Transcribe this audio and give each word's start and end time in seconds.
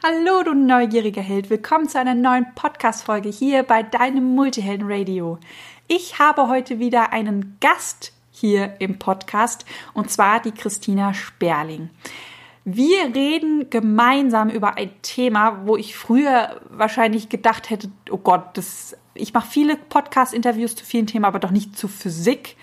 Hallo, 0.00 0.44
du 0.44 0.54
neugieriger 0.54 1.22
Held. 1.22 1.50
Willkommen 1.50 1.88
zu 1.88 1.98
einer 1.98 2.14
neuen 2.14 2.54
Podcast-Folge 2.54 3.30
hier 3.30 3.64
bei 3.64 3.82
deinem 3.82 4.36
Multihelden 4.36 4.86
Radio. 4.88 5.40
Ich 5.88 6.20
habe 6.20 6.46
heute 6.46 6.78
wieder 6.78 7.12
einen 7.12 7.56
Gast 7.60 8.12
hier 8.30 8.76
im 8.78 9.00
Podcast 9.00 9.64
und 9.94 10.08
zwar 10.08 10.40
die 10.40 10.52
Christina 10.52 11.14
Sperling. 11.14 11.90
Wir 12.64 13.12
reden 13.12 13.70
gemeinsam 13.70 14.50
über 14.50 14.76
ein 14.76 14.92
Thema, 15.02 15.66
wo 15.66 15.76
ich 15.76 15.96
früher 15.96 16.60
wahrscheinlich 16.70 17.28
gedacht 17.28 17.68
hätte, 17.68 17.90
oh 18.12 18.18
Gott, 18.18 18.56
das, 18.56 18.96
ich 19.14 19.34
mache 19.34 19.50
viele 19.50 19.74
Podcast-Interviews 19.74 20.76
zu 20.76 20.84
vielen 20.84 21.08
Themen, 21.08 21.24
aber 21.24 21.40
doch 21.40 21.50
nicht 21.50 21.76
zu 21.76 21.88
Physik. 21.88 22.56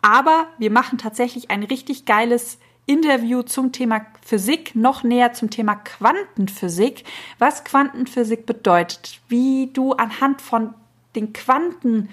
Aber 0.00 0.46
wir 0.56 0.70
machen 0.70 0.96
tatsächlich 0.96 1.50
ein 1.50 1.62
richtig 1.62 2.06
geiles 2.06 2.58
Interview 2.90 3.42
zum 3.42 3.70
Thema 3.70 4.04
Physik, 4.20 4.74
noch 4.74 5.04
näher 5.04 5.32
zum 5.32 5.48
Thema 5.48 5.76
Quantenphysik, 5.76 7.04
was 7.38 7.62
Quantenphysik 7.62 8.46
bedeutet, 8.46 9.20
wie 9.28 9.70
du 9.72 9.92
anhand 9.92 10.42
von 10.42 10.74
den 11.14 11.32
Quanten, 11.32 12.08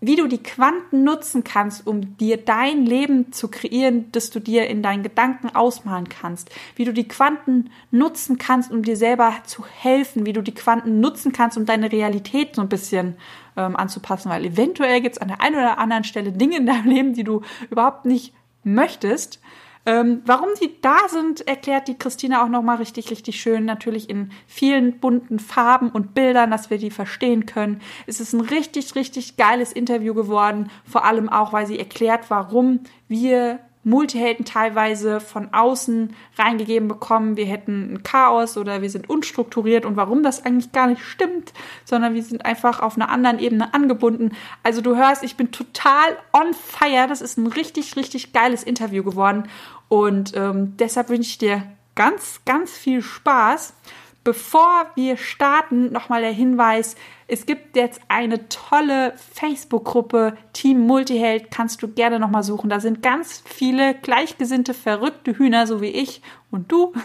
wie 0.00 0.16
du 0.16 0.26
die 0.26 0.42
Quanten 0.42 1.04
nutzen 1.04 1.44
kannst, 1.44 1.86
um 1.86 2.16
dir 2.16 2.38
dein 2.38 2.86
Leben 2.86 3.30
zu 3.30 3.46
kreieren, 3.46 4.10
das 4.10 4.30
du 4.30 4.40
dir 4.40 4.66
in 4.66 4.82
deinen 4.82 5.04
Gedanken 5.04 5.54
ausmalen 5.54 6.08
kannst, 6.08 6.50
wie 6.74 6.84
du 6.84 6.92
die 6.92 7.06
Quanten 7.06 7.70
nutzen 7.92 8.36
kannst, 8.36 8.72
um 8.72 8.82
dir 8.82 8.96
selber 8.96 9.32
zu 9.44 9.64
helfen, 9.64 10.26
wie 10.26 10.32
du 10.32 10.42
die 10.42 10.54
Quanten 10.54 10.98
nutzen 10.98 11.30
kannst, 11.30 11.56
um 11.56 11.66
deine 11.66 11.92
Realität 11.92 12.56
so 12.56 12.62
ein 12.62 12.68
bisschen 12.68 13.14
ähm, 13.56 13.76
anzupassen, 13.76 14.28
weil 14.28 14.44
eventuell 14.44 15.02
gibt 15.02 15.14
es 15.14 15.22
an 15.22 15.28
der 15.28 15.40
einen 15.40 15.54
oder 15.54 15.78
anderen 15.78 16.02
Stelle 16.02 16.32
Dinge 16.32 16.56
in 16.56 16.66
deinem 16.66 16.88
Leben, 16.88 17.14
die 17.14 17.22
du 17.22 17.42
überhaupt 17.70 18.06
nicht 18.06 18.34
möchtest. 18.64 19.38
Ähm, 19.86 20.22
warum 20.26 20.50
sie 20.54 20.76
da 20.82 21.08
sind, 21.08 21.46
erklärt 21.48 21.88
die 21.88 21.96
Christina 21.96 22.44
auch 22.44 22.48
nochmal 22.48 22.76
richtig, 22.76 23.10
richtig 23.10 23.40
schön. 23.40 23.64
Natürlich 23.64 24.10
in 24.10 24.30
vielen 24.46 25.00
bunten 25.00 25.38
Farben 25.38 25.90
und 25.90 26.14
Bildern, 26.14 26.50
dass 26.50 26.68
wir 26.68 26.78
die 26.78 26.90
verstehen 26.90 27.46
können. 27.46 27.80
Es 28.06 28.20
ist 28.20 28.34
ein 28.34 28.42
richtig, 28.42 28.94
richtig 28.94 29.36
geiles 29.36 29.72
Interview 29.72 30.12
geworden. 30.12 30.70
Vor 30.84 31.04
allem 31.04 31.28
auch, 31.28 31.52
weil 31.52 31.66
sie 31.66 31.78
erklärt, 31.78 32.30
warum 32.30 32.80
wir 33.08 33.60
Multihelden 33.90 34.44
teilweise 34.46 35.20
von 35.20 35.52
außen 35.52 36.14
reingegeben 36.38 36.88
bekommen, 36.88 37.36
wir 37.36 37.44
hätten 37.44 37.92
ein 37.94 38.02
Chaos 38.02 38.56
oder 38.56 38.80
wir 38.80 38.88
sind 38.88 39.10
unstrukturiert 39.10 39.84
und 39.84 39.96
warum 39.96 40.22
das 40.22 40.46
eigentlich 40.46 40.72
gar 40.72 40.86
nicht 40.86 41.02
stimmt, 41.02 41.52
sondern 41.84 42.14
wir 42.14 42.22
sind 42.22 42.46
einfach 42.46 42.80
auf 42.80 42.96
einer 42.96 43.10
anderen 43.10 43.38
Ebene 43.38 43.74
angebunden. 43.74 44.32
Also 44.62 44.80
du 44.80 44.96
hörst, 44.96 45.22
ich 45.22 45.36
bin 45.36 45.50
total 45.50 46.16
on 46.32 46.54
fire. 46.54 47.06
Das 47.08 47.20
ist 47.20 47.36
ein 47.36 47.48
richtig, 47.48 47.96
richtig 47.96 48.32
geiles 48.32 48.62
Interview 48.62 49.04
geworden 49.04 49.48
und 49.88 50.32
ähm, 50.34 50.76
deshalb 50.78 51.08
wünsche 51.08 51.30
ich 51.30 51.38
dir 51.38 51.64
ganz, 51.94 52.40
ganz 52.46 52.70
viel 52.70 53.02
Spaß. 53.02 53.74
Bevor 54.22 54.86
wir 54.96 55.16
starten, 55.16 55.92
nochmal 55.92 56.20
der 56.20 56.32
Hinweis, 56.32 56.94
es 57.26 57.46
gibt 57.46 57.74
jetzt 57.74 58.02
eine 58.08 58.48
tolle 58.48 59.14
Facebook-Gruppe, 59.16 60.36
Team 60.52 60.80
Multiheld, 60.80 61.50
kannst 61.50 61.82
du 61.82 61.88
gerne 61.88 62.20
nochmal 62.20 62.42
suchen. 62.42 62.68
Da 62.68 62.80
sind 62.80 63.02
ganz 63.02 63.42
viele 63.46 63.94
gleichgesinnte, 63.94 64.74
verrückte 64.74 65.38
Hühner, 65.38 65.66
so 65.66 65.80
wie 65.80 65.86
ich 65.86 66.20
und 66.50 66.70
du. 66.70 66.92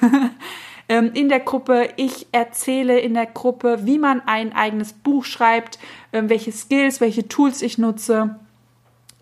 Ähm, 0.87 1.11
in 1.15 1.29
der 1.29 1.39
Gruppe. 1.39 1.89
Ich 1.95 2.27
erzähle 2.31 2.99
in 2.99 3.15
der 3.15 3.25
Gruppe, 3.25 3.87
wie 3.87 3.97
man 3.97 4.21
ein 4.27 4.53
eigenes 4.53 4.93
Buch 4.93 5.25
schreibt, 5.25 5.79
ähm, 6.13 6.29
welche 6.29 6.51
Skills, 6.51 7.01
welche 7.01 7.27
Tools 7.27 7.63
ich 7.63 7.79
nutze. 7.79 8.35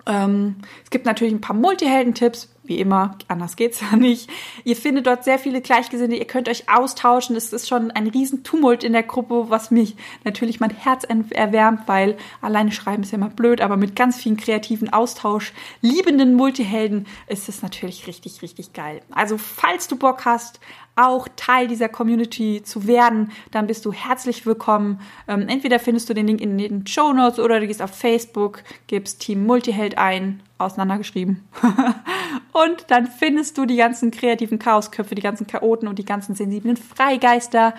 Ähm, 0.06 0.58
es 0.84 0.90
gibt 0.90 1.06
natürlich 1.06 1.34
ein 1.34 1.42
paar 1.42 1.56
Multihelden-Tipps, 1.56 2.53
wie 2.64 2.80
immer, 2.80 3.18
anders 3.28 3.56
geht's 3.56 3.82
ja 3.82 3.98
nicht. 3.98 4.30
Ihr 4.64 4.76
findet 4.76 5.08
dort 5.08 5.24
sehr 5.24 5.38
viele 5.38 5.62
Gleichgesinnte, 5.62 6.16
ihr 6.16 6.26
könnt 6.26 6.48
euch 6.48 6.70
austauschen. 6.70 7.36
Es 7.36 7.52
ist 7.52 7.68
schon 7.68 7.92
ein 7.92 8.08
Riesentumult 8.08 8.84
in 8.84 8.94
der 8.94 9.04
Gruppe, 9.04 9.46
was 9.50 9.70
mich 9.72 9.96
natürlich 10.24 10.60
mein 10.60 10.70
Herz 10.70 11.04
erwärmt, 11.04 11.82
weil 11.88 12.18
alleine 12.42 12.72
schreiben 12.72 13.04
ist 13.04 13.12
ja 13.12 13.18
immer 13.18 13.30
blöd, 13.30 13.62
aber 13.62 13.76
mit 13.76 13.96
ganz 13.96 14.18
vielen 14.18 14.38
kreativen 14.38 14.92
Austausch, 14.92 15.54
liebenden 15.82 16.36
Multihelden 16.36 17.08
ist 17.28 17.50
es 17.50 17.62
natürlich 17.62 18.08
richtig, 18.08 18.42
richtig 18.42 18.74
geil. 18.74 19.02
Also, 19.12 19.38
falls 19.38 19.88
du 19.88 19.98
Bock 19.98 20.26
hast, 20.26 20.60
auch 20.96 21.28
Teil 21.36 21.68
dieser 21.68 21.90
Community 21.90 22.62
zu 22.64 22.88
werden, 22.88 23.32
dann 23.52 23.68
bist 23.68 23.86
du 23.86 23.92
herzlich 23.92 24.46
willkommen. 24.46 25.02
Ähm, 25.28 25.48
entweder 25.48 25.80
findest 25.80 26.10
du 26.10 26.14
den 26.14 26.28
Link 26.28 26.40
in 26.40 26.58
den 26.58 26.86
Show 26.86 27.14
Notes 27.14 27.40
oder 27.40 27.60
du 27.60 27.68
gehst 27.68 27.82
auf 27.82 27.96
Facebook, 27.96 28.64
gibst 28.88 29.22
Team 29.22 29.46
Multiheld 29.46 29.98
ein, 29.98 30.42
auseinandergeschrieben. 30.58 31.48
und 32.52 32.86
dann 32.88 33.08
findest 33.08 33.58
du 33.58 33.66
die 33.66 33.78
ganzen 33.78 34.12
kreativen 34.12 34.60
Chaosköpfe, 34.60 35.16
die 35.16 35.22
ganzen 35.22 35.48
Chaoten 35.48 35.88
und 35.88 36.00
die 36.00 36.06
ganzen 36.06 36.36
sensiblen 36.36 36.78
Freigeister 36.78 37.74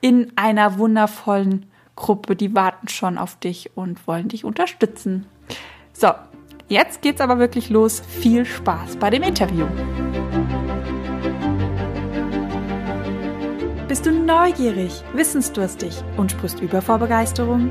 in 0.00 0.32
einer 0.36 0.78
wundervollen 0.78 1.66
Gruppe. 1.96 2.36
Die 2.36 2.54
warten 2.54 2.88
schon 2.88 3.18
auf 3.18 3.36
dich 3.36 3.70
und 3.74 4.06
wollen 4.06 4.28
dich 4.28 4.44
unterstützen. 4.44 5.26
So, 5.92 6.08
jetzt 6.68 7.02
geht's 7.02 7.20
aber 7.20 7.38
wirklich 7.38 7.70
los. 7.70 8.00
Viel 8.00 8.44
Spaß 8.44 8.96
bei 8.96 9.10
dem 9.10 9.22
Interview. 9.22 9.66
Bist 13.92 14.06
du 14.06 14.10
neugierig, 14.10 15.02
wissensdurstig 15.12 16.02
und 16.16 16.32
sprichst 16.32 16.60
über 16.60 16.80
vor 16.80 16.98
Begeisterung? 16.98 17.70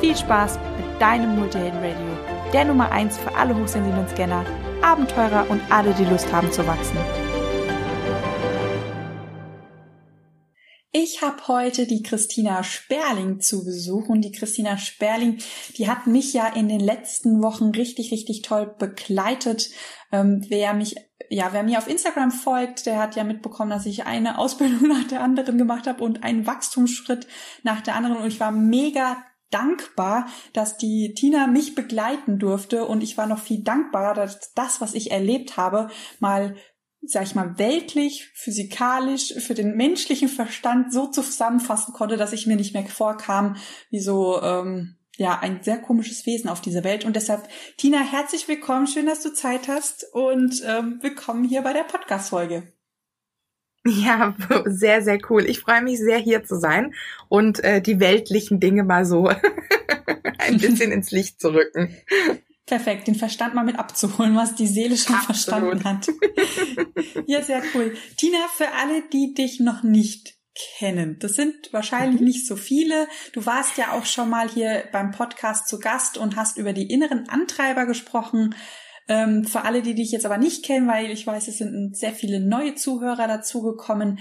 Viel 0.00 0.14
Spaß 0.14 0.58
mit 0.76 1.00
deinem 1.00 1.36
Multihelden 1.36 1.78
Radio, 1.78 2.50
der 2.52 2.66
Nummer 2.66 2.92
1 2.92 3.16
für 3.16 3.34
alle 3.34 3.56
hochsensiblen 3.56 4.06
Scanner, 4.08 4.44
Abenteurer 4.82 5.48
und 5.48 5.62
alle, 5.70 5.94
die 5.94 6.04
Lust 6.04 6.30
haben 6.30 6.52
zu 6.52 6.66
wachsen. 6.66 6.98
Ich 10.92 11.22
habe 11.22 11.48
heute 11.48 11.86
die 11.86 12.02
Christina 12.02 12.62
Sperling 12.62 13.40
zu 13.40 13.64
Besuch 13.64 14.10
und 14.10 14.20
die 14.20 14.32
Christina 14.32 14.76
Sperling, 14.76 15.38
die 15.78 15.88
hat 15.88 16.06
mich 16.06 16.34
ja 16.34 16.46
in 16.46 16.68
den 16.68 16.80
letzten 16.80 17.42
Wochen 17.42 17.70
richtig, 17.70 18.12
richtig 18.12 18.42
toll 18.42 18.74
begleitet. 18.78 19.70
Ähm, 20.12 20.44
wer 20.48 20.74
mich, 20.74 20.96
ja, 21.30 21.54
wer 21.54 21.62
mir 21.62 21.78
auf 21.78 21.88
Instagram 21.88 22.32
folgt, 22.32 22.84
der 22.84 22.98
hat 22.98 23.16
ja 23.16 23.24
mitbekommen, 23.24 23.70
dass 23.70 23.86
ich 23.86 24.04
eine 24.04 24.38
Ausbildung 24.38 24.88
nach 24.88 25.08
der 25.08 25.22
anderen 25.22 25.56
gemacht 25.56 25.86
habe 25.86 26.04
und 26.04 26.22
einen 26.22 26.46
Wachstumsschritt 26.46 27.26
nach 27.62 27.80
der 27.80 27.94
anderen 27.94 28.18
und 28.18 28.26
ich 28.26 28.40
war 28.40 28.50
mega 28.50 29.16
dankbar, 29.50 30.26
dass 30.52 30.76
die 30.76 31.14
Tina 31.14 31.46
mich 31.46 31.74
begleiten 31.74 32.38
durfte 32.38 32.84
und 32.84 33.02
ich 33.02 33.16
war 33.16 33.26
noch 33.26 33.40
viel 33.40 33.62
dankbarer, 33.62 34.14
dass 34.14 34.52
das, 34.54 34.80
was 34.80 34.94
ich 34.94 35.10
erlebt 35.10 35.56
habe, 35.56 35.88
mal 36.20 36.56
sag 37.08 37.22
ich 37.24 37.34
mal, 37.34 37.58
weltlich, 37.58 38.30
physikalisch, 38.34 39.34
für 39.34 39.54
den 39.54 39.76
menschlichen 39.76 40.28
Verstand 40.28 40.92
so 40.92 41.06
zusammenfassen 41.06 41.94
konnte, 41.94 42.16
dass 42.16 42.32
ich 42.32 42.46
mir 42.46 42.56
nicht 42.56 42.74
mehr 42.74 42.84
vorkam, 42.86 43.56
wie 43.90 44.00
so, 44.00 44.42
ähm, 44.42 44.96
ja, 45.16 45.38
ein 45.38 45.62
sehr 45.62 45.78
komisches 45.78 46.26
Wesen 46.26 46.50
auf 46.50 46.60
dieser 46.60 46.84
Welt. 46.84 47.04
Und 47.04 47.16
deshalb, 47.16 47.48
Tina, 47.78 48.00
herzlich 48.00 48.48
willkommen, 48.48 48.86
schön, 48.86 49.06
dass 49.06 49.22
du 49.22 49.32
Zeit 49.32 49.68
hast 49.68 50.06
und 50.12 50.62
ähm, 50.66 50.98
willkommen 51.00 51.44
hier 51.44 51.62
bei 51.62 51.72
der 51.72 51.84
Podcast-Folge. 51.84 52.75
Ja, 53.86 54.34
sehr, 54.66 55.02
sehr 55.02 55.18
cool. 55.30 55.44
Ich 55.46 55.60
freue 55.60 55.82
mich 55.82 55.98
sehr, 55.98 56.18
hier 56.18 56.44
zu 56.44 56.58
sein 56.58 56.94
und 57.28 57.62
äh, 57.62 57.80
die 57.80 58.00
weltlichen 58.00 58.60
Dinge 58.60 58.84
mal 58.84 59.04
so 59.04 59.28
ein 60.38 60.58
bisschen 60.58 60.92
ins 60.92 61.10
Licht 61.10 61.40
zu 61.40 61.54
rücken. 61.54 61.96
Perfekt, 62.66 63.06
den 63.06 63.14
Verstand 63.14 63.54
mal 63.54 63.64
mit 63.64 63.78
abzuholen, 63.78 64.34
was 64.34 64.56
die 64.56 64.66
Seele 64.66 64.96
schon 64.96 65.14
Absolut. 65.14 65.80
verstanden 65.80 65.84
hat. 65.84 66.08
ja, 67.26 67.40
sehr 67.40 67.62
cool. 67.74 67.96
Tina, 68.16 68.38
für 68.56 68.72
alle, 68.72 69.02
die 69.12 69.34
dich 69.34 69.60
noch 69.60 69.84
nicht 69.84 70.34
kennen, 70.78 71.18
das 71.20 71.34
sind 71.34 71.72
wahrscheinlich 71.72 72.20
mhm. 72.20 72.26
nicht 72.26 72.46
so 72.46 72.56
viele. 72.56 73.06
Du 73.32 73.46
warst 73.46 73.76
ja 73.76 73.92
auch 73.92 74.04
schon 74.04 74.30
mal 74.30 74.48
hier 74.48 74.84
beim 74.90 75.12
Podcast 75.12 75.68
zu 75.68 75.78
Gast 75.78 76.18
und 76.18 76.34
hast 76.34 76.56
über 76.56 76.72
die 76.72 76.90
inneren 76.90 77.28
Antreiber 77.28 77.86
gesprochen. 77.86 78.56
Ähm, 79.08 79.44
für 79.44 79.64
alle, 79.64 79.82
die 79.82 79.94
dich 79.94 80.10
jetzt 80.10 80.26
aber 80.26 80.38
nicht 80.38 80.64
kennen, 80.64 80.88
weil 80.88 81.10
ich 81.10 81.26
weiß, 81.26 81.48
es 81.48 81.58
sind 81.58 81.96
sehr 81.96 82.12
viele 82.12 82.40
neue 82.40 82.74
Zuhörer 82.74 83.28
dazugekommen, 83.28 84.18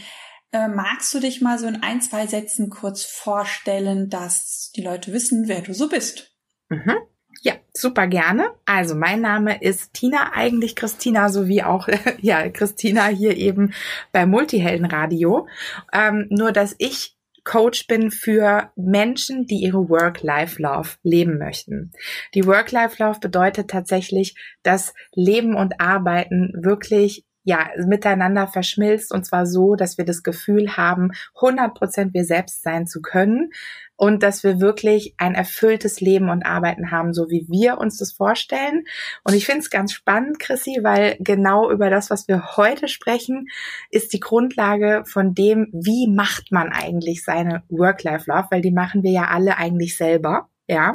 äh, 0.52 0.68
magst 0.68 1.14
du 1.14 1.20
dich 1.20 1.42
mal 1.42 1.58
so 1.60 1.68
in 1.68 1.84
ein, 1.84 2.02
zwei 2.02 2.28
Sätzen 2.28 2.70
kurz 2.70 3.04
vorstellen, 3.04 4.10
dass 4.10 4.72
die 4.76 4.84
Leute 4.84 5.12
wissen, 5.12 5.48
wer 5.48 5.62
du 5.62 5.74
so 5.74 5.90
bist? 5.90 6.32
Mhm. 6.70 6.96
Ja, 7.42 7.54
super 7.74 8.08
gerne. 8.08 8.52
Also 8.66 8.96
mein 8.96 9.22
Name 9.22 9.62
ist 9.62 9.94
Tina, 9.94 10.32
eigentlich 10.34 10.76
Christina, 10.76 11.30
sowie 11.30 11.64
auch 11.64 11.88
ja 12.22 12.50
Christina 12.50 13.08
hier 13.08 13.36
eben 13.36 13.74
bei 14.12 14.26
Multiheldenradio. 14.26 15.48
Ähm, 15.94 16.28
nur 16.30 16.52
dass 16.52 16.76
ich 16.78 17.15
Coach 17.46 17.88
bin 17.88 18.12
für 18.12 18.72
Menschen, 18.76 19.46
die 19.46 19.62
ihre 19.62 19.88
Work-Life-Love 19.88 20.90
leben 21.04 21.38
möchten. 21.38 21.92
Die 22.34 22.46
Work-Life-Love 22.46 23.20
bedeutet 23.20 23.70
tatsächlich, 23.70 24.36
dass 24.64 24.94
Leben 25.14 25.56
und 25.56 25.80
Arbeiten 25.80 26.52
wirklich 26.58 27.24
ja, 27.46 27.70
miteinander 27.86 28.48
verschmilzt 28.48 29.14
und 29.14 29.26
zwar 29.26 29.46
so, 29.46 29.76
dass 29.76 29.98
wir 29.98 30.06
das 30.06 30.24
Gefühl 30.24 30.76
haben, 30.76 31.12
100 31.36 31.76
Prozent 31.76 32.14
wir 32.14 32.26
selbst 32.26 32.64
sein 32.64 32.88
zu 32.88 33.02
können 33.02 33.52
und 33.96 34.24
dass 34.24 34.44
wir 34.44 34.60
wirklich 34.60 35.14
ein 35.18 35.36
erfülltes 35.36 36.02
Leben 36.02 36.30
und 36.30 36.44
Arbeiten 36.44 36.90
haben, 36.90 37.14
so 37.14 37.30
wie 37.30 37.46
wir 37.48 37.78
uns 37.78 37.98
das 37.98 38.12
vorstellen. 38.12 38.84
Und 39.24 39.36
ich 39.36 39.46
finde 39.46 39.62
es 39.62 39.70
ganz 39.70 39.94
spannend, 39.94 40.40
Chrissy, 40.40 40.80
weil 40.82 41.18
genau 41.20 41.70
über 41.72 41.92
das, 41.92 42.10
was 42.10 42.28
wir 42.28 42.58
heute 42.58 42.88
sprechen, 42.88 43.48
ist 43.92 44.12
die 44.12 44.20
Grundlage 44.20 45.04
von 45.06 45.36
dem, 45.36 45.70
wie 45.72 46.12
macht 46.12 46.52
man 46.52 46.70
eigentlich 46.70 47.24
seine 47.24 47.64
Work-Life-Love, 47.70 48.48
weil 48.50 48.62
die 48.62 48.72
machen 48.72 49.04
wir 49.04 49.12
ja 49.12 49.28
alle 49.28 49.58
eigentlich 49.58 49.96
selber. 49.96 50.50
Ja, 50.68 50.94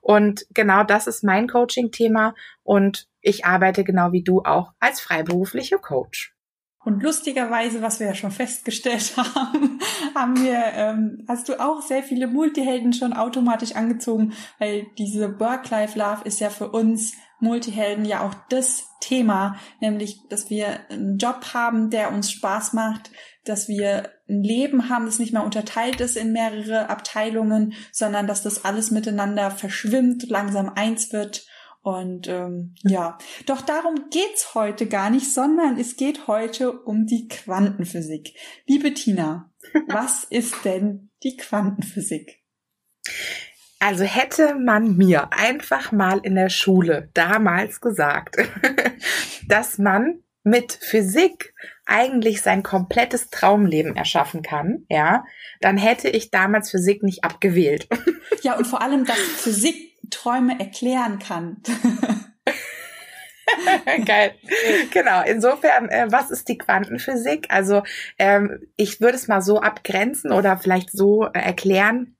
und 0.00 0.46
genau 0.52 0.82
das 0.82 1.06
ist 1.06 1.22
mein 1.22 1.46
Coaching-Thema 1.46 2.34
und 2.64 3.06
ich 3.22 3.44
arbeite 3.44 3.84
genau 3.84 4.12
wie 4.12 4.22
du 4.22 4.42
auch 4.42 4.72
als 4.80 5.00
freiberufliche 5.00 5.78
Coach. 5.78 6.34
Und 6.84 7.00
lustigerweise, 7.00 7.80
was 7.80 8.00
wir 8.00 8.08
ja 8.08 8.14
schon 8.14 8.32
festgestellt 8.32 9.14
haben, 9.16 9.78
haben 10.14 10.42
wir, 10.42 10.58
ähm, 10.74 11.24
hast 11.28 11.48
du 11.48 11.60
auch 11.60 11.80
sehr 11.80 12.02
viele 12.02 12.26
Multihelden 12.26 12.92
schon 12.92 13.12
automatisch 13.12 13.76
angezogen, 13.76 14.32
weil 14.58 14.86
diese 14.98 15.38
Work-Life-Love 15.38 16.24
ist 16.24 16.40
ja 16.40 16.50
für 16.50 16.70
uns 16.70 17.12
Multihelden 17.38 18.04
ja 18.04 18.24
auch 18.24 18.34
das 18.50 18.88
Thema, 19.00 19.56
nämlich, 19.80 20.28
dass 20.28 20.50
wir 20.50 20.78
einen 20.90 21.18
Job 21.18 21.54
haben, 21.54 21.90
der 21.90 22.12
uns 22.12 22.30
Spaß 22.30 22.72
macht, 22.72 23.10
dass 23.44 23.68
wir 23.68 24.10
ein 24.28 24.42
Leben 24.42 24.88
haben, 24.88 25.06
das 25.06 25.18
nicht 25.18 25.32
mehr 25.32 25.44
unterteilt 25.44 26.00
ist 26.00 26.16
in 26.16 26.32
mehrere 26.32 26.88
Abteilungen, 26.88 27.74
sondern 27.90 28.26
dass 28.26 28.42
das 28.42 28.64
alles 28.64 28.90
miteinander 28.92 29.50
verschwimmt, 29.50 30.28
langsam 30.28 30.68
eins 30.74 31.12
wird 31.12 31.46
und 31.82 32.28
ähm, 32.28 32.74
ja, 32.82 33.18
doch 33.46 33.60
darum 33.60 34.08
geht's 34.10 34.54
heute 34.54 34.86
gar 34.86 35.10
nicht, 35.10 35.32
sondern 35.32 35.78
es 35.78 35.96
geht 35.96 36.28
heute 36.28 36.72
um 36.72 37.06
die 37.06 37.26
Quantenphysik. 37.26 38.34
Liebe 38.66 38.94
Tina, 38.94 39.52
was 39.88 40.24
ist 40.24 40.64
denn 40.64 41.10
die 41.24 41.36
Quantenphysik? 41.36 42.40
Also 43.80 44.04
hätte 44.04 44.54
man 44.54 44.96
mir 44.96 45.32
einfach 45.32 45.90
mal 45.90 46.20
in 46.22 46.36
der 46.36 46.50
Schule 46.50 47.10
damals 47.14 47.80
gesagt, 47.80 48.36
dass 49.48 49.78
man 49.78 50.22
mit 50.44 50.72
Physik 50.72 51.52
eigentlich 51.84 52.42
sein 52.42 52.62
komplettes 52.62 53.30
Traumleben 53.30 53.96
erschaffen 53.96 54.42
kann, 54.42 54.86
ja, 54.88 55.24
dann 55.60 55.76
hätte 55.76 56.08
ich 56.08 56.30
damals 56.30 56.70
Physik 56.70 57.02
nicht 57.02 57.24
abgewählt. 57.24 57.88
Ja, 58.40 58.56
und 58.56 58.66
vor 58.66 58.82
allem, 58.82 59.04
dass 59.04 59.18
Physik 59.18 59.91
Träume 60.12 60.60
erklären 60.60 61.18
kann. 61.18 61.62
Geil. 64.06 64.34
Genau. 64.92 65.22
Insofern, 65.24 65.88
äh, 65.88 66.06
was 66.10 66.30
ist 66.30 66.48
die 66.48 66.58
Quantenphysik? 66.58 67.46
Also 67.50 67.82
ähm, 68.18 68.60
ich 68.76 69.00
würde 69.00 69.16
es 69.16 69.28
mal 69.28 69.42
so 69.42 69.60
abgrenzen 69.60 70.32
oder 70.32 70.58
vielleicht 70.58 70.90
so 70.90 71.26
äh, 71.26 71.38
erklären. 71.38 72.16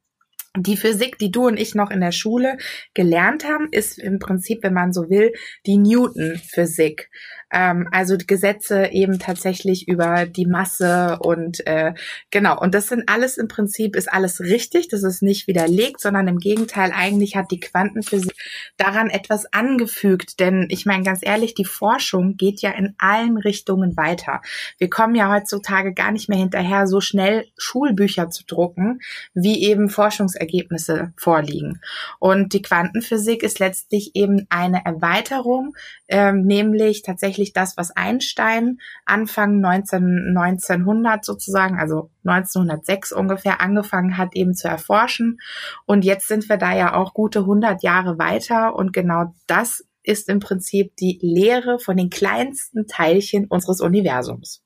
Die 0.55 0.77
Physik, 0.77 1.17
die 1.17 1.31
du 1.31 1.47
und 1.47 1.57
ich 1.57 1.75
noch 1.75 1.91
in 1.91 2.01
der 2.01 2.13
Schule 2.13 2.59
gelernt 2.93 3.45
haben, 3.45 3.69
ist 3.71 3.99
im 3.99 4.19
Prinzip, 4.19 4.63
wenn 4.63 4.75
man 4.75 4.93
so 4.93 5.09
will, 5.09 5.33
die 5.65 5.79
Newton-Physik. 5.79 7.09
Ähm, 7.53 7.89
also 7.93 8.17
Gesetze 8.27 8.87
eben 8.93 9.19
tatsächlich 9.19 9.87
über 9.87 10.27
die 10.27 10.47
Masse 10.47 11.19
und 11.21 11.65
äh, 11.67 11.93
genau. 12.31 12.59
Und 12.59 12.75
das 12.75 12.89
sind 12.89 13.09
alles 13.09 13.37
im 13.37 13.49
Prinzip, 13.49 13.95
ist 13.95 14.13
alles 14.13 14.41
richtig. 14.41 14.89
Das 14.89 15.03
ist 15.03 15.23
nicht 15.23 15.47
widerlegt, 15.47 16.01
sondern 16.01 16.29
im 16.29 16.39
Gegenteil, 16.39 16.93
eigentlich 16.95 17.37
hat 17.37 17.51
die 17.51 17.61
Quantenphysik 17.61 18.35
daran 18.79 19.11
etwas 19.11 19.53
angefügt. 19.53 20.41
Denn 20.41 20.67
ich 20.71 20.87
meine 20.87 21.05
ganz 21.05 21.21
ehrlich, 21.23 21.55
die 21.55 21.65
Forschung 21.65 22.37
geht 22.37 22.63
ja 22.63 22.71
in 22.71 22.95
allen 22.99 23.37
Richtungen 23.37 23.97
weiter. 23.97 24.41
Wir 24.79 24.89
kommen 24.89 25.15
ja 25.15 25.31
heutzutage 25.31 25.93
gar 25.93 26.11
nicht 26.11 26.29
mehr 26.29 26.39
hinterher, 26.39 26.87
so 26.87 27.01
schnell 27.01 27.47
Schulbücher 27.59 28.31
zu 28.31 28.45
drucken, 28.47 29.01
wie 29.35 29.63
eben 29.63 29.91
Forschungsergebnisse 29.91 31.13
vorliegen. 31.17 31.81
Und 32.19 32.55
die 32.55 32.63
Quantenphysik 32.63 33.43
ist 33.43 33.59
letztlich 33.59 34.13
eben 34.15 34.47
eine 34.49 34.85
Erweiterung, 34.85 35.75
ähm, 36.13 36.43
nämlich 36.43 37.01
tatsächlich 37.01 37.55
das, 37.55 37.79
was 37.79 37.91
Einstein 37.91 38.81
Anfang 39.07 39.61
19, 39.61 40.37
1900 40.37 41.25
sozusagen, 41.25 41.79
also 41.79 42.11
1906 42.25 43.13
ungefähr 43.13 43.63
angefangen 43.63 44.19
hat, 44.19 44.37
eben 44.37 44.53
zu 44.53 44.69
erforschen. 44.69 45.41
Und 45.87 46.05
jetzt 46.05 46.29
sind 46.29 46.51
wir 46.51 46.59
da 46.59 46.77
ja 46.77 46.95
auch 46.95 47.15
gute 47.15 47.41
100 47.41 47.83
Jahre 47.83 48.19
weiter 48.19 48.77
und 48.77 48.93
genau 48.93 49.35
das 49.47 49.87
ist 50.03 50.29
im 50.29 50.39
Prinzip 50.39 50.95
die 50.97 51.19
Lehre 51.23 51.79
von 51.79 51.97
den 51.97 52.11
kleinsten 52.11 52.87
Teilchen 52.87 53.47
unseres 53.47 53.81
Universums. 53.81 54.63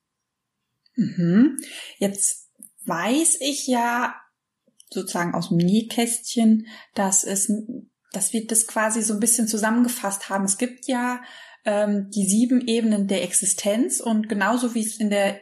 Mhm. 0.97 1.59
Jetzt 1.99 2.49
weiß 2.87 3.39
ich 3.41 3.69
ja 3.69 4.17
sozusagen 4.91 5.35
aus 5.35 5.51
dem 5.51 5.59
Nähkästchen, 5.59 6.67
dass 6.95 7.23
es 7.23 7.53
dass 8.17 8.33
wir 8.33 8.47
das 8.47 8.67
quasi 8.67 9.03
so 9.03 9.15
ein 9.15 9.21
bisschen 9.21 9.47
zusammengefasst 9.47 10.31
haben. 10.31 10.45
Es 10.45 10.57
gibt 10.57 10.87
ja 10.87 11.21
ähm, 11.65 12.11
die 12.11 12.27
sieben 12.27 12.67
Ebenen 12.67 13.09
der 13.09 13.23
Existenz 13.23 14.01
und 14.01 14.29
genauso 14.29 14.75
wie 14.75 14.85
es 14.85 14.97
in 14.97 15.11
der 15.11 15.41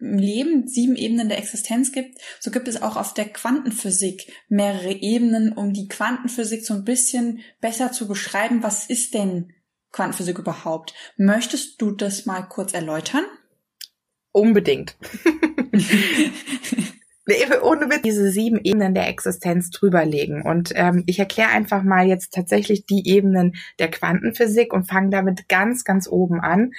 im 0.00 0.18
Leben 0.18 0.66
sieben 0.66 0.96
Ebenen 0.96 1.28
der 1.28 1.38
Existenz 1.38 1.92
gibt, 1.92 2.18
so 2.40 2.50
gibt 2.50 2.66
es 2.66 2.82
auch 2.82 2.96
auf 2.96 3.14
der 3.14 3.26
Quantenphysik 3.26 4.32
mehrere 4.48 4.92
Ebenen, 4.92 5.52
um 5.52 5.72
die 5.72 5.86
Quantenphysik 5.86 6.66
so 6.66 6.74
ein 6.74 6.84
bisschen 6.84 7.40
besser 7.60 7.92
zu 7.92 8.08
beschreiben. 8.08 8.64
Was 8.64 8.86
ist 8.86 9.14
denn 9.14 9.52
Quantenphysik 9.92 10.38
überhaupt? 10.38 10.94
Möchtest 11.16 11.80
du 11.80 11.92
das 11.92 12.26
mal 12.26 12.42
kurz 12.42 12.72
erläutern? 12.72 13.24
Unbedingt. 14.32 14.96
ohne 17.62 17.90
Witz 17.90 18.02
diese 18.02 18.30
sieben 18.30 18.60
Ebenen 18.62 18.94
der 18.94 19.08
Existenz 19.08 19.70
drüberlegen. 19.70 20.42
Und 20.42 20.72
ähm, 20.74 21.02
ich 21.06 21.18
erkläre 21.18 21.50
einfach 21.50 21.82
mal 21.82 22.06
jetzt 22.06 22.32
tatsächlich 22.32 22.86
die 22.86 23.08
Ebenen 23.08 23.56
der 23.78 23.90
Quantenphysik 23.90 24.72
und 24.72 24.88
fange 24.88 25.10
damit 25.10 25.48
ganz, 25.48 25.84
ganz 25.84 26.08
oben 26.08 26.40
an. 26.40 26.72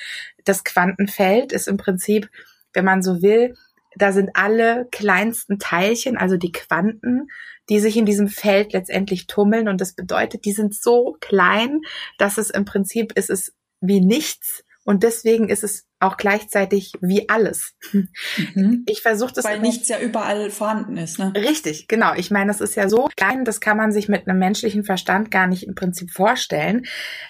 Das 0.46 0.64
Quantenfeld 0.64 1.52
ist 1.52 1.68
im 1.68 1.78
Prinzip, 1.78 2.30
wenn 2.74 2.86
man 2.86 3.02
so 3.02 3.22
will, 3.22 3.56
da 3.96 4.12
sind 4.12 4.32
alle 4.36 4.88
kleinsten 4.92 5.60
Teilchen, 5.60 6.18
also 6.18 6.38
die 6.38 6.52
Quanten, 6.52 7.30
die 7.70 7.80
sich 7.80 7.98
in 7.98 8.06
diesem 8.06 8.28
Feld 8.28 8.74
letztendlich 8.74 9.28
tummeln. 9.28 9.68
Und 9.68 9.82
das 9.82 9.94
bedeutet, 9.94 10.46
die 10.46 10.52
sind 10.54 10.76
so 10.76 11.18
klein, 11.20 11.82
dass 12.18 12.38
es 12.38 12.50
im 12.50 12.64
Prinzip 12.64 13.12
ist 13.14 13.30
es 13.30 13.54
wie 13.82 14.00
nichts 14.00 14.64
und 14.88 15.04
deswegen 15.04 15.50
ist 15.50 15.66
es 15.66 15.86
auch 16.00 16.16
gleichzeitig 16.16 16.94
wie 17.02 17.28
alles. 17.28 17.76
Mhm. 17.92 18.86
Ich 18.88 19.02
versuche 19.02 19.34
das. 19.34 19.44
Weil 19.44 19.60
nichts 19.60 19.90
ja 19.90 20.00
überall 20.00 20.50
vorhanden 20.50 20.96
ist, 20.96 21.20
ne? 21.20 21.34
Richtig, 21.36 21.90
genau. 21.90 22.14
Ich 22.16 22.32
meine, 22.32 22.48
das 22.48 22.62
ist 22.62 22.76
ja 22.76 22.88
so 22.88 23.10
klein, 23.18 23.44
das 23.44 23.60
kann 23.60 23.76
man 23.76 23.92
sich 23.92 24.08
mit 24.08 24.30
einem 24.30 24.40
menschlichen 24.40 24.86
Verstand 24.86 25.30
gar 25.30 25.46
nicht 25.46 25.64
im 25.64 25.76
Prinzip 25.76 26.12
vorstellen. 26.12 26.86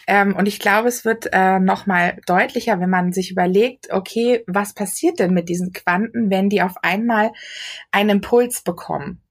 Ähm, 0.05 0.35
und 0.35 0.47
ich 0.47 0.59
glaube, 0.59 0.87
es 0.87 1.03
wird 1.03 1.29
äh, 1.31 1.59
nochmal 1.59 2.19
deutlicher, 2.27 2.79
wenn 2.79 2.91
man 2.91 3.11
sich 3.11 3.31
überlegt, 3.31 3.91
okay, 3.91 4.43
was 4.45 4.75
passiert 4.75 5.17
denn 5.17 5.33
mit 5.33 5.49
diesen 5.49 5.73
Quanten, 5.73 6.29
wenn 6.29 6.49
die 6.49 6.61
auf 6.61 6.75
einmal 6.83 7.31
einen 7.91 8.09
Impuls 8.11 8.61
bekommen? 8.61 9.23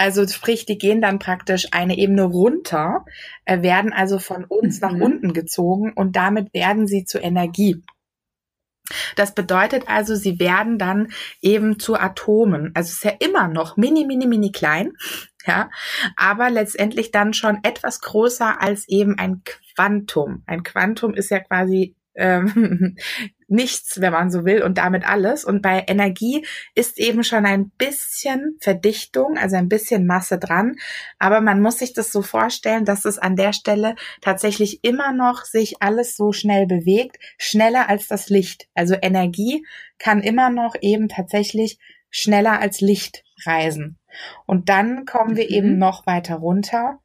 Also 0.00 0.26
sprich, 0.26 0.64
die 0.64 0.78
gehen 0.78 1.02
dann 1.02 1.18
praktisch 1.18 1.68
eine 1.72 1.98
Ebene 1.98 2.22
runter, 2.22 3.04
äh, 3.44 3.60
werden 3.60 3.92
also 3.92 4.18
von 4.18 4.46
uns 4.46 4.80
mhm. 4.80 4.88
nach 4.88 4.94
unten 4.98 5.34
gezogen 5.34 5.92
und 5.92 6.16
damit 6.16 6.54
werden 6.54 6.86
sie 6.86 7.04
zu 7.04 7.18
Energie. 7.18 7.82
Das 9.14 9.34
bedeutet 9.34 9.84
also, 9.88 10.14
sie 10.14 10.40
werden 10.40 10.78
dann 10.78 11.08
eben 11.42 11.78
zu 11.78 11.96
Atomen. 11.96 12.72
Also 12.74 12.88
es 12.88 12.94
ist 12.94 13.04
ja 13.04 13.12
immer 13.20 13.48
noch 13.48 13.76
mini, 13.76 14.06
mini, 14.06 14.26
mini 14.26 14.52
klein, 14.52 14.92
ja, 15.46 15.68
aber 16.16 16.48
letztendlich 16.48 17.10
dann 17.10 17.34
schon 17.34 17.58
etwas 17.62 18.00
größer 18.00 18.62
als 18.62 18.88
eben 18.88 19.18
ein 19.18 19.42
Quantum. 19.44 20.44
Ein 20.46 20.62
Quantum 20.62 21.12
ist 21.12 21.30
ja 21.30 21.40
quasi 21.40 21.94
ähm, 22.14 22.96
nichts, 23.50 24.00
wenn 24.00 24.12
man 24.12 24.30
so 24.30 24.44
will, 24.44 24.62
und 24.62 24.78
damit 24.78 25.06
alles. 25.06 25.44
Und 25.44 25.62
bei 25.62 25.84
Energie 25.86 26.46
ist 26.74 26.98
eben 26.98 27.24
schon 27.24 27.46
ein 27.46 27.70
bisschen 27.70 28.56
Verdichtung, 28.60 29.36
also 29.36 29.56
ein 29.56 29.68
bisschen 29.68 30.06
Masse 30.06 30.38
dran. 30.38 30.76
Aber 31.18 31.40
man 31.40 31.60
muss 31.60 31.78
sich 31.78 31.92
das 31.92 32.12
so 32.12 32.22
vorstellen, 32.22 32.84
dass 32.84 33.04
es 33.04 33.18
an 33.18 33.36
der 33.36 33.52
Stelle 33.52 33.94
tatsächlich 34.20 34.82
immer 34.82 35.12
noch 35.12 35.44
sich 35.44 35.82
alles 35.82 36.16
so 36.16 36.32
schnell 36.32 36.66
bewegt, 36.66 37.18
schneller 37.38 37.88
als 37.88 38.08
das 38.08 38.28
Licht. 38.28 38.68
Also 38.74 38.96
Energie 39.00 39.64
kann 39.98 40.22
immer 40.22 40.50
noch 40.50 40.74
eben 40.80 41.08
tatsächlich 41.08 41.78
schneller 42.10 42.60
als 42.60 42.80
Licht 42.80 43.24
reisen. 43.46 43.98
Und 44.46 44.68
dann 44.68 45.04
kommen 45.04 45.36
wir 45.36 45.44
mhm. 45.44 45.54
eben 45.54 45.78
noch 45.78 46.06
weiter 46.06 46.36
runter 46.36 47.00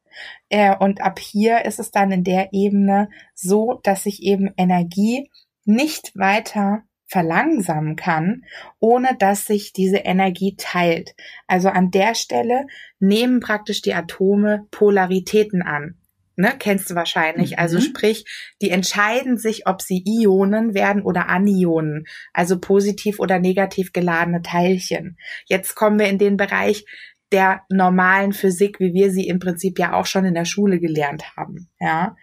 Äh, 0.49 0.73
und 0.77 1.01
ab 1.01 1.19
hier 1.19 1.65
ist 1.65 1.77
es 1.77 1.91
dann 1.91 2.09
in 2.11 2.23
der 2.23 2.53
Ebene 2.53 3.09
so, 3.33 3.81
dass 3.83 4.03
sich 4.03 4.23
eben 4.23 4.53
Energie 4.55 5.29
nicht 5.65 6.11
weiter 6.15 6.83
verlangsamen 7.07 7.95
kann, 7.95 8.43
ohne 8.79 9.15
dass 9.17 9.45
sich 9.45 9.73
diese 9.73 9.97
Energie 9.97 10.55
teilt. 10.57 11.15
Also 11.47 11.69
an 11.69 11.91
der 11.91 12.15
Stelle 12.15 12.65
nehmen 12.99 13.39
praktisch 13.39 13.81
die 13.81 13.93
Atome 13.93 14.65
Polaritäten 14.71 15.61
an. 15.61 15.97
Ne, 16.37 16.53
kennst 16.59 16.89
du 16.89 16.95
wahrscheinlich. 16.95 17.59
Also 17.59 17.77
mhm. 17.77 17.81
Also 17.83 17.89
sprich, 17.89 18.25
die 18.61 18.69
entscheiden 18.69 19.37
sich, 19.37 19.67
ob 19.67 19.81
sie 19.81 20.03
Ionen 20.05 20.73
werden 20.73 21.01
oder 21.01 21.29
Anionen, 21.29 22.05
also 22.33 22.59
positiv 22.59 23.19
oder 23.19 23.39
negativ 23.39 23.93
geladene 23.93 24.41
Teilchen. 24.41 25.17
Jetzt 25.45 25.75
kommen 25.75 25.97
wir 25.97 26.07
in 26.07 26.17
den 26.17 26.35
Bereich 26.37 26.85
der 27.31 27.61
normalen 27.69 28.33
Physik, 28.33 28.79
wie 28.79 28.93
wir 28.93 29.11
sie 29.11 29.27
im 29.27 29.39
Prinzip 29.39 29.79
ja 29.79 29.93
auch 29.93 30.05
schon 30.05 30.25
in 30.25 30.33
der 30.33 30.45
Schule 30.45 30.79
gelernt 30.79 31.35
haben. 31.37 31.69
Ja. 31.79 32.15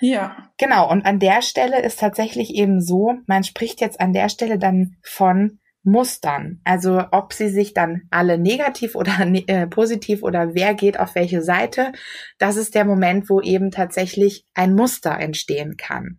Ja. 0.00 0.50
Genau, 0.58 0.90
und 0.90 1.04
an 1.06 1.18
der 1.18 1.42
Stelle 1.42 1.82
ist 1.82 2.00
tatsächlich 2.00 2.54
eben 2.54 2.80
so, 2.80 3.14
man 3.26 3.44
spricht 3.44 3.80
jetzt 3.80 4.00
an 4.00 4.12
der 4.12 4.28
Stelle 4.28 4.58
dann 4.58 4.96
von 5.02 5.58
Mustern. 5.82 6.60
Also 6.64 7.02
ob 7.12 7.32
sie 7.32 7.48
sich 7.48 7.74
dann 7.74 8.02
alle 8.10 8.38
negativ 8.38 8.94
oder 8.94 9.24
ne, 9.24 9.44
äh, 9.48 9.66
positiv 9.66 10.22
oder 10.22 10.54
wer 10.54 10.74
geht 10.74 10.98
auf 10.98 11.14
welche 11.14 11.42
Seite, 11.42 11.92
das 12.38 12.56
ist 12.56 12.74
der 12.74 12.84
Moment, 12.84 13.28
wo 13.28 13.40
eben 13.40 13.70
tatsächlich 13.70 14.44
ein 14.54 14.74
Muster 14.74 15.18
entstehen 15.18 15.76
kann 15.76 16.18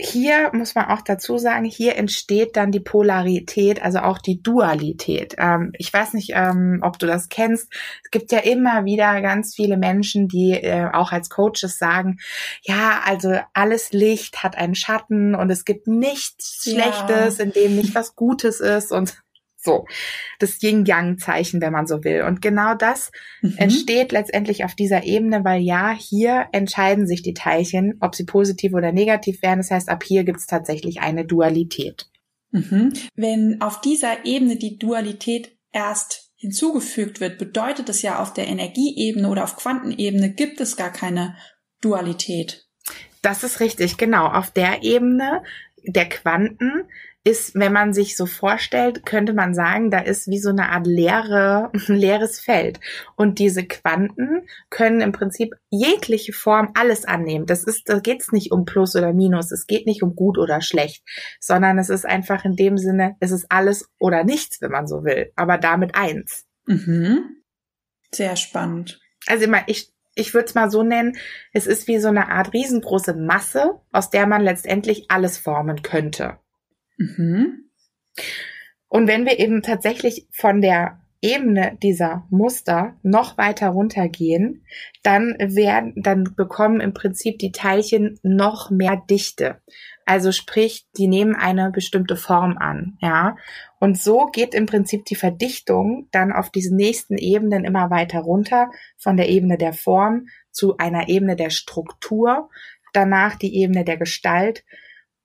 hier 0.00 0.50
muss 0.52 0.76
man 0.76 0.86
auch 0.86 1.02
dazu 1.02 1.38
sagen, 1.38 1.64
hier 1.64 1.96
entsteht 1.96 2.56
dann 2.56 2.70
die 2.70 2.78
Polarität, 2.78 3.82
also 3.82 3.98
auch 3.98 4.18
die 4.18 4.40
Dualität. 4.40 5.34
Ähm, 5.38 5.72
ich 5.76 5.92
weiß 5.92 6.14
nicht, 6.14 6.32
ähm, 6.34 6.78
ob 6.82 7.00
du 7.00 7.06
das 7.06 7.28
kennst. 7.28 7.72
Es 8.04 8.10
gibt 8.12 8.30
ja 8.30 8.38
immer 8.38 8.84
wieder 8.84 9.20
ganz 9.20 9.56
viele 9.56 9.76
Menschen, 9.76 10.28
die 10.28 10.52
äh, 10.52 10.88
auch 10.92 11.10
als 11.10 11.30
Coaches 11.30 11.78
sagen, 11.78 12.18
ja, 12.62 13.00
also 13.04 13.40
alles 13.54 13.90
Licht 13.90 14.44
hat 14.44 14.56
einen 14.56 14.76
Schatten 14.76 15.34
und 15.34 15.50
es 15.50 15.64
gibt 15.64 15.88
nichts 15.88 16.62
Schlechtes, 16.62 17.38
ja. 17.38 17.44
in 17.44 17.52
dem 17.52 17.74
nicht 17.74 17.96
was 17.96 18.14
Gutes 18.14 18.60
ist 18.60 18.92
und 18.92 19.20
so, 19.68 19.86
das 20.38 20.62
Yin-Yang-Zeichen, 20.62 21.60
wenn 21.60 21.72
man 21.72 21.86
so 21.86 22.04
will. 22.04 22.22
Und 22.22 22.40
genau 22.40 22.74
das 22.74 23.10
mhm. 23.42 23.54
entsteht 23.56 24.12
letztendlich 24.12 24.64
auf 24.64 24.74
dieser 24.74 25.04
Ebene, 25.04 25.44
weil 25.44 25.60
ja, 25.60 25.92
hier 25.92 26.46
entscheiden 26.52 27.06
sich 27.06 27.22
die 27.22 27.34
Teilchen, 27.34 27.98
ob 28.00 28.14
sie 28.14 28.24
positiv 28.24 28.72
oder 28.72 28.92
negativ 28.92 29.42
werden. 29.42 29.58
Das 29.58 29.70
heißt, 29.70 29.88
ab 29.88 30.02
hier 30.02 30.24
gibt 30.24 30.38
es 30.38 30.46
tatsächlich 30.46 31.00
eine 31.00 31.24
Dualität. 31.24 32.08
Mhm. 32.50 32.92
Wenn 33.14 33.60
auf 33.60 33.80
dieser 33.80 34.24
Ebene 34.24 34.56
die 34.56 34.78
Dualität 34.78 35.56
erst 35.72 36.30
hinzugefügt 36.36 37.20
wird, 37.20 37.38
bedeutet 37.38 37.88
es 37.88 38.02
ja 38.02 38.20
auf 38.20 38.32
der 38.32 38.46
Energieebene 38.46 39.28
oder 39.28 39.44
auf 39.44 39.56
Quantenebene 39.56 40.32
gibt 40.32 40.60
es 40.60 40.76
gar 40.76 40.90
keine 40.90 41.36
Dualität. 41.80 42.64
Das 43.22 43.42
ist 43.42 43.60
richtig, 43.60 43.96
genau. 43.96 44.26
Auf 44.26 44.50
der 44.50 44.82
Ebene 44.82 45.42
der 45.84 46.08
Quanten 46.08 46.84
ist, 47.28 47.54
wenn 47.54 47.72
man 47.72 47.92
sich 47.92 48.16
so 48.16 48.24
vorstellt, 48.24 49.04
könnte 49.04 49.34
man 49.34 49.52
sagen, 49.52 49.90
da 49.90 49.98
ist 49.98 50.28
wie 50.28 50.38
so 50.38 50.48
eine 50.48 50.70
Art 50.70 50.86
leere, 50.86 51.70
leeres 51.86 52.40
Feld. 52.40 52.80
Und 53.16 53.38
diese 53.38 53.66
Quanten 53.66 54.48
können 54.70 55.02
im 55.02 55.12
Prinzip 55.12 55.54
jegliche 55.68 56.32
Form 56.32 56.70
alles 56.74 57.04
annehmen. 57.04 57.44
Das 57.44 57.64
ist, 57.64 57.88
da 57.88 57.98
geht 57.98 58.22
es 58.22 58.32
nicht 58.32 58.50
um 58.50 58.64
Plus 58.64 58.96
oder 58.96 59.12
Minus, 59.12 59.52
es 59.52 59.66
geht 59.66 59.86
nicht 59.86 60.02
um 60.02 60.14
gut 60.14 60.38
oder 60.38 60.62
schlecht, 60.62 61.04
sondern 61.38 61.78
es 61.78 61.90
ist 61.90 62.06
einfach 62.06 62.44
in 62.46 62.56
dem 62.56 62.78
Sinne, 62.78 63.16
es 63.20 63.30
ist 63.30 63.46
alles 63.50 63.90
oder 63.98 64.24
nichts, 64.24 64.62
wenn 64.62 64.70
man 64.70 64.86
so 64.86 65.04
will, 65.04 65.30
aber 65.36 65.58
damit 65.58 65.94
eins. 65.94 66.46
Mhm. 66.66 67.42
Sehr 68.14 68.36
spannend. 68.36 69.00
Also 69.26 69.44
immer, 69.44 69.62
ich, 69.66 69.92
ich 70.14 70.32
würde 70.32 70.46
es 70.46 70.54
mal 70.54 70.70
so 70.70 70.82
nennen, 70.82 71.18
es 71.52 71.66
ist 71.66 71.88
wie 71.88 71.98
so 71.98 72.08
eine 72.08 72.30
Art 72.30 72.54
riesengroße 72.54 73.14
Masse, 73.14 73.74
aus 73.92 74.08
der 74.08 74.26
man 74.26 74.42
letztendlich 74.42 75.10
alles 75.10 75.36
formen 75.36 75.82
könnte. 75.82 76.38
Mhm. 76.98 77.70
Und 78.88 79.06
wenn 79.06 79.24
wir 79.24 79.38
eben 79.38 79.62
tatsächlich 79.62 80.26
von 80.32 80.60
der 80.60 81.00
Ebene 81.20 81.76
dieser 81.82 82.26
Muster 82.30 82.96
noch 83.02 83.36
weiter 83.38 83.70
runtergehen, 83.70 84.64
dann 85.02 85.34
werden, 85.38 85.94
dann 85.96 86.34
bekommen 86.36 86.80
im 86.80 86.94
Prinzip 86.94 87.40
die 87.40 87.50
Teilchen 87.50 88.20
noch 88.22 88.70
mehr 88.70 89.02
Dichte. 89.10 89.60
Also 90.06 90.30
sprich, 90.30 90.86
die 90.96 91.08
nehmen 91.08 91.34
eine 91.34 91.70
bestimmte 91.72 92.16
Form 92.16 92.56
an, 92.56 92.96
ja. 93.00 93.36
Und 93.80 93.98
so 93.98 94.26
geht 94.26 94.54
im 94.54 94.66
Prinzip 94.66 95.04
die 95.06 95.16
Verdichtung 95.16 96.08
dann 96.12 96.32
auf 96.32 96.50
diesen 96.50 96.76
nächsten 96.76 97.18
Ebenen 97.18 97.64
immer 97.64 97.90
weiter 97.90 98.20
runter, 98.20 98.70
von 98.96 99.16
der 99.16 99.28
Ebene 99.28 99.58
der 99.58 99.72
Form 99.72 100.28
zu 100.50 100.76
einer 100.78 101.08
Ebene 101.08 101.34
der 101.34 101.50
Struktur, 101.50 102.48
danach 102.92 103.34
die 103.36 103.56
Ebene 103.56 103.84
der 103.84 103.96
Gestalt 103.96 104.64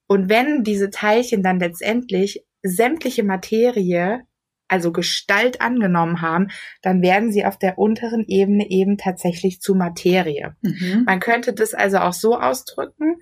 und 0.08 0.30
wenn 0.30 0.64
diese 0.64 0.90
Teilchen 0.90 1.44
dann 1.44 1.60
letztendlich 1.60 2.46
sämtliche 2.62 3.24
Materie, 3.24 4.22
also 4.68 4.92
Gestalt 4.92 5.62
angenommen 5.62 6.22
haben, 6.22 6.48
dann 6.82 7.02
werden 7.02 7.32
sie 7.32 7.46
auf 7.46 7.58
der 7.58 7.78
unteren 7.78 8.26
Ebene 8.28 8.70
eben 8.70 8.98
tatsächlich 8.98 9.62
zu 9.62 9.76
Materie. 9.76 10.56
Mhm. 10.62 11.04
Man 11.06 11.20
könnte 11.20 11.54
das 11.54 11.74
also 11.74 11.98
auch 12.00 12.14
so 12.14 12.40
ausdrücken, 12.40 13.18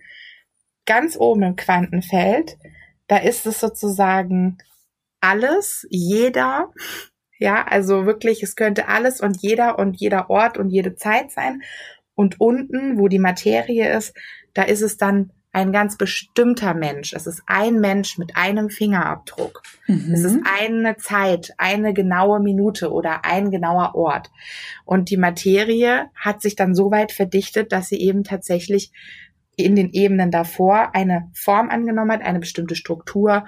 ganz 0.85 1.17
oben 1.17 1.43
im 1.43 1.55
Quantenfeld, 1.55 2.57
da 3.07 3.17
ist 3.17 3.45
es 3.45 3.59
sozusagen 3.59 4.57
alles, 5.19 5.85
jeder, 5.89 6.71
ja, 7.37 7.65
also 7.65 8.05
wirklich, 8.05 8.43
es 8.43 8.55
könnte 8.55 8.87
alles 8.87 9.19
und 9.19 9.41
jeder 9.41 9.77
und 9.79 9.99
jeder 9.99 10.29
Ort 10.29 10.57
und 10.57 10.69
jede 10.69 10.95
Zeit 10.95 11.31
sein. 11.31 11.61
Und 12.15 12.39
unten, 12.39 12.97
wo 12.97 13.07
die 13.07 13.19
Materie 13.19 13.95
ist, 13.97 14.15
da 14.53 14.63
ist 14.63 14.81
es 14.81 14.97
dann 14.97 15.31
ein 15.53 15.71
ganz 15.71 15.97
bestimmter 15.97 16.73
Mensch. 16.73 17.13
Es 17.13 17.27
ist 17.27 17.43
ein 17.45 17.79
Mensch 17.79 18.17
mit 18.17 18.37
einem 18.37 18.69
Fingerabdruck. 18.69 19.61
Mhm. 19.87 20.13
Es 20.13 20.23
ist 20.23 20.39
eine 20.45 20.95
Zeit, 20.97 21.53
eine 21.57 21.93
genaue 21.93 22.39
Minute 22.39 22.91
oder 22.91 23.25
ein 23.25 23.51
genauer 23.51 23.95
Ort. 23.95 24.29
Und 24.85 25.09
die 25.09 25.17
Materie 25.17 26.09
hat 26.15 26.41
sich 26.41 26.55
dann 26.55 26.73
so 26.73 26.89
weit 26.91 27.11
verdichtet, 27.11 27.71
dass 27.71 27.89
sie 27.89 27.99
eben 27.99 28.23
tatsächlich 28.23 28.91
in 29.57 29.75
den 29.75 29.91
Ebenen 29.91 30.31
davor 30.31 30.95
eine 30.95 31.29
Form 31.33 31.69
angenommen 31.69 32.11
hat, 32.11 32.21
eine 32.21 32.39
bestimmte 32.39 32.75
Struktur 32.75 33.45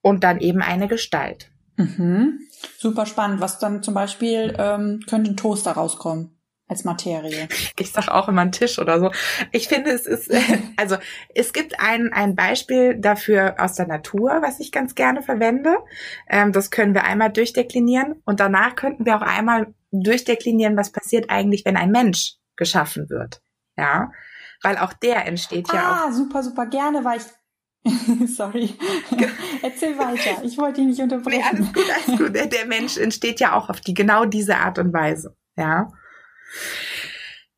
und 0.00 0.24
dann 0.24 0.40
eben 0.40 0.62
eine 0.62 0.88
Gestalt. 0.88 1.50
Mhm. 1.76 2.40
Super 2.78 3.04
spannend. 3.04 3.40
Was 3.40 3.58
dann 3.58 3.82
zum 3.82 3.92
Beispiel 3.92 4.54
ähm, 4.58 5.00
könnte 5.06 5.30
ein 5.30 5.36
Toaster 5.36 5.72
rauskommen? 5.72 6.35
Als 6.68 6.84
Materie. 6.84 7.48
Ich 7.78 7.92
sag 7.92 8.08
auch 8.08 8.28
immer 8.28 8.42
einen 8.42 8.52
Tisch 8.52 8.78
oder 8.78 8.98
so. 8.98 9.12
Ich 9.52 9.68
finde, 9.68 9.90
es 9.90 10.06
ist, 10.06 10.30
also 10.76 10.96
es 11.34 11.52
gibt 11.52 11.78
ein, 11.78 12.12
ein 12.12 12.34
Beispiel 12.34 12.96
dafür 12.98 13.56
aus 13.58 13.74
der 13.74 13.86
Natur, 13.86 14.38
was 14.42 14.60
ich 14.60 14.72
ganz 14.72 14.94
gerne 14.94 15.22
verwende. 15.22 15.76
Ähm, 16.28 16.52
das 16.52 16.70
können 16.70 16.94
wir 16.94 17.04
einmal 17.04 17.30
durchdeklinieren 17.30 18.20
und 18.24 18.40
danach 18.40 18.74
könnten 18.74 19.06
wir 19.06 19.16
auch 19.16 19.22
einmal 19.22 19.74
durchdeklinieren, 19.92 20.76
was 20.76 20.90
passiert 20.90 21.30
eigentlich, 21.30 21.64
wenn 21.64 21.76
ein 21.76 21.90
Mensch 21.90 22.34
geschaffen 22.56 23.08
wird. 23.08 23.40
Ja, 23.76 24.10
weil 24.62 24.78
auch 24.78 24.92
der 24.92 25.26
entsteht 25.26 25.72
ja. 25.72 26.06
Ah, 26.06 26.12
super, 26.12 26.42
super 26.42 26.66
gerne, 26.66 27.04
weil 27.04 27.18
ich 27.18 27.24
Sorry. 28.26 28.74
Erzähl 29.62 29.96
weiter. 29.96 30.42
Ich 30.44 30.58
wollte 30.58 30.80
ihn 30.80 30.88
nicht 30.88 31.00
unterbrechen. 31.00 31.38
Nee, 31.38 31.62
alles 31.62 31.72
gut, 31.72 31.84
alles 31.94 32.18
gut. 32.18 32.52
Der 32.52 32.66
Mensch 32.66 32.96
entsteht 32.96 33.38
ja 33.38 33.54
auch 33.54 33.70
auf 33.70 33.80
die 33.80 33.94
genau 33.94 34.24
diese 34.24 34.56
Art 34.56 34.78
und 34.78 34.92
Weise. 34.92 35.36
Ja. 35.56 35.92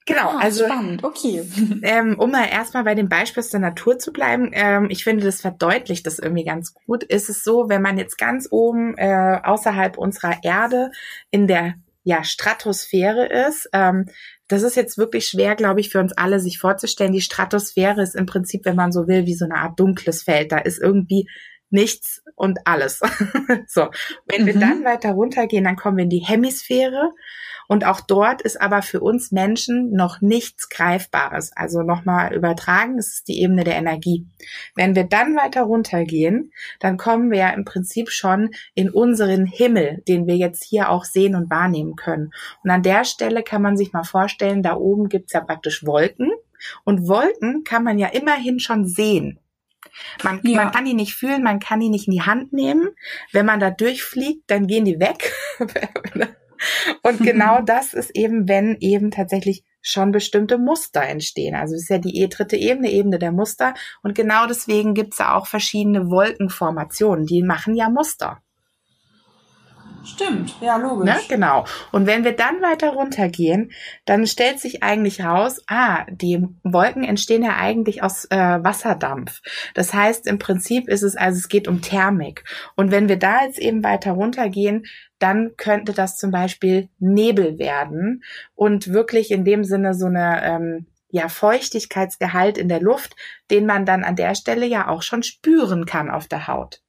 Genau, 0.09 0.31
ah, 0.31 0.39
also 0.41 0.65
spannend, 0.65 1.05
okay. 1.05 1.47
Ähm, 1.83 2.19
um 2.19 2.31
mal 2.31 2.49
erstmal 2.49 2.85
bei 2.85 2.95
dem 2.95 3.11
Beispiel 3.11 3.43
aus 3.43 3.51
der 3.51 3.61
Natur 3.61 3.99
zu 3.99 4.11
bleiben, 4.11 4.51
ähm, 4.55 4.89
ich 4.89 5.05
finde, 5.05 5.25
das 5.25 5.43
verdeutlicht 5.43 6.07
das 6.07 6.19
irgendwie 6.19 6.45
ganz 6.45 6.73
gut. 6.73 7.05
Ist 7.05 7.29
es 7.29 7.45
so, 7.45 7.69
wenn 7.69 7.83
man 7.83 7.99
jetzt 7.99 8.17
ganz 8.17 8.49
oben 8.51 8.97
äh, 8.97 9.39
außerhalb 9.45 9.99
unserer 9.99 10.39
Erde 10.43 10.91
in 11.31 11.47
der 11.47 11.75
ja, 12.05 12.25
Stratosphäre 12.25 13.27
ist, 13.27 13.69
ähm, 13.75 14.07
das 14.49 14.63
ist 14.63 14.77
jetzt 14.77 14.97
wirklich 14.97 15.27
schwer, 15.27 15.57
glaube 15.57 15.81
ich, 15.81 15.91
für 15.91 16.01
uns 16.01 16.15
alle 16.17 16.41
sich 16.41 16.59
vorzustellen. 16.59 17.13
Die 17.13 17.21
Stratosphäre 17.21 18.01
ist 18.01 18.17
im 18.17 18.25
Prinzip, 18.25 18.65
wenn 18.65 18.77
man 18.77 18.93
so 18.93 19.07
will, 19.07 19.27
wie 19.27 19.35
so 19.35 19.45
eine 19.45 19.57
Art 19.57 19.79
dunkles 19.79 20.23
Feld. 20.23 20.53
Da 20.53 20.59
ist 20.59 20.81
irgendwie 20.81 21.29
nichts 21.69 22.23
und 22.35 22.61
alles. 22.65 23.01
so, 23.67 23.89
wenn 24.27 24.43
mhm. 24.43 24.47
wir 24.47 24.59
dann 24.59 24.85
weiter 24.85 25.13
runtergehen, 25.13 25.65
dann 25.65 25.77
kommen 25.77 25.99
wir 25.99 26.05
in 26.05 26.11
die 26.11 26.25
Hemisphäre. 26.25 27.13
Und 27.69 27.85
auch 27.85 28.01
dort 28.01 28.41
ist 28.43 28.61
aber 28.61 28.83
für 28.83 29.01
uns 29.01 29.31
Menschen 29.31 29.93
noch 29.93 30.23
nichts 30.23 30.71
Greifbares. 30.71 31.53
Also 31.55 31.83
nochmal 31.83 32.35
übertragen, 32.35 32.97
das 32.97 33.09
ist 33.09 33.29
die 33.29 33.43
Ebene 33.43 33.63
der 33.63 33.77
Energie. 33.77 34.27
Wenn 34.75 34.97
wir 34.97 35.05
dann 35.05 35.37
weiter 35.37 35.63
runtergehen, 35.63 36.51
dann 36.81 36.97
kommen 36.97 37.31
wir 37.31 37.39
ja 37.39 37.51
im 37.51 37.67
Prinzip 37.67 38.11
schon 38.11 38.51
in 38.75 38.89
unseren 38.91 39.45
Himmel, 39.45 40.03
den 40.09 40.27
wir 40.27 40.37
jetzt 40.37 40.65
hier 40.65 40.89
auch 40.89 41.05
sehen 41.05 41.35
und 41.35 41.51
wahrnehmen 41.51 41.95
können. 41.95 42.33
Und 42.65 42.71
an 42.71 42.83
der 42.83 43.05
Stelle 43.05 43.43
kann 43.43 43.61
man 43.61 43.77
sich 43.77 43.93
mal 43.93 44.05
vorstellen, 44.05 44.63
da 44.63 44.75
oben 44.75 45.11
gibt's 45.11 45.35
ja 45.35 45.41
praktisch 45.41 45.85
Wolken. 45.85 46.31
Und 46.85 47.07
Wolken 47.07 47.65
kann 47.65 47.85
man 47.85 47.99
ja 47.99 48.09
immerhin 48.09 48.61
schon 48.61 48.87
sehen. 48.87 49.39
Man, 50.23 50.41
ja. 50.43 50.57
man 50.57 50.73
kann 50.73 50.87
die 50.87 50.95
nicht 50.95 51.15
fühlen, 51.15 51.43
man 51.43 51.61
kann 51.61 51.81
die 51.81 51.91
nicht 51.91 52.09
in 52.09 52.15
die 52.15 52.23
Hand 52.23 52.53
nehmen. 52.53 52.89
Wenn 53.33 53.45
man 53.47 53.61
da 53.61 53.71
durchfliegt, 53.71 54.51
dann 54.51 54.67
gehen 54.67 54.87
die 54.87 54.99
weg. 54.99 55.33
Und 57.03 57.21
genau 57.21 57.61
das 57.65 57.95
ist 57.95 58.11
eben, 58.15 58.49
wenn 58.49 58.77
eben 58.81 59.11
tatsächlich 59.11 59.65
schon 59.81 60.11
bestimmte 60.11 60.59
Muster 60.59 61.03
entstehen. 61.03 61.55
Also 61.55 61.75
es 61.75 61.83
ist 61.83 61.91
ja 61.91 61.99
die 61.99 62.29
dritte 62.29 62.57
Ebene, 62.57 62.91
Ebene 62.91 63.19
der 63.19 63.33
Muster. 63.33 63.75
Und 64.03 64.15
genau 64.15 64.47
deswegen 64.47 64.95
gibt 64.95 65.15
es 65.15 65.19
ja 65.19 65.35
auch 65.35 65.47
verschiedene 65.47 66.11
Wolkenformationen, 66.11 67.27
die 67.27 67.43
machen 67.43 67.75
ja 67.75 67.89
Muster. 67.89 68.43
Stimmt, 70.09 70.55
ja, 70.61 70.77
logisch. 70.77 71.05
Ne? 71.05 71.21
Genau. 71.29 71.65
Und 71.93 72.07
wenn 72.07 72.25
wir 72.25 72.33
dann 72.33 72.63
weiter 72.63 72.91
runtergehen, 72.91 73.73
dann 74.07 74.27
stellt 74.27 74.59
sich 74.59 74.83
eigentlich 74.83 75.23
raus, 75.23 75.63
ah, 75.67 76.05
die 76.11 76.45
Wolken 76.63 77.05
entstehen 77.05 77.43
ja 77.43 77.57
eigentlich 77.57 78.03
aus 78.03 78.25
äh, 78.31 78.37
Wasserdampf. 78.37 79.41
Das 79.75 79.93
heißt, 79.93 80.27
im 80.27 80.39
Prinzip 80.39 80.89
ist 80.89 81.03
es, 81.03 81.17
also 81.17 81.39
es 81.39 81.49
geht 81.49 81.69
um 81.69 81.83
Thermik. 81.83 82.45
Und 82.75 82.91
wenn 82.91 83.09
wir 83.09 83.19
da 83.19 83.45
jetzt 83.45 83.59
eben 83.59 83.85
weiter 83.85 84.13
runtergehen, 84.13 84.87
dann 85.19 85.57
könnte 85.57 85.93
das 85.93 86.17
zum 86.17 86.31
Beispiel 86.31 86.89
Nebel 86.99 87.59
werden 87.59 88.23
und 88.55 88.93
wirklich 88.93 89.31
in 89.31 89.45
dem 89.45 89.65
Sinne 89.65 89.95
so 89.95 90.07
eine 90.07 90.43
ähm, 90.45 90.87
ja, 91.11 91.29
Feuchtigkeitsgehalt 91.29 92.59
in 92.59 92.69
der 92.69 92.81
Luft, 92.81 93.15
den 93.51 93.67
man 93.67 93.85
dann 93.85 94.05
an 94.05 94.17
der 94.17 94.35
Stelle 94.35 94.67
ja 94.67 94.89
auch 94.89 95.03
schon 95.03 95.23
spüren 95.23 95.87
kann 95.87 96.11
auf 96.11 96.29
der 96.29 96.47
Haut. 96.47 96.81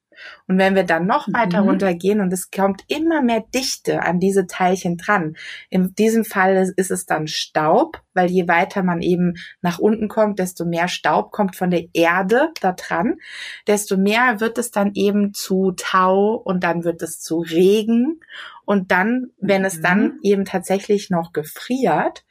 Und 0.47 0.57
wenn 0.57 0.75
wir 0.75 0.83
dann 0.83 1.05
noch 1.05 1.27
weiter 1.27 1.61
mhm. 1.61 1.69
runtergehen 1.69 2.21
und 2.21 2.33
es 2.33 2.51
kommt 2.51 2.83
immer 2.87 3.21
mehr 3.21 3.43
Dichte 3.53 4.01
an 4.01 4.19
diese 4.19 4.47
Teilchen 4.47 4.97
dran, 4.97 5.35
in 5.69 5.93
diesem 5.95 6.25
Fall 6.25 6.71
ist 6.75 6.91
es 6.91 7.05
dann 7.05 7.27
Staub, 7.27 8.01
weil 8.13 8.29
je 8.29 8.47
weiter 8.47 8.83
man 8.83 9.01
eben 9.01 9.35
nach 9.61 9.79
unten 9.79 10.07
kommt, 10.07 10.39
desto 10.39 10.65
mehr 10.65 10.87
Staub 10.87 11.31
kommt 11.31 11.55
von 11.55 11.71
der 11.71 11.85
Erde 11.93 12.49
da 12.61 12.73
dran, 12.73 13.15
desto 13.67 13.97
mehr 13.97 14.39
wird 14.39 14.57
es 14.57 14.71
dann 14.71 14.91
eben 14.93 15.33
zu 15.33 15.73
Tau 15.77 16.33
und 16.33 16.63
dann 16.63 16.83
wird 16.83 17.01
es 17.01 17.19
zu 17.19 17.39
Regen 17.39 18.19
und 18.65 18.91
dann, 18.91 19.31
wenn 19.39 19.61
mhm. 19.61 19.67
es 19.67 19.81
dann 19.81 20.03
mhm. 20.03 20.19
eben 20.21 20.45
tatsächlich 20.45 21.09
noch 21.09 21.33
gefriert, 21.33 22.23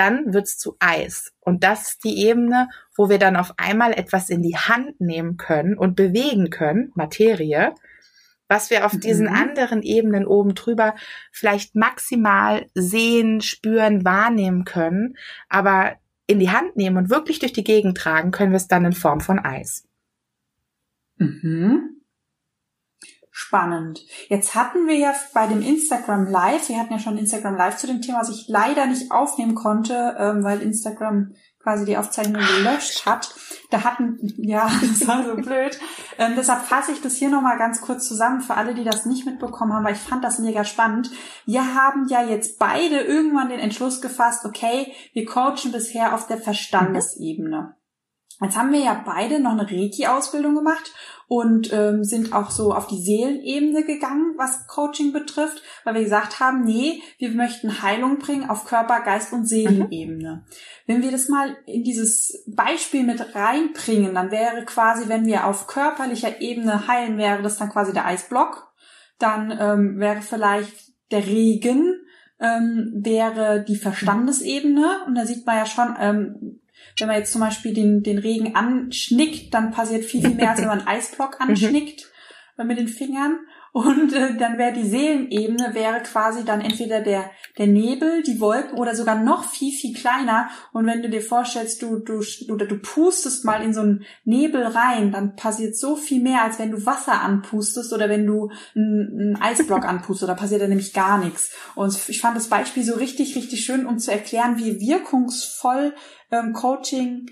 dann 0.00 0.32
wird's 0.32 0.56
zu 0.56 0.76
Eis. 0.80 1.32
Und 1.40 1.62
das 1.62 1.90
ist 1.90 2.04
die 2.04 2.24
Ebene, 2.26 2.70
wo 2.96 3.10
wir 3.10 3.18
dann 3.18 3.36
auf 3.36 3.52
einmal 3.58 3.92
etwas 3.92 4.30
in 4.30 4.42
die 4.42 4.56
Hand 4.56 4.98
nehmen 4.98 5.36
können 5.36 5.76
und 5.76 5.94
bewegen 5.94 6.48
können, 6.48 6.90
Materie, 6.94 7.74
was 8.48 8.70
wir 8.70 8.86
auf 8.86 8.94
mhm. 8.94 9.00
diesen 9.00 9.28
anderen 9.28 9.82
Ebenen 9.82 10.26
oben 10.26 10.54
drüber 10.54 10.94
vielleicht 11.30 11.76
maximal 11.76 12.66
sehen, 12.74 13.42
spüren, 13.42 14.02
wahrnehmen 14.02 14.64
können, 14.64 15.18
aber 15.50 15.96
in 16.26 16.38
die 16.38 16.50
Hand 16.50 16.76
nehmen 16.76 16.96
und 16.96 17.10
wirklich 17.10 17.38
durch 17.38 17.52
die 17.52 17.64
Gegend 17.64 17.98
tragen, 17.98 18.30
können 18.30 18.52
wir 18.52 18.56
es 18.56 18.68
dann 18.68 18.86
in 18.86 18.92
Form 18.92 19.20
von 19.20 19.38
Eis. 19.38 19.86
Mhm 21.18 21.99
spannend. 23.30 24.04
Jetzt 24.28 24.54
hatten 24.54 24.86
wir 24.86 24.96
ja 24.96 25.14
bei 25.32 25.46
dem 25.46 25.62
Instagram 25.62 26.26
Live, 26.26 26.68
wir 26.68 26.78
hatten 26.78 26.92
ja 26.92 26.98
schon 26.98 27.18
Instagram 27.18 27.56
Live 27.56 27.76
zu 27.76 27.86
dem 27.86 28.02
Thema, 28.02 28.20
was 28.20 28.30
ich 28.30 28.48
leider 28.48 28.86
nicht 28.86 29.12
aufnehmen 29.12 29.54
konnte, 29.54 30.16
ähm, 30.18 30.42
weil 30.42 30.62
Instagram 30.62 31.34
quasi 31.62 31.84
die 31.84 31.96
Aufzeichnung 31.96 32.42
gelöscht 32.42 33.06
hat. 33.06 33.34
Da 33.70 33.84
hatten, 33.84 34.18
ja, 34.38 34.70
das 34.80 35.06
war 35.06 35.24
so 35.24 35.36
blöd. 35.36 35.78
Ähm, 36.18 36.32
deshalb 36.36 36.62
fasse 36.62 36.92
ich 36.92 37.00
das 37.02 37.16
hier 37.16 37.28
nochmal 37.28 37.58
ganz 37.58 37.80
kurz 37.80 38.08
zusammen 38.08 38.40
für 38.40 38.54
alle, 38.54 38.74
die 38.74 38.84
das 38.84 39.06
nicht 39.06 39.26
mitbekommen 39.26 39.72
haben, 39.72 39.84
weil 39.84 39.94
ich 39.94 40.00
fand 40.00 40.24
das 40.24 40.38
mega 40.38 40.64
spannend. 40.64 41.10
Wir 41.46 41.74
haben 41.74 42.08
ja 42.08 42.24
jetzt 42.24 42.58
beide 42.58 43.00
irgendwann 43.00 43.50
den 43.50 43.60
Entschluss 43.60 44.00
gefasst, 44.00 44.44
okay, 44.44 44.92
wir 45.12 45.26
coachen 45.26 45.70
bisher 45.72 46.14
auf 46.14 46.26
der 46.26 46.38
Verstandesebene. 46.38 47.76
Jetzt 48.42 48.56
haben 48.56 48.72
wir 48.72 48.80
ja 48.80 49.02
beide 49.04 49.38
noch 49.38 49.52
eine 49.52 49.70
Reiki-Ausbildung 49.70 50.54
gemacht 50.54 50.92
und 51.28 51.72
ähm, 51.72 52.04
sind 52.04 52.32
auch 52.32 52.50
so 52.50 52.72
auf 52.72 52.86
die 52.86 53.00
Seelenebene 53.00 53.84
gegangen, 53.84 54.34
was 54.36 54.66
Coaching 54.66 55.12
betrifft, 55.12 55.62
weil 55.84 55.94
wir 55.94 56.02
gesagt 56.02 56.40
haben, 56.40 56.64
nee, 56.64 57.02
wir 57.18 57.30
möchten 57.30 57.82
Heilung 57.82 58.18
bringen 58.18 58.48
auf 58.48 58.64
Körper, 58.64 59.00
Geist 59.00 59.32
und 59.32 59.46
Seelenebene. 59.46 60.42
Mhm. 60.44 60.52
Wenn 60.86 61.02
wir 61.02 61.12
das 61.12 61.28
mal 61.28 61.56
in 61.66 61.84
dieses 61.84 62.42
Beispiel 62.48 63.04
mit 63.04 63.34
reinbringen, 63.34 64.14
dann 64.14 64.30
wäre 64.30 64.64
quasi, 64.64 65.08
wenn 65.08 65.26
wir 65.26 65.46
auf 65.46 65.66
körperlicher 65.66 66.40
Ebene 66.40 66.88
heilen, 66.88 67.18
wäre 67.18 67.42
das 67.42 67.58
dann 67.58 67.70
quasi 67.70 67.92
der 67.92 68.06
Eisblock. 68.06 68.72
Dann 69.18 69.56
ähm, 69.56 70.00
wäre 70.00 70.22
vielleicht 70.22 70.90
der 71.12 71.26
Regen, 71.26 71.94
ähm, 72.40 72.90
wäre 72.94 73.62
die 73.62 73.76
Verstandesebene. 73.76 75.04
Und 75.06 75.14
da 75.14 75.26
sieht 75.26 75.46
man 75.46 75.58
ja 75.58 75.66
schon, 75.66 75.94
ähm, 76.00 76.60
wenn 76.98 77.08
man 77.08 77.16
jetzt 77.16 77.32
zum 77.32 77.40
Beispiel 77.40 77.72
den, 77.72 78.02
den 78.02 78.18
Regen 78.18 78.54
anschnickt, 78.54 79.54
dann 79.54 79.70
passiert 79.70 80.04
viel, 80.04 80.20
viel 80.20 80.34
mehr, 80.34 80.50
als 80.50 80.60
wenn 80.60 80.68
man 80.68 80.80
einen 80.80 80.88
Eisblock 80.98 81.40
anschnickt 81.40 82.10
äh, 82.58 82.64
mit 82.64 82.78
den 82.78 82.88
Fingern. 82.88 83.38
Und 83.72 84.12
äh, 84.12 84.36
dann 84.36 84.58
wäre 84.58 84.72
die 84.72 84.88
Seelenebene, 84.88 85.74
wäre 85.74 86.02
quasi 86.02 86.44
dann 86.44 86.60
entweder 86.60 87.00
der, 87.00 87.30
der 87.56 87.68
Nebel, 87.68 88.22
die 88.22 88.40
Wolken 88.40 88.78
oder 88.78 88.96
sogar 88.96 89.22
noch 89.22 89.44
viel, 89.44 89.72
viel 89.72 89.94
kleiner. 89.94 90.48
Und 90.72 90.86
wenn 90.86 91.02
du 91.02 91.08
dir 91.08 91.22
vorstellst, 91.22 91.80
du, 91.82 91.98
du, 91.98 92.20
du, 92.48 92.56
du 92.56 92.78
pustest 92.78 93.44
mal 93.44 93.62
in 93.62 93.72
so 93.72 93.82
einen 93.82 94.04
Nebel 94.24 94.64
rein, 94.64 95.12
dann 95.12 95.36
passiert 95.36 95.76
so 95.76 95.94
viel 95.94 96.20
mehr, 96.20 96.42
als 96.42 96.58
wenn 96.58 96.72
du 96.72 96.84
Wasser 96.84 97.20
anpustest 97.20 97.92
oder 97.92 98.08
wenn 98.08 98.26
du 98.26 98.50
einen, 98.74 99.20
einen 99.20 99.36
Eisblock 99.40 99.84
anpustest. 99.84 100.28
Da 100.28 100.34
passiert 100.34 100.62
dann 100.62 100.70
nämlich 100.70 100.92
gar 100.92 101.18
nichts. 101.18 101.52
Und 101.76 101.96
ich 102.08 102.20
fand 102.20 102.36
das 102.36 102.48
Beispiel 102.48 102.82
so 102.82 102.94
richtig, 102.94 103.36
richtig 103.36 103.64
schön, 103.64 103.86
um 103.86 103.98
zu 103.98 104.10
erklären, 104.10 104.58
wie 104.58 104.80
wirkungsvoll 104.80 105.94
ähm, 106.32 106.52
Coaching 106.54 107.30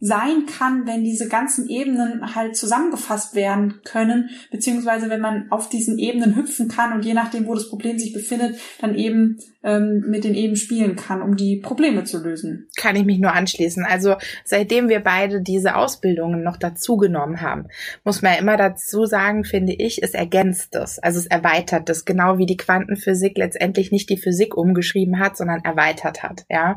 sein 0.00 0.46
kann, 0.46 0.86
wenn 0.86 1.02
diese 1.02 1.28
ganzen 1.28 1.68
Ebenen 1.68 2.34
halt 2.34 2.56
zusammengefasst 2.56 3.34
werden 3.34 3.80
können, 3.84 4.30
beziehungsweise 4.50 5.10
wenn 5.10 5.20
man 5.20 5.50
auf 5.50 5.68
diesen 5.68 5.98
Ebenen 5.98 6.36
hüpfen 6.36 6.68
kann 6.68 6.92
und 6.92 7.04
je 7.04 7.14
nachdem, 7.14 7.46
wo 7.46 7.54
das 7.54 7.68
Problem 7.68 7.98
sich 7.98 8.12
befindet, 8.12 8.58
dann 8.80 8.94
eben 8.94 9.38
ähm, 9.64 10.04
mit 10.06 10.22
den 10.22 10.34
Ebenen 10.34 10.56
spielen 10.56 10.94
kann, 10.94 11.20
um 11.20 11.36
die 11.36 11.56
Probleme 11.56 12.04
zu 12.04 12.22
lösen. 12.22 12.68
Kann 12.76 12.94
ich 12.94 13.04
mich 13.04 13.18
nur 13.18 13.32
anschließen. 13.32 13.84
Also 13.84 14.16
seitdem 14.44 14.88
wir 14.88 15.00
beide 15.00 15.42
diese 15.42 15.74
Ausbildungen 15.74 16.44
noch 16.44 16.56
dazugenommen 16.56 17.40
haben, 17.40 17.66
muss 18.04 18.22
man 18.22 18.34
ja 18.34 18.38
immer 18.38 18.56
dazu 18.56 19.04
sagen, 19.04 19.44
finde 19.44 19.72
ich, 19.72 20.02
es 20.02 20.14
ergänzt 20.14 20.76
es. 20.76 20.98
Also 21.00 21.18
es 21.18 21.26
erweitert 21.26 21.90
es, 21.90 22.04
genau 22.04 22.38
wie 22.38 22.46
die 22.46 22.56
Quantenphysik 22.56 23.36
letztendlich 23.36 23.90
nicht 23.90 24.08
die 24.10 24.16
Physik 24.16 24.56
umgeschrieben 24.56 25.18
hat, 25.18 25.36
sondern 25.36 25.64
erweitert 25.64 26.22
hat. 26.22 26.44
Ja. 26.48 26.76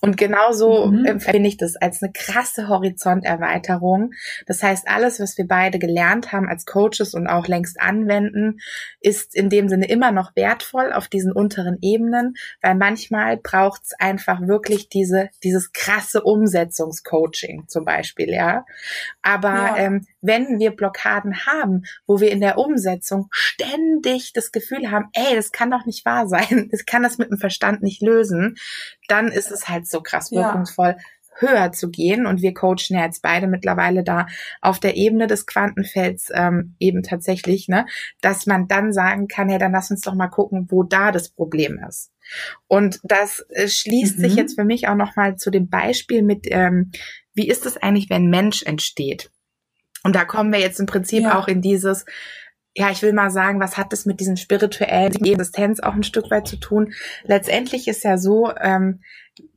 Und 0.00 0.18
genauso 0.18 0.86
mhm. 0.86 1.06
empfinde 1.06 1.48
ich 1.48 1.56
das 1.56 1.76
als 1.76 2.02
eine 2.02 2.12
krasse 2.12 2.57
krasse 2.58 2.68
Horizonterweiterung. 2.68 4.12
Das 4.46 4.62
heißt, 4.62 4.88
alles, 4.88 5.20
was 5.20 5.38
wir 5.38 5.46
beide 5.46 5.78
gelernt 5.78 6.32
haben 6.32 6.48
als 6.48 6.66
Coaches 6.66 7.14
und 7.14 7.26
auch 7.26 7.46
längst 7.46 7.80
anwenden, 7.80 8.58
ist 9.00 9.34
in 9.34 9.48
dem 9.48 9.68
Sinne 9.68 9.88
immer 9.88 10.12
noch 10.12 10.34
wertvoll 10.34 10.92
auf 10.92 11.08
diesen 11.08 11.32
unteren 11.32 11.78
Ebenen, 11.80 12.34
weil 12.62 12.74
manchmal 12.74 13.36
braucht 13.36 13.82
es 13.84 13.92
einfach 13.98 14.40
wirklich 14.40 14.88
diese, 14.88 15.30
dieses 15.42 15.72
krasse 15.72 16.22
Umsetzungscoaching 16.22 17.64
zum 17.68 17.84
Beispiel, 17.84 18.30
ja. 18.30 18.64
Aber 19.22 19.48
ja. 19.48 19.76
Ähm, 19.78 20.06
wenn 20.20 20.58
wir 20.58 20.72
Blockaden 20.72 21.46
haben, 21.46 21.84
wo 22.06 22.20
wir 22.20 22.30
in 22.30 22.40
der 22.40 22.58
Umsetzung 22.58 23.28
ständig 23.30 24.32
das 24.32 24.50
Gefühl 24.50 24.90
haben, 24.90 25.08
ey, 25.12 25.36
das 25.36 25.52
kann 25.52 25.70
doch 25.70 25.86
nicht 25.86 26.04
wahr 26.04 26.26
sein, 26.26 26.68
ich 26.72 26.86
kann 26.86 27.02
das 27.02 27.18
mit 27.18 27.30
dem 27.30 27.38
Verstand 27.38 27.82
nicht 27.82 28.02
lösen, 28.02 28.56
dann 29.06 29.28
ist 29.28 29.50
es 29.50 29.68
halt 29.68 29.86
so 29.86 30.00
krass 30.02 30.32
wirkungsvoll, 30.32 30.96
ja 30.98 31.04
höher 31.40 31.72
zu 31.72 31.90
gehen. 31.90 32.26
Und 32.26 32.42
wir 32.42 32.54
coachen 32.54 32.96
ja 32.96 33.04
jetzt 33.04 33.22
beide 33.22 33.46
mittlerweile 33.46 34.04
da 34.04 34.26
auf 34.60 34.80
der 34.80 34.96
Ebene 34.96 35.26
des 35.26 35.46
Quantenfelds 35.46 36.30
ähm, 36.34 36.74
eben 36.78 37.02
tatsächlich, 37.02 37.68
ne, 37.68 37.86
dass 38.20 38.46
man 38.46 38.68
dann 38.68 38.92
sagen 38.92 39.28
kann, 39.28 39.48
ja, 39.48 39.58
dann 39.58 39.72
lass 39.72 39.90
uns 39.90 40.02
doch 40.02 40.14
mal 40.14 40.28
gucken, 40.28 40.66
wo 40.70 40.82
da 40.82 41.12
das 41.12 41.30
Problem 41.30 41.80
ist. 41.88 42.12
Und 42.66 43.00
das 43.02 43.46
äh, 43.50 43.68
schließt 43.68 44.18
mhm. 44.18 44.22
sich 44.22 44.34
jetzt 44.34 44.58
für 44.58 44.64
mich 44.64 44.88
auch 44.88 44.94
nochmal 44.94 45.36
zu 45.36 45.50
dem 45.50 45.68
Beispiel 45.68 46.22
mit, 46.22 46.46
ähm, 46.50 46.90
wie 47.34 47.48
ist 47.48 47.66
es 47.66 47.76
eigentlich, 47.76 48.10
wenn 48.10 48.26
Mensch 48.26 48.62
entsteht? 48.62 49.30
Und 50.04 50.14
da 50.14 50.24
kommen 50.24 50.52
wir 50.52 50.60
jetzt 50.60 50.80
im 50.80 50.86
Prinzip 50.86 51.24
ja. 51.24 51.38
auch 51.38 51.48
in 51.48 51.60
dieses, 51.60 52.04
ja, 52.74 52.90
ich 52.90 53.02
will 53.02 53.12
mal 53.12 53.30
sagen, 53.30 53.60
was 53.60 53.76
hat 53.76 53.92
das 53.92 54.06
mit 54.06 54.20
diesem 54.20 54.36
spirituellen 54.36 55.14
Existenz 55.24 55.80
auch 55.80 55.94
ein 55.94 56.04
Stück 56.04 56.30
weit 56.30 56.46
zu 56.46 56.56
tun? 56.56 56.92
Letztendlich 57.24 57.88
ist 57.88 58.04
ja 58.04 58.18
so, 58.18 58.52
ähm, 58.60 59.00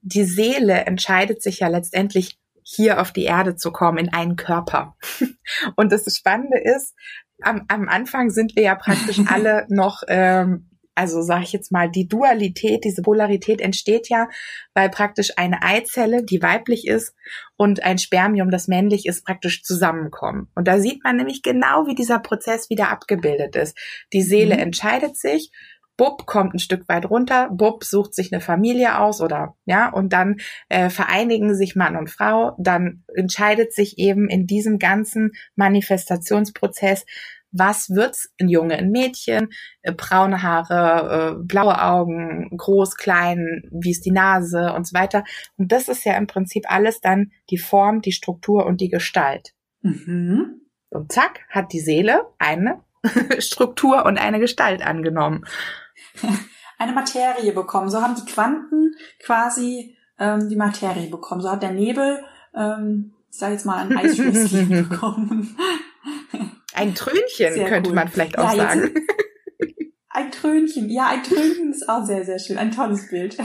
die 0.01 0.23
Seele 0.23 0.85
entscheidet 0.85 1.41
sich 1.41 1.59
ja 1.59 1.67
letztendlich 1.67 2.39
hier 2.63 3.01
auf 3.01 3.11
die 3.11 3.23
Erde 3.23 3.55
zu 3.55 3.71
kommen, 3.71 3.97
in 3.97 4.13
einen 4.13 4.35
Körper. 4.35 4.95
Und 5.75 5.91
das 5.91 6.05
Spannende 6.15 6.59
ist, 6.59 6.95
am, 7.41 7.65
am 7.67 7.89
Anfang 7.89 8.29
sind 8.29 8.55
wir 8.55 8.63
ja 8.63 8.75
praktisch 8.75 9.19
alle 9.27 9.65
noch 9.69 10.03
ähm, 10.07 10.71
also 10.95 11.21
sage 11.21 11.43
ich 11.43 11.53
jetzt 11.53 11.71
mal, 11.71 11.89
die 11.89 12.07
Dualität, 12.07 12.83
diese 12.83 13.01
Polarität 13.01 13.61
entsteht 13.61 14.09
ja, 14.09 14.27
weil 14.73 14.89
praktisch 14.89 15.31
eine 15.37 15.63
Eizelle, 15.63 16.23
die 16.23 16.41
weiblich 16.41 16.85
ist, 16.87 17.15
und 17.55 17.83
ein 17.83 17.97
Spermium, 17.97 18.51
das 18.51 18.67
männlich 18.67 19.05
ist, 19.05 19.25
praktisch 19.25 19.63
zusammenkommen. 19.63 20.49
Und 20.55 20.67
da 20.67 20.79
sieht 20.79 21.03
man 21.03 21.15
nämlich 21.15 21.41
genau, 21.41 21.87
wie 21.87 21.95
dieser 21.95 22.19
Prozess 22.19 22.69
wieder 22.69 22.89
abgebildet 22.89 23.55
ist. 23.55 23.77
Die 24.13 24.21
Seele 24.21 24.55
mhm. 24.55 24.61
entscheidet 24.61 25.17
sich, 25.17 25.51
Bub 26.01 26.25
kommt 26.25 26.55
ein 26.55 26.59
Stück 26.59 26.89
weit 26.89 27.07
runter, 27.07 27.51
Bub 27.51 27.83
sucht 27.83 28.15
sich 28.15 28.33
eine 28.33 28.41
Familie 28.41 28.97
aus 28.97 29.21
oder 29.21 29.55
ja, 29.65 29.87
und 29.87 30.13
dann 30.13 30.37
äh, 30.67 30.89
vereinigen 30.89 31.53
sich 31.53 31.75
Mann 31.75 31.95
und 31.95 32.09
Frau, 32.09 32.55
dann 32.57 33.03
entscheidet 33.13 33.71
sich 33.71 33.99
eben 33.99 34.27
in 34.27 34.47
diesem 34.47 34.79
ganzen 34.79 35.33
Manifestationsprozess, 35.55 37.05
was 37.51 37.91
wird's? 37.91 38.33
Ein 38.39 38.49
Junge, 38.49 38.77
ein 38.77 38.89
Mädchen, 38.89 39.49
äh, 39.83 39.91
braune 39.91 40.41
Haare, 40.41 41.37
äh, 41.37 41.43
blaue 41.43 41.79
Augen, 41.79 42.49
groß, 42.57 42.95
klein, 42.95 43.69
wie 43.69 43.91
ist 43.91 44.03
die 44.03 44.11
Nase 44.11 44.73
und 44.73 44.87
so 44.87 44.97
weiter. 44.97 45.23
Und 45.57 45.71
das 45.71 45.87
ist 45.87 46.03
ja 46.03 46.17
im 46.17 46.25
Prinzip 46.25 46.63
alles 46.67 47.01
dann 47.01 47.31
die 47.51 47.59
Form, 47.59 48.01
die 48.01 48.11
Struktur 48.11 48.65
und 48.65 48.81
die 48.81 48.89
Gestalt. 48.89 49.53
Mhm. 49.83 50.61
Und 50.89 51.11
zack, 51.11 51.41
hat 51.49 51.73
die 51.73 51.79
Seele 51.79 52.23
eine 52.39 52.81
Struktur 53.37 54.03
und 54.05 54.17
eine 54.17 54.39
Gestalt 54.39 54.81
angenommen. 54.81 55.45
Eine 56.77 56.93
Materie 56.93 57.51
bekommen. 57.51 57.89
So 57.89 58.01
haben 58.01 58.15
die 58.15 58.25
Quanten 58.31 58.95
quasi 59.19 59.95
ähm, 60.19 60.49
die 60.49 60.55
Materie 60.55 61.09
bekommen. 61.09 61.41
So 61.41 61.51
hat 61.51 61.63
der 61.63 61.71
Nebel, 61.71 62.23
ähm, 62.55 63.13
ich 63.29 63.37
sag 63.37 63.51
jetzt 63.51 63.65
mal, 63.65 63.77
ein 63.77 63.95
Eisschlösschen 63.95 64.69
bekommen. 64.89 65.55
Ein 66.73 66.95
Trönchen 66.95 67.53
sehr 67.53 67.69
könnte 67.69 67.89
cool. 67.89 67.95
man 67.95 68.07
vielleicht 68.07 68.37
auch 68.37 68.53
ja, 68.53 68.69
sagen. 68.69 68.91
Ein 70.13 70.29
Trönchen, 70.29 70.89
ja, 70.89 71.07
ein 71.07 71.23
Trönchen 71.23 71.71
ist 71.71 71.87
auch 71.87 72.03
sehr, 72.05 72.25
sehr 72.25 72.37
schön. 72.37 72.57
Ein 72.57 72.71
tolles 72.71 73.09
Bild. 73.09 73.37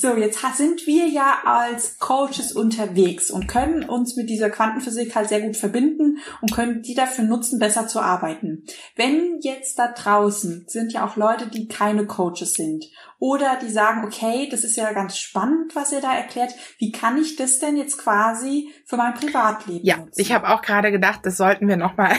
So, 0.00 0.16
jetzt 0.16 0.40
sind 0.56 0.86
wir 0.86 1.08
ja 1.08 1.40
als 1.44 1.98
Coaches 1.98 2.52
unterwegs 2.52 3.30
und 3.30 3.48
können 3.48 3.84
uns 3.84 4.16
mit 4.16 4.30
dieser 4.30 4.48
Quantenphysik 4.48 5.14
halt 5.14 5.28
sehr 5.28 5.42
gut 5.42 5.58
verbinden 5.58 6.20
und 6.40 6.54
können 6.54 6.80
die 6.80 6.94
dafür 6.94 7.24
nutzen, 7.24 7.58
besser 7.58 7.86
zu 7.86 8.00
arbeiten. 8.00 8.64
Wenn 8.96 9.40
jetzt 9.42 9.78
da 9.78 9.88
draußen 9.88 10.64
sind 10.68 10.94
ja 10.94 11.06
auch 11.06 11.16
Leute, 11.16 11.48
die 11.48 11.68
keine 11.68 12.06
Coaches 12.06 12.54
sind 12.54 12.86
oder 13.18 13.58
die 13.60 13.68
sagen, 13.68 14.06
okay, 14.06 14.48
das 14.50 14.64
ist 14.64 14.78
ja 14.78 14.90
ganz 14.94 15.18
spannend, 15.18 15.76
was 15.76 15.92
ihr 15.92 16.00
da 16.00 16.14
erklärt. 16.14 16.54
Wie 16.78 16.92
kann 16.92 17.20
ich 17.20 17.36
das 17.36 17.58
denn 17.58 17.76
jetzt 17.76 17.98
quasi 17.98 18.72
für 18.86 18.96
mein 18.96 19.12
Privatleben 19.12 19.84
ja, 19.84 19.98
nutzen? 19.98 20.18
ich 20.18 20.32
habe 20.32 20.48
auch 20.48 20.62
gerade 20.62 20.92
gedacht, 20.92 21.20
das 21.24 21.36
sollten 21.36 21.68
wir 21.68 21.76
nochmal 21.76 22.16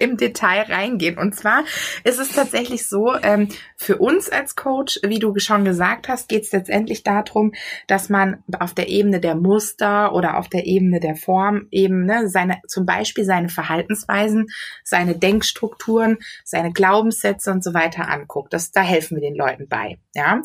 im 0.00 0.16
Detail 0.16 0.62
reingehen. 0.62 1.18
Und 1.18 1.34
zwar 1.34 1.64
ist 2.04 2.18
es 2.18 2.30
tatsächlich 2.32 2.88
so, 2.88 3.14
ähm, 3.22 3.48
für 3.76 3.98
uns 3.98 4.30
als 4.30 4.56
Coach, 4.56 5.00
wie 5.04 5.18
du 5.18 5.38
schon 5.38 5.64
gesagt 5.64 6.08
hast, 6.08 6.28
geht 6.28 6.44
es 6.44 6.52
letztendlich 6.52 7.02
darum, 7.02 7.52
dass 7.86 8.08
man 8.08 8.42
auf 8.58 8.74
der 8.74 8.88
Ebene 8.88 9.20
der 9.20 9.34
Muster 9.34 10.14
oder 10.14 10.38
auf 10.38 10.48
der 10.48 10.66
Ebene 10.66 11.00
der 11.00 11.16
Form 11.16 11.66
eben 11.70 12.04
ne, 12.04 12.28
seine, 12.28 12.60
zum 12.66 12.86
Beispiel 12.86 13.24
seine 13.24 13.48
Verhaltensweisen, 13.48 14.46
seine 14.82 15.16
Denkstrukturen, 15.16 16.18
seine 16.44 16.72
Glaubenssätze 16.72 17.50
und 17.50 17.62
so 17.62 17.74
weiter 17.74 18.08
anguckt. 18.08 18.52
Das, 18.52 18.70
da 18.70 18.80
helfen 18.80 19.16
wir 19.16 19.22
den 19.22 19.36
Leuten 19.36 19.68
bei. 19.68 19.98
Ja? 20.14 20.42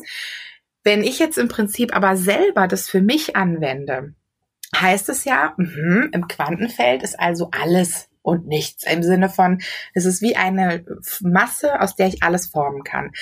Wenn 0.82 1.02
ich 1.02 1.18
jetzt 1.18 1.38
im 1.38 1.48
Prinzip 1.48 1.94
aber 1.94 2.16
selber 2.16 2.66
das 2.66 2.88
für 2.88 3.02
mich 3.02 3.36
anwende, 3.36 4.14
heißt 4.74 5.08
es 5.08 5.24
ja, 5.24 5.54
mh, 5.56 6.08
im 6.12 6.28
Quantenfeld 6.28 7.02
ist 7.02 7.18
also 7.18 7.50
alles 7.50 8.09
und 8.22 8.46
nichts 8.46 8.84
im 8.84 9.02
Sinne 9.02 9.28
von, 9.28 9.60
es 9.94 10.04
ist 10.04 10.22
wie 10.22 10.36
eine 10.36 10.84
Masse, 11.20 11.80
aus 11.80 11.96
der 11.96 12.08
ich 12.08 12.22
alles 12.22 12.46
formen 12.48 12.84
kann. 12.84 13.12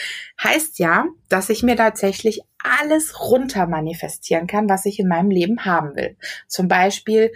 Heißt 0.43 0.79
ja, 0.79 1.07
dass 1.29 1.51
ich 1.51 1.63
mir 1.63 1.77
tatsächlich 1.77 2.41
alles 2.63 3.21
runter 3.21 3.67
manifestieren 3.67 4.47
kann, 4.47 4.69
was 4.69 4.87
ich 4.87 4.99
in 4.99 5.09
meinem 5.09 5.31
Leben 5.31 5.65
haben 5.65 5.95
will. 5.95 6.17
Zum 6.47 6.69
Beispiel 6.69 7.33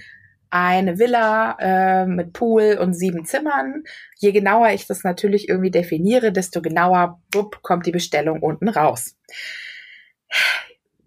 eine 0.51 0.99
Villa 0.99 1.57
äh, 1.61 2.07
mit 2.07 2.35
Pool 2.35 2.77
und 2.79 2.93
sieben 2.93 3.25
Zimmern. 3.25 3.85
Je 4.19 4.33
genauer 4.33 4.71
ich 4.71 4.87
das 4.87 5.03
natürlich 5.03 5.49
irgendwie 5.49 5.71
definiere, 5.71 6.31
desto 6.31 6.61
genauer 6.61 7.23
bupp, 7.31 7.63
kommt 7.63 7.87
die 7.87 7.91
Bestellung 7.91 8.43
unten 8.43 8.69
raus. 8.69 9.17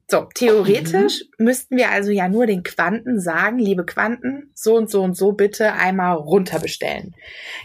So, 0.07 0.27
theoretisch 0.35 1.23
mhm. 1.39 1.45
müssten 1.45 1.77
wir 1.77 1.89
also 1.89 2.11
ja 2.11 2.29
nur 2.29 2.45
den 2.45 2.61
Quanten 2.61 3.19
sagen, 3.19 3.57
liebe 3.57 3.85
Quanten, 3.85 4.51
so 4.53 4.75
und 4.75 4.87
so 4.87 5.01
und 5.01 5.17
so 5.17 5.31
bitte 5.31 5.73
einmal 5.73 6.15
runterbestellen. 6.15 7.15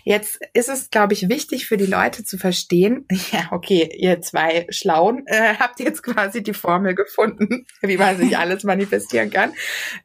Jetzt 0.04 0.40
ist 0.54 0.70
es, 0.70 0.88
glaube 0.88 1.12
ich, 1.12 1.28
wichtig 1.28 1.66
für 1.66 1.76
die 1.76 1.86
Leute 1.86 2.24
zu 2.24 2.38
verstehen, 2.38 3.06
ja, 3.32 3.48
okay, 3.50 3.90
ihr 3.94 4.22
zwei 4.22 4.66
Schlauen 4.70 5.26
äh, 5.26 5.54
habt 5.58 5.80
jetzt 5.80 6.02
quasi 6.02 6.42
die 6.42 6.54
Formel 6.54 6.94
gefunden, 6.94 7.66
wie 7.82 7.98
man 7.98 8.16
sich 8.16 8.38
alles 8.38 8.64
manifestieren 8.64 9.30
kann, 9.30 9.52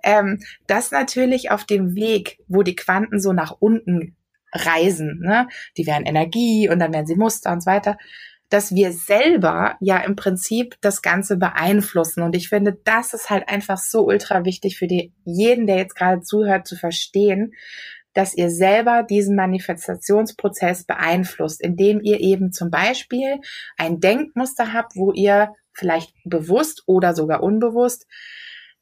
ähm, 0.03 0.43
dass 0.67 0.91
natürlich 0.91 1.51
auf 1.51 1.63
dem 1.63 1.95
Weg, 1.95 2.39
wo 2.49 2.63
die 2.63 2.75
Quanten 2.75 3.21
so 3.21 3.31
nach 3.31 3.55
unten 3.59 4.17
reisen, 4.51 5.21
ne, 5.21 5.47
die 5.77 5.87
werden 5.87 6.05
Energie 6.05 6.67
und 6.67 6.79
dann 6.79 6.93
werden 6.93 7.07
sie 7.07 7.15
Muster 7.15 7.53
und 7.53 7.63
so 7.63 7.71
weiter, 7.71 7.97
dass 8.55 8.73
wir 8.73 8.93
selber 8.93 9.75
ja 9.81 9.97
im 9.97 10.15
Prinzip 10.15 10.77
das 10.79 11.01
Ganze 11.01 11.35
beeinflussen. 11.35 12.23
Und 12.23 12.37
ich 12.37 12.47
finde, 12.47 12.79
das 12.85 13.13
ist 13.13 13.29
halt 13.29 13.49
einfach 13.49 13.77
so 13.77 14.05
ultra 14.05 14.45
wichtig 14.45 14.77
für 14.77 14.87
die, 14.87 15.11
jeden, 15.25 15.67
der 15.67 15.75
jetzt 15.75 15.93
gerade 15.93 16.21
zuhört, 16.21 16.65
zu 16.65 16.77
verstehen, 16.77 17.53
dass 18.13 18.33
ihr 18.33 18.49
selber 18.49 19.03
diesen 19.03 19.35
Manifestationsprozess 19.35 20.85
beeinflusst, 20.85 21.61
indem 21.61 21.99
ihr 21.99 22.21
eben 22.21 22.53
zum 22.53 22.71
Beispiel 22.71 23.41
ein 23.75 23.99
Denkmuster 23.99 24.71
habt, 24.71 24.95
wo 24.95 25.11
ihr 25.11 25.51
vielleicht 25.73 26.13
bewusst 26.23 26.83
oder 26.85 27.13
sogar 27.13 27.43
unbewusst 27.43 28.07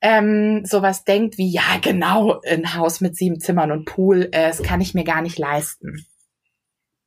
ähm, 0.02 0.66
sowas 0.66 1.04
denkt 1.04 1.40
wie, 1.40 1.50
ja 1.50 1.80
genau, 1.82 2.42
ein 2.48 2.76
Haus 2.76 3.02
mit 3.02 3.16
sieben 3.16 3.40
Zimmern 3.40 3.72
und 3.72 3.86
Pool, 3.86 4.30
äh, 4.34 4.50
das 4.50 4.62
kann 4.62 4.82
ich 4.82 4.94
mir 4.94 5.04
gar 5.04 5.24
nicht 5.24 5.40
leisten. 5.40 6.06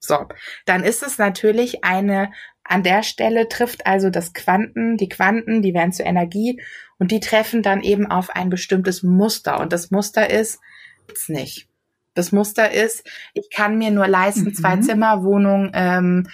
So, 0.07 0.27
dann 0.67 0.85
ist 0.85 1.03
es 1.03 1.19
natürlich 1.19 1.85
eine, 1.85 2.31
an 2.69 2.83
der 2.83 3.03
Stelle 3.03 3.49
trifft 3.49 3.87
also 3.87 4.11
das 4.11 4.33
Quanten, 4.33 4.97
die 4.97 5.09
Quanten, 5.09 5.63
die 5.63 5.75
werden 5.75 5.93
zur 5.93 6.07
Energie 6.07 6.61
und 6.99 7.11
die 7.11 7.21
treffen 7.21 7.63
dann 7.63 7.83
eben 7.83 8.07
auf 8.07 8.31
ein 8.31 8.51
bestimmtes 8.51 9.03
Muster. 9.03 9.61
Und 9.61 9.73
das 9.73 9.91
Muster 9.91 10.31
ist, 10.31 10.61
gibt's 11.07 11.29
nicht. 11.29 11.69
Das 12.15 12.33
Muster 12.33 12.73
ist, 12.73 13.07
ich 13.35 13.51
kann 13.51 13.79
mir 13.79 13.91
nur 13.91 14.09
leisten, 14.09 14.45
mhm. 14.45 14.55
zwei 14.55 14.77
Zimmer, 14.79 15.23
Wohnung, 15.23 15.71
ähm, 15.75 16.27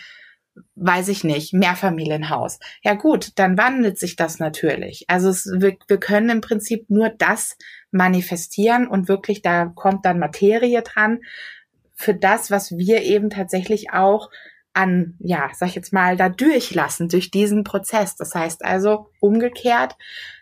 weiß 0.74 1.08
ich 1.08 1.24
nicht, 1.24 1.54
Mehrfamilienhaus. 1.54 2.58
Ja 2.82 2.94
gut, 2.94 3.32
dann 3.36 3.58
wandelt 3.58 3.98
sich 3.98 4.16
das 4.16 4.38
natürlich. 4.38 5.04
Also 5.08 5.28
es, 5.28 5.46
wir, 5.46 5.76
wir 5.88 5.98
können 5.98 6.30
im 6.30 6.40
Prinzip 6.40 6.88
nur 6.88 7.08
das 7.08 7.56
manifestieren 7.90 8.86
und 8.86 9.08
wirklich, 9.08 9.42
da 9.42 9.66
kommt 9.66 10.04
dann 10.04 10.18
Materie 10.18 10.82
dran, 10.82 11.20
für 11.94 12.14
das, 12.14 12.50
was 12.50 12.72
wir 12.72 13.02
eben 13.02 13.30
tatsächlich 13.30 13.92
auch 13.92 14.30
an, 14.74 15.16
ja, 15.18 15.50
sag 15.54 15.68
ich 15.70 15.74
jetzt 15.74 15.92
mal, 15.92 16.16
da 16.16 16.28
durchlassen 16.28 17.08
durch 17.08 17.30
diesen 17.30 17.64
Prozess. 17.64 18.16
Das 18.16 18.34
heißt 18.34 18.64
also 18.64 19.10
umgekehrt, 19.20 19.96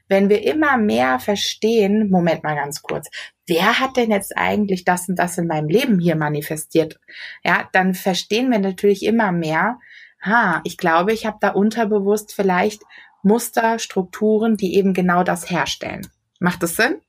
wenn 0.09 0.29
wir 0.29 0.43
immer 0.45 0.77
mehr 0.77 1.21
verstehen, 1.21 2.11
Moment 2.11 2.43
mal 2.43 2.57
ganz 2.57 2.83
kurz, 2.83 3.09
wer 3.47 3.79
hat 3.79 3.97
denn 3.97 4.11
jetzt 4.11 4.37
eigentlich 4.37 4.85
das 4.85 5.09
und 5.09 5.17
das 5.17 5.39
in 5.39 5.47
meinem 5.47 5.69
Leben 5.69 6.01
hier 6.01 6.17
manifestiert? 6.17 6.99
Ja, 7.45 7.69
dann 7.73 7.95
verstehen 7.95 8.51
wir 8.51 8.59
natürlich 8.59 9.05
immer 9.05 9.33
mehr, 9.33 9.79
ha, 10.23 10.61
ich 10.65 10.77
glaube, 10.77 11.13
ich 11.13 11.27
habe 11.27 11.39
da 11.41 11.51
unterbewusst 11.51 12.35
vielleicht 12.35 12.83
Muster, 13.23 13.79
Strukturen, 13.79 14.57
die 14.57 14.75
eben 14.77 14.95
genau 14.95 15.23
das 15.23 15.51
herstellen. 15.51 16.07
Macht 16.41 16.63
das 16.63 16.77
Sinn? 16.77 17.01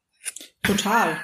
Total 0.61 1.17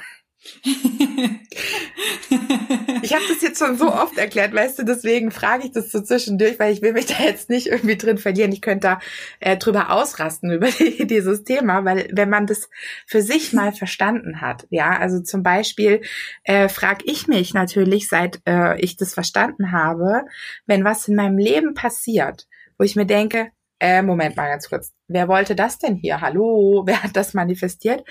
ich 3.02 3.14
habe 3.14 3.24
das 3.28 3.42
jetzt 3.42 3.60
schon 3.60 3.78
so 3.78 3.92
oft 3.92 4.18
erklärt, 4.18 4.54
weißt 4.54 4.80
du, 4.80 4.84
deswegen 4.84 5.32
frage 5.32 5.66
ich 5.66 5.72
das 5.72 5.92
so 5.92 6.02
zwischendurch, 6.02 6.60
weil 6.60 6.74
ich 6.74 6.82
will 6.82 6.94
mich 6.94 7.06
da 7.06 7.24
jetzt 7.24 7.50
nicht 7.50 7.68
irgendwie 7.68 7.98
drin 7.98 8.18
verlieren. 8.18 8.52
Ich 8.52 8.62
könnte 8.62 8.88
da 8.88 9.00
äh, 9.40 9.58
drüber 9.58 9.92
ausrasten 9.92 10.52
über 10.56 10.68
die, 10.68 11.06
dieses 11.08 11.44
Thema, 11.44 11.86
weil 11.86 12.10
wenn 12.12 12.30
man 12.30 12.46
das 12.48 12.70
für 13.06 13.22
sich 13.22 13.54
mal 13.54 13.72
verstanden 13.72 14.42
hat, 14.42 14.68
ja, 14.70 14.98
also 14.98 15.22
zum 15.22 15.44
Beispiel 15.44 16.02
äh, 16.44 16.70
frage 16.70 17.04
ich 17.06 17.28
mich 17.28 17.54
natürlich, 17.54 18.08
seit 18.08 18.42
äh, 18.48 18.80
ich 18.80 18.98
das 18.98 19.14
verstanden 19.14 19.72
habe, 19.72 20.26
wenn 20.66 20.84
was 20.84 21.08
in 21.08 21.16
meinem 21.16 21.38
Leben 21.38 21.74
passiert, 21.74 22.48
wo 22.78 22.84
ich 22.84 22.96
mir 22.96 23.06
denke, 23.06 23.52
äh, 23.80 24.02
Moment 24.02 24.36
mal 24.36 24.50
ganz 24.50 24.70
kurz, 24.70 24.94
wer 25.08 25.28
wollte 25.28 25.56
das 25.56 25.78
denn 25.78 25.96
hier? 25.96 26.22
Hallo, 26.22 26.84
wer 26.88 27.04
hat 27.04 27.16
das 27.16 27.34
manifestiert? 27.34 28.04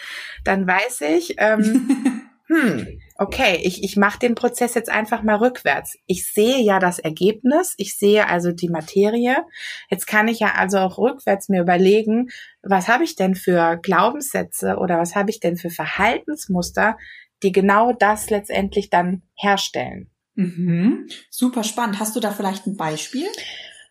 Dann 0.44 0.66
weiß 0.66 1.02
ich, 1.02 1.34
ähm, 1.38 2.25
hm, 2.48 3.00
okay, 3.16 3.60
ich, 3.64 3.82
ich 3.82 3.96
mache 3.96 4.20
den 4.20 4.36
Prozess 4.36 4.74
jetzt 4.74 4.88
einfach 4.88 5.22
mal 5.22 5.36
rückwärts. 5.36 5.98
Ich 6.06 6.32
sehe 6.32 6.62
ja 6.62 6.78
das 6.78 6.98
Ergebnis, 7.00 7.74
ich 7.76 7.98
sehe 7.98 8.28
also 8.28 8.52
die 8.52 8.68
Materie. 8.68 9.44
Jetzt 9.90 10.06
kann 10.06 10.28
ich 10.28 10.38
ja 10.38 10.54
also 10.56 10.78
auch 10.78 10.98
rückwärts 10.98 11.48
mir 11.48 11.60
überlegen, 11.60 12.28
was 12.62 12.86
habe 12.88 13.04
ich 13.04 13.16
denn 13.16 13.34
für 13.34 13.78
Glaubenssätze 13.82 14.76
oder 14.76 14.98
was 14.98 15.16
habe 15.16 15.30
ich 15.30 15.40
denn 15.40 15.56
für 15.56 15.70
Verhaltensmuster, 15.70 16.96
die 17.42 17.52
genau 17.52 17.92
das 17.92 18.30
letztendlich 18.30 18.90
dann 18.90 19.22
herstellen. 19.34 20.10
Mhm. 20.36 21.08
Super 21.30 21.64
spannend. 21.64 21.98
Hast 21.98 22.14
du 22.14 22.20
da 22.20 22.30
vielleicht 22.30 22.66
ein 22.66 22.76
Beispiel? 22.76 23.26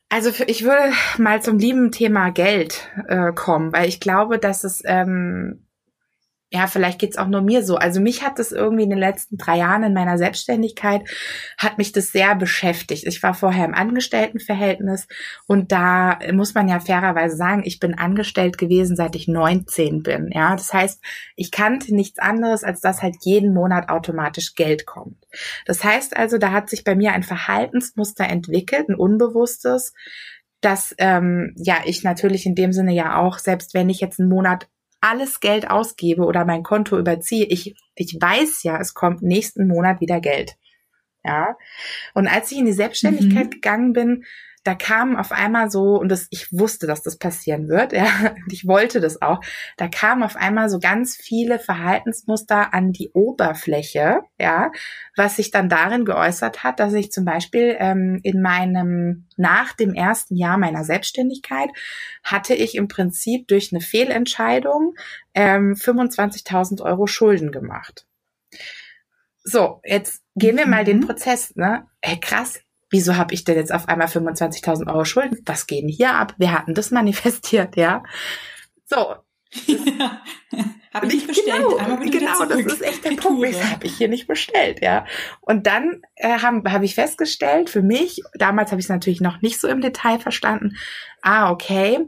Also 0.08 0.32
für, 0.32 0.46
ich 0.46 0.64
würde 0.64 0.94
mal 1.18 1.42
zum 1.42 1.58
lieben 1.58 1.92
Thema 1.92 2.30
Geld 2.30 2.90
äh, 3.08 3.34
kommen, 3.34 3.74
weil 3.74 3.90
ich 3.90 4.00
glaube, 4.00 4.40
dass 4.40 4.64
es 4.64 4.82
ähm, 4.86 5.65
ja, 6.52 6.68
vielleicht 6.68 7.00
geht's 7.00 7.18
auch 7.18 7.28
nur 7.28 7.42
mir 7.42 7.64
so. 7.64 7.76
Also 7.76 8.00
mich 8.00 8.24
hat 8.24 8.38
das 8.38 8.52
irgendwie 8.52 8.84
in 8.84 8.90
den 8.92 9.00
letzten 9.00 9.38
drei 9.38 9.58
Jahren 9.58 9.84
in 9.84 9.94
meiner 9.94 10.18
Selbstständigkeit, 10.18 11.02
hat 11.58 11.78
mich 11.78 11.92
das 11.92 12.12
sehr 12.12 12.36
beschäftigt. 12.36 13.06
Ich 13.08 13.22
war 13.24 13.34
vorher 13.34 13.66
im 13.66 13.74
Angestelltenverhältnis 13.74 15.08
und 15.48 15.72
da 15.72 16.20
muss 16.34 16.54
man 16.54 16.68
ja 16.68 16.80
fairerweise 16.80 17.36
sagen, 17.36 17.64
ich 17.66 17.80
bin 17.80 17.98
angestellt 17.98 18.58
gewesen, 18.58 18.96
seit 18.96 19.16
ich 19.16 19.28
19 19.28 20.04
bin. 20.04 20.30
Ja, 20.32 20.56
das 20.56 20.72
heißt, 20.72 21.04
ich 21.36 21.52
kannte 21.52 21.96
nichts 21.96 22.20
anderes, 22.20 22.64
als 22.64 22.80
dass 22.80 23.02
halt 23.02 23.16
jeden 23.22 23.54
Monat 23.54 23.90
automatisch 23.90 24.54
Geld 24.54 24.86
kommt. 24.86 25.26
Das 25.66 25.84
heißt 25.84 26.16
also, 26.16 26.38
da 26.38 26.52
hat 26.52 26.70
sich 26.70 26.84
bei 26.84 26.96
mir 26.96 27.14
ein 27.14 27.24
Verhaltensmuster 27.24 28.26
entwickelt, 28.26 28.88
ein 28.88 28.96
unbewusstes, 28.96 29.94
dass 30.62 30.96
ähm, 31.00 31.54
ja 31.58 31.78
ich 31.86 32.04
natürlich 32.04 32.46
in 32.46 32.56
dem 32.56 32.72
Sinne 32.72 32.94
ja 32.94 33.18
auch, 33.18 33.40
selbst 33.40 33.74
wenn 33.74 33.90
ich 33.90 34.00
jetzt 34.00 34.20
einen 34.20 34.30
Monat 34.30 34.68
alles 35.06 35.40
Geld 35.40 35.70
ausgebe 35.70 36.24
oder 36.24 36.46
mein 36.46 36.64
Konto 36.64 36.98
überziehe, 36.98 37.46
ich, 37.46 37.76
ich 37.96 38.18
weiß 38.20 38.64
ja, 38.64 38.80
es 38.80 38.94
kommt 38.94 39.22
nächsten 39.22 39.68
Monat 39.68 40.02
wieder 40.02 40.20
Geld. 40.20 40.56
Ja. 41.24 41.58
Und 42.14 42.28
als 42.28 42.52
ich 42.52 42.58
in 42.58 42.66
die 42.66 42.74
Selbstständigkeit 42.74 43.46
mhm. 43.46 43.50
gegangen 43.52 43.94
bin, 43.94 44.26
da 44.66 44.74
kam 44.74 45.16
auf 45.16 45.32
einmal 45.32 45.70
so, 45.70 46.00
und 46.00 46.10
das, 46.10 46.28
ich 46.32 46.52
wusste, 46.52 46.88
dass 46.88 47.04
das 47.04 47.18
passieren 47.18 47.70
wird, 47.70 47.94
ja, 47.94 48.08
und 48.44 48.52
ich 48.52 48.68
wollte 48.68 49.00
das 49.00 49.22
auch, 49.22 49.40
da 49.78 49.88
kamen 49.88 50.24
auf 50.24 50.36
einmal 50.36 50.70
so 50.70 50.80
ganz 50.80 51.16
viele 51.16 51.60
Verhaltensmuster 51.60 52.74
an 52.74 52.92
die 52.92 53.12
Oberfläche, 53.12 54.22
ja, 54.40 54.72
was 55.16 55.36
sich 55.36 55.52
dann 55.52 55.70
darin 55.70 56.04
geäußert 56.04 56.64
hat, 56.64 56.80
dass 56.80 56.94
ich 56.94 57.12
zum 57.12 57.26
Beispiel 57.26 57.78
ähm, 57.80 58.20
in 58.24 58.42
meinem, 58.42 59.28
nach 59.38 59.74
dem 59.74 59.94
ersten 59.94 60.36
Jahr 60.36 60.58
meiner 60.58 60.84
Selbstständigkeit, 60.84 61.70
hatte 62.24 62.56
ich 62.56 62.76
im 62.76 62.88
Prinzip 62.88 63.48
durch 63.48 63.72
eine 63.72 63.82
Fehlentscheidung 63.82 64.96
ähm, 65.36 65.76
25.000 65.76 66.82
Euro 66.82 67.06
Schulden 67.06 67.52
gemacht. 67.52 68.08
So, 69.44 69.80
jetzt 69.84 70.24
gehen 70.36 70.58
wir 70.58 70.66
mal 70.66 70.82
mhm. 70.82 70.88
den 70.88 71.02
Prozess, 71.02 71.56
ne? 71.56 71.86
Hey, 72.02 72.20
krass, 72.20 72.65
wieso 72.90 73.18
habe 73.18 73.34
ich 73.34 73.44
denn 73.44 73.56
jetzt 73.56 73.74
auf 73.74 73.88
einmal 73.88 74.08
25.000 74.08 74.88
Euro 74.88 75.06
Schulden? 75.06 75.38
Was 75.46 75.68
geht 75.68 75.84
denn 75.84 75.90
hier 75.90 76.14
ab? 76.14 76.34
Wir 76.38 76.52
hatten 76.52 76.74
das 76.74 76.92
manifestiert, 76.92 77.76
ja. 77.76 78.04
So. 78.86 79.16
Ja, 79.68 80.22
habe 80.94 81.08
ich 81.08 81.14
nicht 81.14 81.28
bestellt. 81.28 81.64
Genau, 81.78 81.98
genau 81.98 82.46
das 82.46 82.60
ist 82.62 82.82
echt 82.82 83.04
der 83.04 83.12
Punkt. 83.12 83.44
Das 83.46 83.64
habe 83.72 83.86
ich 83.86 83.98
hier 83.98 84.08
nicht 84.08 84.28
bestellt, 84.28 84.82
ja. 84.82 85.06
Und 85.42 85.68
dann 85.68 86.02
äh, 86.16 86.40
habe 86.40 86.72
hab 86.72 86.84
ich 86.84 86.96
festgestellt, 86.96 87.70
für 87.70 87.82
mich, 87.82 88.22
damals 88.34 88.72
habe 88.72 88.80
ich 88.80 88.86
es 88.86 88.90
natürlich 88.90 89.20
noch 89.20 89.42
nicht 89.42 89.60
so 89.60 89.68
im 89.68 89.82
Detail 89.82 90.20
verstanden, 90.20 90.78
ah, 91.22 91.52
okay, 91.52 92.00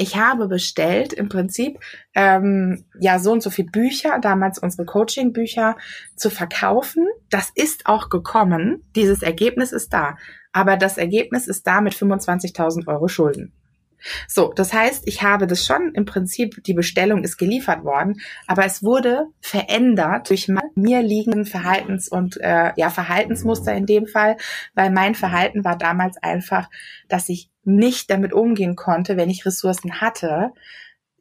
ich 0.00 0.16
habe 0.16 0.48
bestellt 0.48 1.12
im 1.12 1.28
Prinzip 1.28 1.78
ähm, 2.14 2.86
ja 2.98 3.18
so 3.18 3.32
und 3.32 3.42
so 3.42 3.50
viel 3.50 3.66
Bücher, 3.66 4.18
damals 4.18 4.58
unsere 4.58 4.86
Coaching-Bücher 4.86 5.76
zu 6.16 6.30
verkaufen. 6.30 7.06
Das 7.28 7.50
ist 7.54 7.84
auch 7.84 8.08
gekommen. 8.08 8.82
Dieses 8.96 9.22
Ergebnis 9.22 9.72
ist 9.72 9.92
da. 9.92 10.16
Aber 10.52 10.78
das 10.78 10.96
Ergebnis 10.96 11.46
ist 11.46 11.66
da 11.66 11.82
mit 11.82 11.92
25.000 11.92 12.88
Euro 12.88 13.08
Schulden. 13.08 13.52
So, 14.28 14.52
das 14.54 14.72
heißt, 14.72 15.02
ich 15.06 15.22
habe 15.22 15.46
das 15.46 15.64
schon 15.64 15.92
im 15.94 16.04
Prinzip, 16.04 16.62
die 16.64 16.74
Bestellung 16.74 17.24
ist 17.24 17.36
geliefert 17.36 17.84
worden, 17.84 18.20
aber 18.46 18.64
es 18.64 18.82
wurde 18.82 19.26
verändert 19.40 20.30
durch 20.30 20.48
mir 20.74 21.02
liegenden 21.02 21.44
Verhaltens- 21.44 22.08
und 22.08 22.38
äh, 22.40 22.72
ja 22.76 22.90
Verhaltensmuster 22.90 23.74
in 23.74 23.86
dem 23.86 24.06
Fall, 24.06 24.36
weil 24.74 24.90
mein 24.90 25.14
Verhalten 25.14 25.64
war 25.64 25.76
damals 25.76 26.16
einfach, 26.22 26.68
dass 27.08 27.28
ich 27.28 27.50
nicht 27.64 28.10
damit 28.10 28.32
umgehen 28.32 28.76
konnte, 28.76 29.16
wenn 29.16 29.30
ich 29.30 29.44
Ressourcen 29.44 30.00
hatte, 30.00 30.52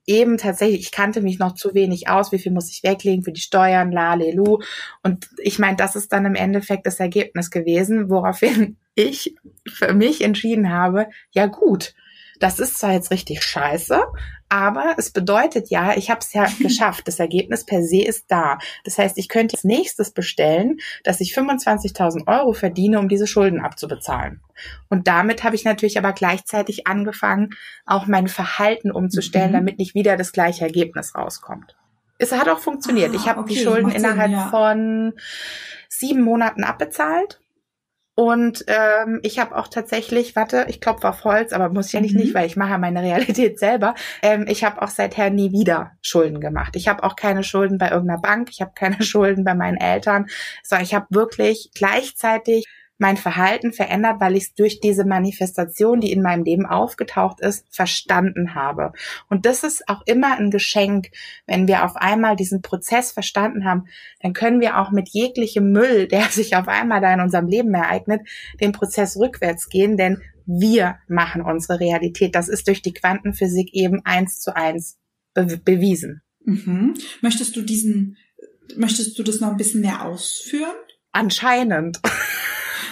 eben 0.10 0.38
tatsächlich, 0.38 0.80
ich 0.80 0.92
kannte 0.92 1.22
mich 1.22 1.38
noch 1.38 1.54
zu 1.54 1.76
wenig 1.76 2.10
aus, 2.10 2.32
wie 2.32 2.40
viel 2.40 2.52
muss 2.52 2.72
ich 2.72 2.82
weglegen 2.82 3.24
für 3.24 3.32
die 3.32 3.42
Steuern, 3.42 3.92
la, 3.92 4.16
lelu. 4.16 4.60
Und 5.04 5.30
ich 5.38 5.60
meine, 5.60 5.78
das 5.78 5.96
ist 5.96 6.12
dann 6.12 6.26
im 6.26 6.34
Endeffekt 6.34 6.88
das 6.88 7.00
Ergebnis 7.00 7.52
gewesen, 7.52 8.10
woraufhin 8.10 8.78
ich 8.96 9.36
für 9.68 9.94
mich 9.94 10.24
entschieden 10.24 10.72
habe, 10.72 11.08
ja 11.32 11.46
gut, 11.46 11.94
das 12.40 12.60
ist 12.60 12.78
zwar 12.78 12.94
jetzt 12.94 13.12
richtig 13.12 13.44
scheiße, 13.44 14.02
aber 14.50 14.96
es 14.98 15.12
bedeutet 15.12 15.70
ja, 15.70 15.96
ich 15.96 16.10
habe 16.10 16.22
es 16.22 16.34
ja 16.34 16.48
geschafft. 16.60 17.08
Das 17.08 17.20
Ergebnis 17.20 17.66
per 17.66 17.84
se 17.84 18.02
ist 18.02 18.26
da. 18.30 18.58
Das 18.84 18.98
heißt, 18.98 19.18
ich 19.18 19.30
könnte 19.30 19.56
als 19.56 19.64
nächstes 19.64 20.12
bestellen, 20.12 20.78
dass 21.04 21.22
ich 21.22 21.36
25.000 21.36 22.28
Euro 22.28 22.54
verdiene, 22.54 23.00
um 23.00 23.08
diese 23.08 23.28
Schulden 23.28 23.62
abzubezahlen. 23.62 24.42
Und 24.90 25.08
damit 25.08 25.44
habe 25.44 25.56
ich 25.56 25.66
natürlich 25.66 25.98
aber 25.98 26.14
gleichzeitig 26.14 26.88
angefangen, 26.88 27.52
auch 27.86 28.08
mein 28.08 28.28
Verhalten 28.28 28.92
umzustellen, 28.92 29.52
mhm. 29.52 29.56
damit 29.56 29.78
nicht 29.78 29.94
wieder 29.94 30.18
das 30.18 30.32
gleiche 30.32 30.66
Ergebnis 30.66 31.14
rauskommt. 31.16 31.76
Es 32.18 32.32
hat 32.34 32.50
auch 32.50 32.60
funktioniert. 32.60 33.12
Ah, 33.12 33.16
ich 33.16 33.28
habe 33.28 33.42
okay, 33.42 33.54
die 33.54 33.64
Schulden 33.64 33.92
innerhalb 33.92 34.32
Sinn, 34.32 34.40
ja. 34.40 34.50
von 34.50 35.14
sieben 35.88 36.22
Monaten 36.22 36.64
abbezahlt 36.64 37.40
und 38.20 38.66
ähm, 38.68 39.22
ich 39.24 39.40
habe 39.40 39.56
auch 39.56 39.70
tatsächlich, 39.70 40.36
warte, 40.36 40.66
ich 40.68 40.82
klopfe 40.82 41.08
auf 41.08 41.24
Holz, 41.24 41.54
aber 41.54 41.70
muss 41.70 41.88
ich 41.88 41.94
ja 41.94 42.02
nicht, 42.02 42.16
mhm. 42.16 42.20
nicht, 42.20 42.34
weil 42.34 42.48
ich 42.48 42.58
mache 42.58 42.78
meine 42.78 43.02
Realität 43.02 43.58
selber. 43.60 43.96
Ähm, 44.22 44.46
ich 44.50 44.66
habe 44.66 44.82
auch 44.82 44.90
seither 44.90 45.30
nie 45.30 45.54
wieder 45.54 45.92
Schulden 46.02 46.42
gemacht. 46.42 46.76
Ich 46.76 46.90
habe 46.90 47.04
auch 47.04 47.16
keine 47.16 47.46
Schulden 47.46 47.78
bei 47.78 47.92
irgendeiner 47.92 48.20
Bank, 48.20 48.50
ich 48.52 48.60
habe 48.60 48.74
keine 48.76 49.02
Schulden 49.04 49.46
bei 49.46 49.56
meinen 49.56 49.78
Eltern, 49.78 50.26
sondern 50.64 50.84
ich 50.84 50.94
habe 50.94 51.06
wirklich 51.12 51.72
gleichzeitig 51.74 52.66
mein 53.00 53.18
Verhalten 53.18 53.72
verändert, 53.72 54.18
weil 54.20 54.36
ich 54.36 54.44
es 54.44 54.54
durch 54.54 54.82
diese 54.82 55.06
Manifestation, 55.06 56.02
die 56.02 56.12
in 56.12 56.22
meinem 56.22 56.44
Leben 56.44 56.66
aufgetaucht 56.66 57.40
ist, 57.40 57.66
verstanden 57.74 58.54
habe. 58.54 58.92
Und 59.30 59.46
das 59.46 59.64
ist 59.64 59.88
auch 59.88 60.02
immer 60.06 60.38
ein 60.38 60.52
Geschenk, 60.52 61.10
wenn 61.48 61.68
wir 61.68 61.86
auf 61.86 61.96
einmal 61.96 62.36
diesen 62.36 62.62
Prozess 62.62 63.12
verstanden 63.12 63.64
haben, 63.64 63.86
dann 64.22 64.34
können 64.34 64.60
wir 64.60 64.78
auch 64.78 64.92
mit 64.92 65.10
jeglichem 65.10 65.72
Müll, 65.72 66.08
der 66.12 66.26
sich 66.26 66.56
auf 66.56 66.68
einmal 66.68 67.02
da 67.02 67.14
in 67.14 67.22
unserem 67.22 67.48
Leben 67.48 67.74
ereignet, 67.74 68.22
den 68.60 68.74
Prozess 68.74 69.18
rückwärts 69.18 69.70
gehen, 69.70 69.96
denn 69.96 70.22
wir 70.46 70.98
machen 71.08 71.42
unsere 71.42 71.80
Realität. 71.80 72.36
Das 72.36 72.50
ist 72.50 72.68
durch 72.68 72.82
die 72.82 72.94
Quantenphysik 72.94 73.74
eben 73.74 74.02
eins 74.04 74.40
zu 74.40 74.56
eins 74.56 74.98
be 75.34 75.58
bewiesen. 75.64 76.22
Mhm. 76.44 76.96
Möchtest 77.22 77.56
du 77.56 77.62
diesen, 77.62 78.18
möchtest 78.76 79.18
du 79.18 79.24
das 79.24 79.40
noch 79.40 79.52
ein 79.52 79.58
bisschen 79.58 79.82
mehr 79.82 80.04
ausführen? 80.04 80.76
Anscheinend. 81.14 82.00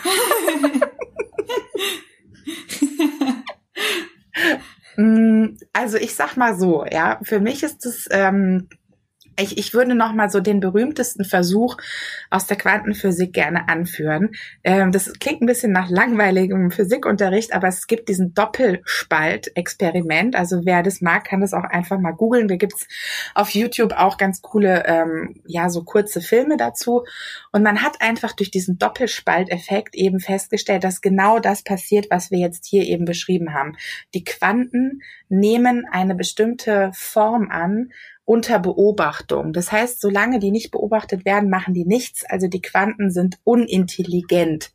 Mm, 4.97 5.57
also 5.73 5.97
ich 5.97 6.15
sag 6.15 6.37
mal 6.37 6.57
so, 6.57 6.83
ja, 6.91 7.19
für 7.21 7.39
mich 7.39 7.61
ist 7.61 7.85
es 7.85 8.07
ähm, 8.09 8.67
ich, 9.39 9.57
ich 9.57 9.73
würde 9.73 9.95
noch 9.95 10.13
mal 10.13 10.29
so 10.29 10.39
den 10.39 10.59
berühmtesten 10.59 11.23
Versuch 11.23 11.77
aus 12.29 12.47
der 12.47 12.57
Quantenphysik 12.57 13.33
gerne 13.33 13.69
anführen. 13.69 14.31
Ähm, 14.63 14.91
das 14.91 15.13
klingt 15.19 15.41
ein 15.41 15.45
bisschen 15.45 15.71
nach 15.71 15.89
langweiligem 15.89 16.71
Physikunterricht, 16.71 17.53
aber 17.53 17.67
es 17.67 17.85
gibt 17.87 18.09
diesen 18.09 18.33
Doppelspalt-Experiment. 18.33 20.35
Also 20.35 20.65
wer 20.65 20.83
das 20.83 21.01
mag, 21.01 21.25
kann 21.25 21.41
das 21.41 21.53
auch 21.53 21.63
einfach 21.63 21.99
mal 21.99 22.11
googeln. 22.11 22.47
Da 22.47 22.55
gibt's 22.55 22.87
auf 23.35 23.51
YouTube 23.51 23.93
auch 23.93 24.17
ganz 24.17 24.41
coole, 24.41 24.83
ähm, 24.85 25.35
ja, 25.45 25.69
so 25.69 25.83
kurze 25.83 26.21
Filme 26.21 26.57
dazu. 26.57 27.03
Und 27.51 27.61
man 27.63 27.83
hat 27.83 28.01
einfach 28.01 28.33
durch 28.33 28.51
diesen 28.51 28.79
Doppelspalteffekt 28.79 29.95
eben 29.95 30.19
festgestellt, 30.19 30.83
dass 30.83 31.01
genau 31.01 31.39
das 31.39 31.63
passiert, 31.63 32.07
was 32.09 32.31
wir 32.31 32.39
jetzt 32.39 32.65
hier 32.65 32.83
eben 32.83 33.05
beschrieben 33.05 33.53
haben. 33.53 33.77
Die 34.13 34.23
Quanten 34.23 35.01
nehmen 35.29 35.85
eine 35.91 36.15
bestimmte 36.15 36.91
Form 36.93 37.49
an 37.51 37.91
unter 38.27 38.59
Beobachtung. 38.59 39.53
Das 39.53 39.71
heißt, 39.71 40.01
solange 40.01 40.39
die 40.39 40.51
nicht 40.51 40.69
beobachtet 40.71 41.23
werden, 41.23 41.49
machen 41.49 41.73
die 41.73 41.85
nichts. 41.85 42.25
Also 42.25 42.47
die 42.47 42.61
Quanten 42.61 43.09
sind 43.09 43.39
unintelligent. 43.45 44.73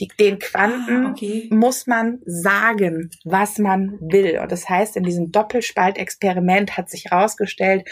Die, 0.00 0.08
den 0.18 0.38
Quanten 0.38 1.04
ah, 1.04 1.10
okay. 1.10 1.46
muss 1.52 1.86
man 1.86 2.20
sagen, 2.24 3.10
was 3.22 3.58
man 3.58 3.98
will. 4.00 4.38
Und 4.38 4.50
das 4.50 4.70
heißt, 4.70 4.96
in 4.96 5.02
diesem 5.02 5.30
Doppelspaltexperiment 5.30 6.78
hat 6.78 6.88
sich 6.88 7.04
herausgestellt, 7.04 7.86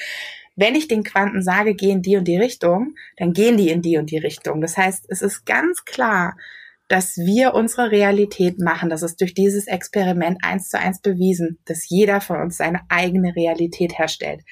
wenn 0.57 0.75
ich 0.75 0.89
den 0.89 1.03
Quanten 1.03 1.43
sage, 1.43 1.75
gehen 1.75 2.01
die 2.01 2.17
und 2.17 2.27
die 2.27 2.39
Richtung, 2.39 2.95
dann 3.19 3.35
gehen 3.35 3.59
die 3.59 3.69
in 3.69 3.83
die 3.83 3.99
und 3.99 4.11
die 4.11 4.19
Richtung. 4.19 4.63
Das 4.63 4.79
heißt, 4.79 5.05
es 5.09 5.21
ist 5.21 5.45
ganz 5.45 5.85
klar, 5.85 6.39
dass 6.95 7.17
wir 7.17 7.55
unsere 7.55 7.91
Realität 7.91 8.61
machen. 8.61 8.89
Das 8.89 9.03
ist 9.03 9.21
durch 9.21 9.35
dieses 9.35 9.67
Experiment 9.67 10.39
eins 10.45 10.69
zu 10.69 10.79
eins 10.79 11.01
bewiesen, 11.01 11.59
dass 11.65 11.89
jeder 11.89 12.21
von 12.21 12.41
uns 12.41 12.57
seine 12.57 12.83
eigene 12.89 13.35
Realität 13.35 13.99
herstellt. 13.99 14.43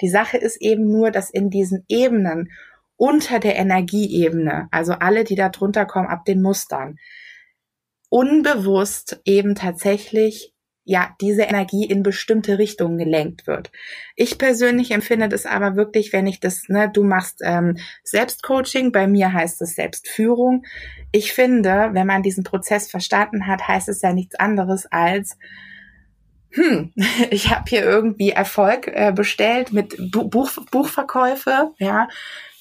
Die 0.00 0.08
Sache 0.08 0.36
ist 0.36 0.62
eben 0.62 0.86
nur, 0.92 1.10
dass 1.10 1.28
in 1.28 1.50
diesen 1.50 1.84
Ebenen 1.88 2.52
unter 2.96 3.40
der 3.40 3.56
Energieebene, 3.56 4.68
also 4.70 4.92
alle, 4.92 5.24
die 5.24 5.34
da 5.34 5.48
drunter 5.48 5.86
kommen, 5.86 6.06
ab 6.06 6.24
den 6.24 6.40
Mustern, 6.40 6.98
unbewusst 8.10 9.20
eben 9.24 9.56
tatsächlich 9.56 10.54
ja, 10.88 11.14
diese 11.20 11.42
Energie 11.42 11.84
in 11.84 12.02
bestimmte 12.02 12.58
Richtungen 12.58 12.96
gelenkt 12.96 13.46
wird. 13.46 13.70
Ich 14.16 14.38
persönlich 14.38 14.90
empfinde 14.90 15.28
das 15.28 15.44
aber 15.44 15.76
wirklich, 15.76 16.14
wenn 16.14 16.26
ich 16.26 16.40
das, 16.40 16.62
ne, 16.68 16.90
du 16.90 17.04
machst 17.04 17.42
ähm, 17.44 17.76
Selbstcoaching, 18.04 18.90
bei 18.90 19.06
mir 19.06 19.30
heißt 19.30 19.60
es 19.60 19.74
Selbstführung. 19.74 20.64
Ich 21.12 21.34
finde, 21.34 21.90
wenn 21.92 22.06
man 22.06 22.22
diesen 22.22 22.42
Prozess 22.42 22.90
verstanden 22.90 23.46
hat, 23.46 23.68
heißt 23.68 23.90
es 23.90 24.00
ja 24.00 24.14
nichts 24.14 24.36
anderes 24.36 24.86
als, 24.90 25.36
hm, 26.52 26.94
ich 27.30 27.50
habe 27.50 27.64
hier 27.68 27.82
irgendwie 27.82 28.30
Erfolg 28.30 28.88
äh, 28.88 29.12
bestellt 29.14 29.74
mit 29.74 29.94
Buch, 30.10 30.52
Buchverkäufe, 30.70 31.70
ja. 31.76 32.08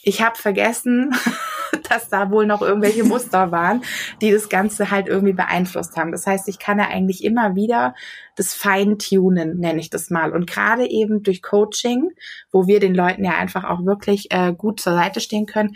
Ich 0.07 0.21
habe 0.21 0.37
vergessen, 0.37 1.13
dass 1.89 2.07
da 2.07 2.31
wohl 2.31 2.45
noch 2.45 2.61
irgendwelche 2.61 3.03
Muster 3.03 3.51
waren, 3.51 3.83
die 4.21 4.31
das 4.31 4.47
Ganze 4.47 4.89
halt 4.89 5.07
irgendwie 5.07 5.33
beeinflusst 5.33 5.97
haben. 5.97 6.13
Das 6.13 6.25
heißt, 6.25 6.47
ich 6.47 6.59
kann 6.59 6.79
ja 6.79 6.87
eigentlich 6.87 7.25
immer 7.25 7.55
wieder 7.55 7.93
das 8.37 8.53
Feintunen, 8.53 9.59
nenne 9.59 9.81
ich 9.81 9.89
das 9.89 10.09
mal. 10.09 10.31
Und 10.31 10.49
gerade 10.49 10.89
eben 10.89 11.23
durch 11.23 11.41
Coaching, 11.41 12.11
wo 12.53 12.67
wir 12.67 12.79
den 12.79 12.95
Leuten 12.95 13.25
ja 13.25 13.31
einfach 13.31 13.65
auch 13.65 13.83
wirklich 13.85 14.31
äh, 14.31 14.53
gut 14.53 14.79
zur 14.79 14.93
Seite 14.93 15.19
stehen 15.19 15.45
können, 15.45 15.75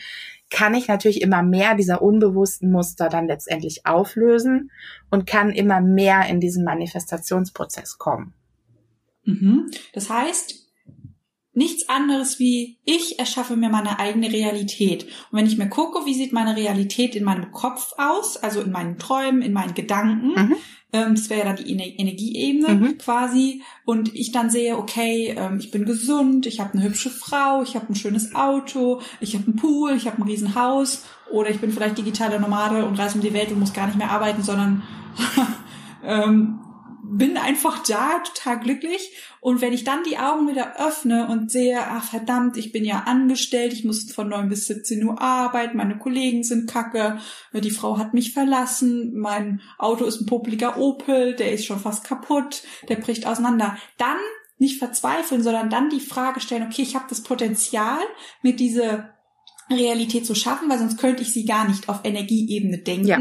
kann 0.50 0.76
ich 0.76 0.88
natürlich 0.88 1.22
immer 1.22 1.44
mehr 1.44 1.76
dieser 1.76 2.02
unbewussten 2.02 2.72
Muster 2.72 3.10
dann 3.10 3.28
letztendlich 3.28 3.86
auflösen 3.86 4.72
und 5.10 5.28
kann 5.28 5.50
immer 5.50 5.82
mehr 5.82 6.26
in 6.30 6.40
diesen 6.40 6.64
Manifestationsprozess 6.64 7.98
kommen. 7.98 8.34
Mhm. 9.26 9.70
Das 9.94 10.10
heißt, 10.10 10.71
nichts 11.54 11.90
anderes 11.90 12.40
wie 12.40 12.78
ich 12.86 13.20
erschaffe 13.20 13.56
mir 13.58 13.70
meine 13.70 14.00
eigene 14.00 14.32
Realität. 14.32 15.04
Und 15.04 15.40
wenn 15.40 15.46
ich 15.46 15.58
mir 15.58 15.68
gucke, 15.68 16.06
wie 16.06 16.14
sieht 16.14 16.32
meine 16.32 16.56
Realität 16.56 17.16
in 17.16 17.24
meinem 17.24 17.52
Kopf 17.52 17.94
aus, 17.98 18.38
also 18.38 18.62
in 18.62 18.72
meinen 18.72 18.98
Träumen, 18.98 19.42
in 19.42 19.52
meinen 19.52 19.74
Gedanken, 19.74 20.30
mhm. 20.30 20.56
ähm, 20.94 21.16
das 21.16 21.30
wäre 21.30 21.42
ja 21.42 21.46
dann 21.54 21.64
die 21.64 21.72
Ener 21.72 21.84
Energieebene 21.84 22.74
mhm. 22.74 22.98
quasi, 22.98 23.64
und 23.86 24.16
ich 24.16 24.32
dann 24.32 24.50
sehe, 24.50 24.78
okay, 24.78 25.36
ähm, 25.38 25.58
ich 25.60 25.72
bin 25.72 25.86
gesund, 25.86 26.46
ich 26.46 26.62
habe 26.62 26.74
eine 26.74 26.84
hübsche 26.84 27.10
Frau, 27.10 27.64
ich 27.64 27.76
habe 27.76 27.88
ein 27.90 27.96
schönes 27.96 28.34
Auto, 28.34 29.02
ich 29.20 29.36
habe 29.36 29.46
einen 29.46 29.58
Pool, 29.58 29.92
ich 29.92 30.08
habe 30.08 30.22
ein 30.22 30.28
Riesenhaus, 30.28 31.04
oder 31.30 31.50
ich 31.50 31.60
bin 31.60 31.72
vielleicht 31.72 31.98
digitale 31.98 32.40
Nomade 32.40 32.86
und 32.86 32.98
reise 32.98 33.16
um 33.16 33.22
die 33.22 33.34
Welt 33.34 33.52
und 33.52 33.60
muss 33.60 33.74
gar 33.74 33.88
nicht 33.88 33.98
mehr 33.98 34.12
arbeiten, 34.12 34.44
sondern 34.44 34.84
ähm, 36.06 36.60
bin 37.12 37.38
einfach 37.38 37.84
da, 37.84 38.20
total 38.20 38.60
glücklich. 38.60 39.14
Und 39.42 39.60
wenn 39.60 39.74
ich 39.74 39.84
dann 39.84 40.04
die 40.04 40.18
Augen 40.18 40.48
wieder 40.48 40.80
öffne 40.80 41.28
und 41.28 41.52
sehe, 41.52 41.80
ach 41.80 42.06
verdammt, 42.06 42.58
ich 42.58 42.72
bin 42.72 42.86
ja 42.86 43.04
angestellt, 43.06 43.74
ich 43.74 43.84
muss 43.84 44.12
von 44.12 44.30
neun 44.30 44.50
bis 44.50 44.68
17 44.68 45.04
Uhr 45.04 45.22
arbeiten, 45.22 45.78
meine 45.78 45.98
Kollegen 45.98 46.44
sind 46.44 46.70
kacke, 46.70 47.20
die 47.54 47.72
Frau 47.72 47.98
hat 47.98 48.14
mich 48.14 48.34
verlassen, 48.34 49.18
mein 49.18 49.62
Auto 49.78 50.06
ist 50.06 50.22
ein 50.22 50.26
popliger 50.26 50.78
Opel, 50.78 51.36
der 51.36 51.52
ist 51.52 51.66
schon 51.66 51.80
fast 51.80 52.04
kaputt, 52.06 52.64
der 52.88 52.96
bricht 52.96 53.28
auseinander. 53.28 53.78
Dann 53.98 54.18
nicht 54.58 54.80
verzweifeln, 54.80 55.44
sondern 55.44 55.70
dann 55.70 55.90
die 55.90 56.00
Frage 56.00 56.40
stellen, 56.40 56.64
okay, 56.64 56.84
ich 56.84 56.96
habe 56.96 57.06
das 57.10 57.24
Potenzial, 57.24 58.00
mir 58.42 58.56
diese 58.56 59.10
Realität 59.70 60.26
zu 60.26 60.36
schaffen, 60.36 60.70
weil 60.70 60.80
sonst 60.80 60.98
könnte 60.98 61.22
ich 61.22 61.34
sie 61.34 61.46
gar 61.46 61.68
nicht 61.68 61.90
auf 61.90 62.02
Energieebene 62.04 62.80
denken. 62.80 63.08
Ja 63.08 63.20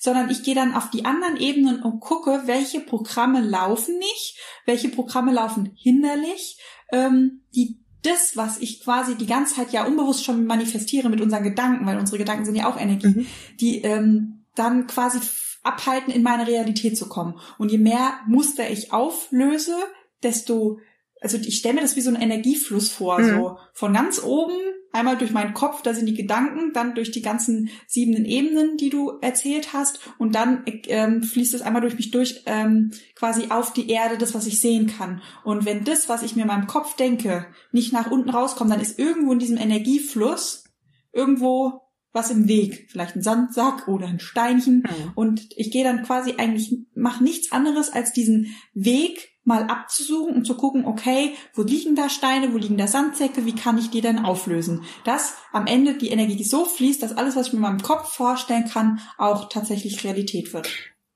sondern 0.00 0.30
ich 0.30 0.42
gehe 0.42 0.54
dann 0.54 0.74
auf 0.74 0.90
die 0.90 1.04
anderen 1.04 1.36
Ebenen 1.36 1.82
und 1.82 2.00
gucke, 2.00 2.44
welche 2.46 2.80
Programme 2.80 3.42
laufen 3.42 3.98
nicht, 3.98 4.38
welche 4.64 4.88
Programme 4.88 5.30
laufen 5.30 5.72
hinderlich, 5.76 6.58
ähm, 6.90 7.42
die 7.54 7.78
das, 8.02 8.34
was 8.34 8.58
ich 8.58 8.82
quasi 8.82 9.14
die 9.14 9.26
ganze 9.26 9.56
Zeit 9.56 9.72
ja 9.72 9.84
unbewusst 9.84 10.24
schon 10.24 10.46
manifestiere 10.46 11.10
mit 11.10 11.20
unseren 11.20 11.42
Gedanken, 11.42 11.84
weil 11.84 11.98
unsere 11.98 12.16
Gedanken 12.16 12.46
sind 12.46 12.54
ja 12.54 12.66
auch 12.66 12.80
Energie, 12.80 13.08
mhm. 13.08 13.26
die 13.60 13.82
ähm, 13.82 14.46
dann 14.54 14.86
quasi 14.86 15.18
abhalten, 15.62 16.10
in 16.10 16.22
meine 16.22 16.46
Realität 16.46 16.96
zu 16.96 17.06
kommen. 17.06 17.38
Und 17.58 17.70
je 17.70 17.76
mehr 17.76 18.20
Muster 18.26 18.70
ich 18.70 18.94
auflöse, 18.94 19.76
desto, 20.22 20.78
also 21.20 21.36
ich 21.36 21.58
stelle 21.58 21.74
mir 21.74 21.80
das 21.82 21.96
wie 21.96 22.00
so 22.00 22.08
ein 22.08 22.20
Energiefluss 22.20 22.88
vor, 22.88 23.20
mhm. 23.20 23.36
so 23.36 23.58
von 23.74 23.92
ganz 23.92 24.22
oben 24.22 24.56
Einmal 24.92 25.16
durch 25.16 25.30
meinen 25.30 25.54
Kopf, 25.54 25.82
da 25.82 25.94
sind 25.94 26.06
die 26.06 26.14
Gedanken, 26.14 26.72
dann 26.72 26.94
durch 26.94 27.12
die 27.12 27.22
ganzen 27.22 27.70
siebenen 27.86 28.24
Ebenen, 28.24 28.76
die 28.76 28.90
du 28.90 29.18
erzählt 29.20 29.72
hast, 29.72 30.00
und 30.18 30.34
dann 30.34 30.64
ähm, 30.66 31.22
fließt 31.22 31.54
es 31.54 31.62
einmal 31.62 31.82
durch 31.82 31.94
mich 31.94 32.10
durch, 32.10 32.42
ähm, 32.46 32.90
quasi 33.14 33.46
auf 33.50 33.72
die 33.72 33.88
Erde, 33.88 34.18
das, 34.18 34.34
was 34.34 34.46
ich 34.46 34.60
sehen 34.60 34.88
kann. 34.88 35.22
Und 35.44 35.64
wenn 35.64 35.84
das, 35.84 36.08
was 36.08 36.22
ich 36.22 36.34
mir 36.34 36.42
in 36.42 36.48
meinem 36.48 36.66
Kopf 36.66 36.96
denke, 36.96 37.46
nicht 37.70 37.92
nach 37.92 38.10
unten 38.10 38.30
rauskommt, 38.30 38.70
dann 38.70 38.80
ist 38.80 38.98
irgendwo 38.98 39.32
in 39.32 39.38
diesem 39.38 39.58
Energiefluss 39.58 40.64
irgendwo 41.12 41.82
was 42.12 42.30
im 42.30 42.48
Weg, 42.48 42.88
vielleicht 42.90 43.14
ein 43.14 43.22
Sandsack 43.22 43.86
oder 43.86 44.08
ein 44.08 44.18
Steinchen. 44.18 44.78
Mhm. 44.78 45.12
Und 45.14 45.48
ich 45.56 45.70
gehe 45.70 45.84
dann 45.84 46.02
quasi 46.02 46.34
eigentlich, 46.38 46.76
mache 46.94 47.22
nichts 47.22 47.52
anderes 47.52 47.90
als 47.90 48.12
diesen 48.12 48.54
Weg 48.74 49.29
mal 49.44 49.64
abzusuchen 49.64 50.34
und 50.34 50.46
zu 50.46 50.54
gucken, 50.54 50.84
okay, 50.84 51.34
wo 51.54 51.62
liegen 51.62 51.96
da 51.96 52.08
Steine, 52.08 52.52
wo 52.52 52.58
liegen 52.58 52.76
da 52.76 52.86
Sandsäcke, 52.86 53.46
wie 53.46 53.54
kann 53.54 53.78
ich 53.78 53.90
die 53.90 54.00
denn 54.00 54.24
auflösen? 54.24 54.84
Dass 55.04 55.34
am 55.52 55.66
Ende 55.66 55.94
die 55.94 56.10
Energie 56.10 56.44
so 56.44 56.64
fließt, 56.64 57.02
dass 57.02 57.16
alles, 57.16 57.36
was 57.36 57.48
ich 57.48 57.52
mir 57.52 57.58
in 57.58 57.62
meinem 57.62 57.82
Kopf 57.82 58.12
vorstellen 58.12 58.68
kann, 58.70 59.00
auch 59.18 59.48
tatsächlich 59.48 60.04
Realität 60.04 60.52
wird. 60.52 60.70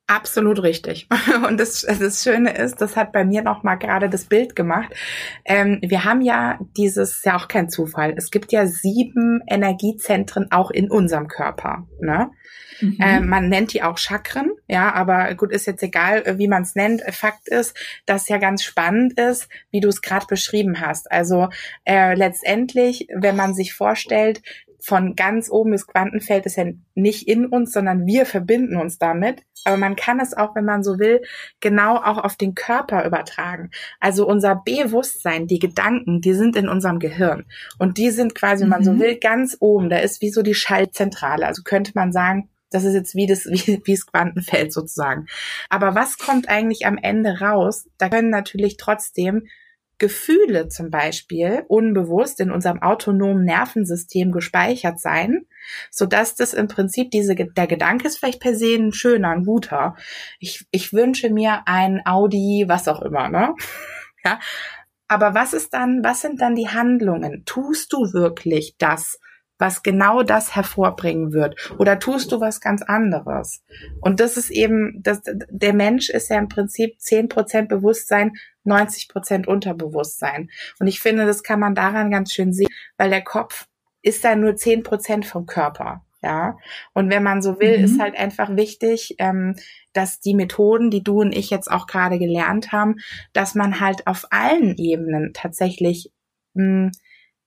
Absolut 0.07 0.63
richtig. 0.63 1.09
Und 1.49 1.59
das, 1.59 1.81
das 1.83 2.23
Schöne 2.23 2.55
ist, 2.55 2.81
das 2.83 2.95
hat 2.95 3.13
bei 3.13 3.25
mir 3.25 3.43
noch 3.43 3.63
mal 3.63 3.77
gerade 3.77 4.11
das 4.11 4.27
Bild 4.27 4.55
gemacht. 4.55 4.95
Ähm, 5.47 5.79
wir 5.83 6.05
haben 6.05 6.21
ja 6.21 6.59
dieses, 6.77 7.25
ja 7.25 7.37
auch 7.37 7.49
kein 7.49 7.71
Zufall. 7.71 8.13
Es 8.17 8.31
gibt 8.31 8.53
ja 8.53 8.67
sieben 8.67 9.41
Energiezentren 9.49 10.51
auch 10.51 10.71
in 10.71 10.91
unserem 10.91 11.29
Körper. 11.29 11.89
Ne? 12.01 12.31
Mhm. 12.85 12.97
Äh, 13.01 13.21
man 13.21 13.49
nennt 13.49 13.73
die 13.73 13.83
auch 13.83 13.99
Chakren, 13.99 14.53
ja, 14.69 14.93
aber 14.93 15.35
gut, 15.35 15.53
ist 15.53 15.67
jetzt 15.67 15.83
egal, 15.83 16.23
äh, 16.27 16.39
wie 16.39 16.49
man 16.49 16.63
es 16.63 16.75
nennt. 16.75 17.03
Fakt 17.13 17.49
ist, 17.49 17.77
dass 18.07 18.29
ja 18.29 18.39
ganz 18.39 18.63
spannend 18.63 19.19
ist, 19.19 19.49
wie 19.71 19.81
du 19.81 19.89
es 19.89 20.03
gerade 20.03 20.27
beschrieben 20.27 20.81
hast. 20.81 21.11
Also 21.11 21.49
äh, 21.85 22.15
letztendlich, 22.15 23.09
wenn 23.15 23.37
man 23.37 23.55
sich 23.55 23.75
vorstellt, 23.75 24.43
von 24.85 25.17
ganz 25.17 25.51
oben 25.51 25.73
das 25.73 25.87
Quantenfeld 25.87 26.45
ist 26.45 26.57
ja 26.57 26.67
nicht 26.95 27.27
in 27.27 27.47
uns, 27.47 27.73
sondern 27.73 28.05
wir 28.07 28.27
verbinden 28.27 28.77
uns 28.77 28.99
damit. 28.99 29.43
Aber 29.65 29.79
man 29.79 29.97
kann 29.97 30.21
es 30.21 30.37
auch, 30.37 30.55
wenn 30.55 30.67
man 30.67 30.83
so 30.83 30.99
will, 30.99 31.23
genau 31.61 31.97
auch 31.97 32.23
auf 32.23 32.37
den 32.37 32.55
Körper 32.55 33.07
übertragen. 33.07 33.71
Also 33.99 34.29
unser 34.29 34.57
Bewusstsein, 34.57 35.47
die 35.47 35.59
Gedanken, 35.59 36.21
die 36.21 36.35
sind 36.35 36.55
in 36.55 36.69
unserem 36.69 36.99
Gehirn. 36.99 37.47
Und 37.79 37.97
die 37.97 38.11
sind 38.11 38.35
quasi, 38.35 38.65
wenn 38.65 38.69
man 38.69 38.85
so 38.85 38.93
mhm. 38.93 39.01
will, 39.01 39.19
ganz 39.19 39.57
oben. 39.59 39.89
Da 39.89 39.97
ist 39.97 40.21
wie 40.21 40.31
so 40.31 40.43
die 40.43 40.55
Schaltzentrale. 40.55 41.47
Also 41.47 41.63
könnte 41.63 41.93
man 41.95 42.13
sagen, 42.13 42.51
das 42.75 42.85
ist 42.85 42.95
jetzt 42.95 43.15
wie 43.15 43.27
das, 43.27 43.47
wie, 43.51 43.81
wie 43.85 43.95
das 43.95 44.07
Quantenfeld 44.07 44.73
sozusagen. 44.73 45.27
Aber 45.69 45.95
was 45.95 46.19
kommt 46.19 46.49
eigentlich 46.49 46.87
am 46.87 46.99
Ende 46.99 47.41
raus? 47.41 47.89
Da 47.99 48.09
können 48.09 48.31
natürlich 48.31 48.77
trotzdem 48.77 49.47
Gefühle 49.99 50.69
zum 50.69 50.91
Beispiel 50.91 51.65
unbewusst 51.69 52.41
in 52.41 52.51
unserem 52.51 52.83
autonomen 52.83 53.45
Nervensystem 53.45 54.33
gespeichert 54.33 54.99
sein, 54.99 55.47
so 55.91 56.05
dass 56.07 56.35
das 56.35 56.53
im 56.53 56.67
Prinzip 56.67 57.13
diese, 57.13 57.37
der 57.37 57.67
Gedanke 57.69 58.09
ist 58.09 58.19
vielleicht 58.19 58.41
per 58.41 58.57
se 58.57 58.75
ein 58.75 58.93
schöner, 58.93 59.31
ein 59.31 59.45
guter. 59.45 59.95
Ich, 60.41 60.67
ich 60.73 60.93
wünsche 60.93 61.31
mir 61.31 61.63
ein 61.67 62.03
Audi, 62.05 62.65
was 62.67 62.89
auch 62.89 63.03
immer, 63.03 63.29
ne? 63.29 63.55
ja. 64.25 64.41
Aber 65.07 65.35
was 65.35 65.53
ist 65.53 65.75
dann, 65.75 66.03
was 66.03 66.23
sind 66.23 66.41
dann 66.41 66.57
die 66.57 66.69
Handlungen? 66.69 67.45
Tust 67.45 67.93
du 67.93 68.13
wirklich 68.13 68.75
das, 68.79 69.21
was 69.65 69.83
genau 69.83 70.23
das 70.23 70.55
hervorbringen 70.55 71.33
wird? 71.33 71.71
Oder 71.79 71.99
tust 71.99 72.31
du 72.31 72.39
was 72.39 72.61
ganz 72.61 72.83
anderes? 72.83 73.65
Und 74.03 74.21
das 74.21 74.37
ist 74.37 74.51
eben, 74.51 75.01
das, 75.03 75.23
der 75.25 75.73
Mensch 75.73 76.11
ist 76.11 76.29
ja 76.29 76.37
im 76.37 76.49
Prinzip 76.49 77.01
zehn 77.01 77.31
Prozent 77.31 77.71
Bewusstsein, 77.71 78.33
90 78.65 79.09
Prozent 79.09 79.49
Unterbewusstsein. 79.49 80.51
Und 80.81 80.87
ich 80.87 81.01
finde, 81.01 81.25
das 81.25 81.43
kann 81.43 81.61
man 81.61 81.75
daran 81.75 82.11
ganz 82.11 82.35
schön 82.35 82.53
sehen, 82.53 82.69
weil 82.99 83.09
der 83.09 83.25
Kopf 83.25 83.67
ist 84.03 84.23
da 84.23 84.37
nur 84.37 84.55
zehn 84.55 84.83
Prozent 84.83 85.25
vom 85.25 85.47
Körper. 85.47 86.05
Ja, 86.23 86.59
und 86.93 87.09
wenn 87.09 87.23
man 87.23 87.41
so 87.41 87.59
will, 87.59 87.79
mhm. 87.79 87.85
ist 87.85 88.01
halt 88.01 88.19
einfach 88.19 88.55
wichtig, 88.57 89.15
ähm, 89.19 89.57
dass 89.95 90.21
die 90.21 90.35
Methoden, 90.35 90.91
die 90.91 91.03
du 91.03 91.21
und 91.21 91.35
ich 91.35 91.49
jetzt 91.49 91.71
auch 91.71 91.87
gerade 91.87 92.19
gelernt 92.19 92.71
haben, 92.71 92.97
dass 93.33 93.55
man 93.55 93.81
halt 93.81 94.07
auf 94.07 94.27
allen 94.31 94.77
Ebenen 94.77 95.33
tatsächlich 95.33 96.13
mh, 96.53 96.65
hm, 96.65 96.93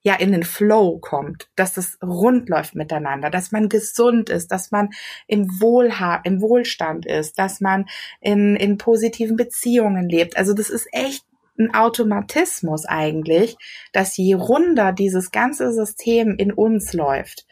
ja 0.07 0.15
in 0.15 0.31
den 0.31 0.43
Flow 0.43 0.99
kommt, 0.99 1.49
dass 1.57 1.75
es 1.75 1.97
rund 2.01 2.47
läuft 2.47 2.75
miteinander, 2.75 3.29
dass 3.29 3.51
man 3.51 3.67
gesund 3.67 4.29
ist, 4.29 4.53
dass 4.53 4.71
man 4.71 4.91
im 5.27 5.59
Wohlha 5.59 6.21
im 6.23 6.41
Wohlstand 6.41 7.05
ist, 7.05 7.37
dass 7.37 7.59
man 7.59 7.87
in, 8.21 8.55
in 8.55 8.77
positiven 8.77 9.35
Beziehungen 9.35 10.07
lebt. 10.07 10.37
Also 10.37 10.53
das 10.53 10.69
ist 10.69 10.87
echt 10.93 11.25
ein 11.59 11.73
Automatismus 11.73 12.85
eigentlich, 12.85 13.57
dass 13.91 14.15
je 14.15 14.35
runder 14.35 14.93
dieses 14.93 15.31
ganze 15.31 15.73
System 15.73 16.35
in 16.37 16.53
uns 16.53 16.93
läuft, 16.93 17.45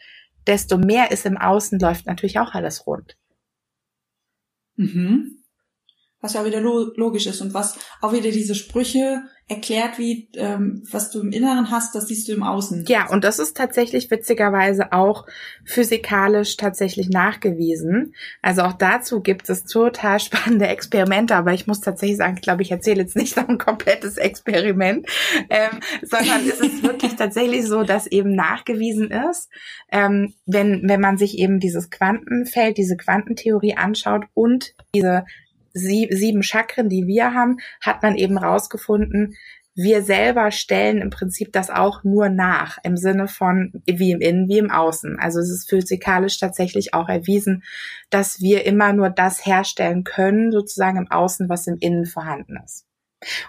desto 0.46 0.78
mehr 0.78 1.10
ist 1.10 1.26
im 1.26 1.36
Außen 1.36 1.78
läuft 1.78 2.06
natürlich 2.06 2.38
auch 2.38 2.54
alles 2.54 2.86
rund. 2.86 3.18
Mhm. 4.76 5.35
Was 6.20 6.32
ja 6.32 6.44
wieder 6.44 6.60
logisch 6.60 7.26
ist 7.26 7.40
und 7.40 7.54
was 7.54 7.78
auch 8.00 8.12
wieder 8.12 8.30
diese 8.30 8.54
Sprüche 8.54 9.22
erklärt, 9.48 9.98
wie 9.98 10.28
ähm, 10.34 10.82
was 10.90 11.12
du 11.12 11.20
im 11.20 11.30
Inneren 11.30 11.70
hast, 11.70 11.94
das 11.94 12.08
siehst 12.08 12.26
du 12.26 12.32
im 12.32 12.42
Außen. 12.42 12.84
Ja, 12.88 13.08
und 13.08 13.22
das 13.22 13.38
ist 13.38 13.56
tatsächlich 13.56 14.10
witzigerweise 14.10 14.92
auch 14.92 15.24
physikalisch 15.64 16.56
tatsächlich 16.56 17.10
nachgewiesen. 17.10 18.14
Also 18.42 18.62
auch 18.62 18.72
dazu 18.72 19.20
gibt 19.20 19.48
es 19.48 19.64
total 19.64 20.18
spannende 20.18 20.66
Experimente, 20.66 21.36
aber 21.36 21.52
ich 21.52 21.68
muss 21.68 21.80
tatsächlich 21.80 22.18
sagen, 22.18 22.34
ich 22.34 22.42
glaube, 22.42 22.62
ich 22.62 22.72
erzähle 22.72 23.02
jetzt 23.02 23.14
nicht 23.14 23.36
noch 23.36 23.48
ein 23.48 23.58
komplettes 23.58 24.16
Experiment, 24.16 25.06
ähm, 25.48 25.78
sondern 26.02 26.48
es 26.48 26.60
ist 26.60 26.82
wirklich 26.82 27.14
tatsächlich 27.16 27.66
so, 27.66 27.84
dass 27.84 28.08
eben 28.08 28.34
nachgewiesen 28.34 29.12
ist, 29.12 29.48
ähm, 29.92 30.34
wenn, 30.44 30.82
wenn 30.88 31.00
man 31.00 31.18
sich 31.18 31.38
eben 31.38 31.60
dieses 31.60 31.90
Quantenfeld, 31.90 32.78
diese 32.78 32.96
Quantentheorie 32.96 33.76
anschaut 33.76 34.24
und 34.34 34.74
diese 34.92 35.24
sieben 35.76 36.42
Chakren, 36.42 36.88
die 36.88 37.06
wir 37.06 37.34
haben, 37.34 37.58
hat 37.80 38.02
man 38.02 38.16
eben 38.16 38.38
rausgefunden, 38.38 39.36
wir 39.76 40.02
selber 40.02 40.50
stellen 40.52 41.02
im 41.02 41.10
Prinzip 41.10 41.52
das 41.52 41.68
auch 41.68 42.02
nur 42.02 42.30
nach, 42.30 42.78
im 42.82 42.96
Sinne 42.96 43.28
von 43.28 43.72
wie 43.84 44.10
im 44.10 44.22
Innen, 44.22 44.48
wie 44.48 44.56
im 44.56 44.70
Außen. 44.70 45.18
Also 45.18 45.38
es 45.38 45.50
ist 45.50 45.68
physikalisch 45.68 46.38
tatsächlich 46.38 46.94
auch 46.94 47.10
erwiesen, 47.10 47.62
dass 48.08 48.40
wir 48.40 48.64
immer 48.64 48.94
nur 48.94 49.10
das 49.10 49.44
herstellen 49.44 50.02
können, 50.02 50.50
sozusagen 50.50 50.96
im 50.96 51.10
Außen, 51.10 51.50
was 51.50 51.66
im 51.66 51.76
Innen 51.78 52.06
vorhanden 52.06 52.56
ist. 52.64 52.86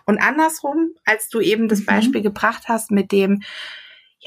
Und 0.05 0.19
andersrum, 0.19 0.91
als 1.05 1.29
du 1.29 1.39
eben 1.39 1.69
das 1.69 1.81
mhm. 1.81 1.85
Beispiel 1.85 2.21
gebracht 2.21 2.63
hast 2.67 2.91
mit 2.91 3.13
dem, 3.13 3.41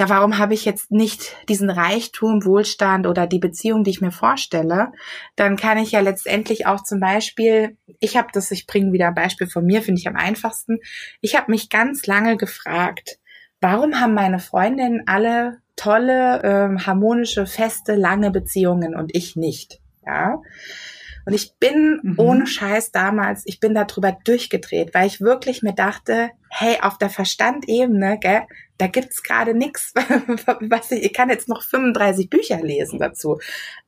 ja, 0.00 0.08
warum 0.08 0.38
habe 0.38 0.54
ich 0.54 0.64
jetzt 0.64 0.90
nicht 0.90 1.36
diesen 1.50 1.68
Reichtum, 1.68 2.46
Wohlstand 2.46 3.06
oder 3.06 3.26
die 3.26 3.38
Beziehung, 3.38 3.84
die 3.84 3.90
ich 3.90 4.00
mir 4.00 4.12
vorstelle, 4.12 4.92
dann 5.36 5.56
kann 5.56 5.76
ich 5.76 5.92
ja 5.92 6.00
letztendlich 6.00 6.64
auch 6.66 6.82
zum 6.82 7.00
Beispiel, 7.00 7.76
ich 7.98 8.16
habe 8.16 8.28
das, 8.32 8.50
ich 8.50 8.66
bringe 8.66 8.94
wieder 8.94 9.08
ein 9.08 9.14
Beispiel 9.14 9.46
von 9.46 9.66
mir, 9.66 9.82
finde 9.82 10.00
ich 10.00 10.08
am 10.08 10.16
einfachsten. 10.16 10.78
Ich 11.20 11.36
habe 11.36 11.50
mich 11.50 11.68
ganz 11.68 12.06
lange 12.06 12.38
gefragt, 12.38 13.18
warum 13.60 14.00
haben 14.00 14.14
meine 14.14 14.38
Freundinnen 14.38 15.02
alle 15.04 15.58
tolle, 15.76 16.40
ähm, 16.44 16.86
harmonische, 16.86 17.44
feste, 17.44 17.94
lange 17.94 18.30
Beziehungen 18.30 18.96
und 18.96 19.14
ich 19.14 19.36
nicht? 19.36 19.80
Ja. 20.06 20.40
Und 21.26 21.32
ich 21.32 21.54
bin 21.58 22.00
mhm. 22.02 22.14
ohne 22.18 22.46
Scheiß 22.46 22.92
damals, 22.92 23.42
ich 23.46 23.60
bin 23.60 23.74
darüber 23.74 24.16
durchgedreht, 24.24 24.94
weil 24.94 25.06
ich 25.06 25.20
wirklich 25.20 25.62
mir 25.62 25.74
dachte, 25.74 26.30
hey, 26.48 26.78
auf 26.80 26.98
der 26.98 27.10
Verstandebene, 27.10 28.18
gell, 28.20 28.42
da 28.78 28.86
gibt's 28.86 29.22
gerade 29.22 29.54
nichts, 29.54 29.92
was 30.60 30.90
ich, 30.90 31.04
ich 31.04 31.12
kann 31.12 31.28
jetzt 31.28 31.48
noch 31.48 31.62
35 31.62 32.30
Bücher 32.30 32.60
lesen 32.62 32.98
dazu, 32.98 33.38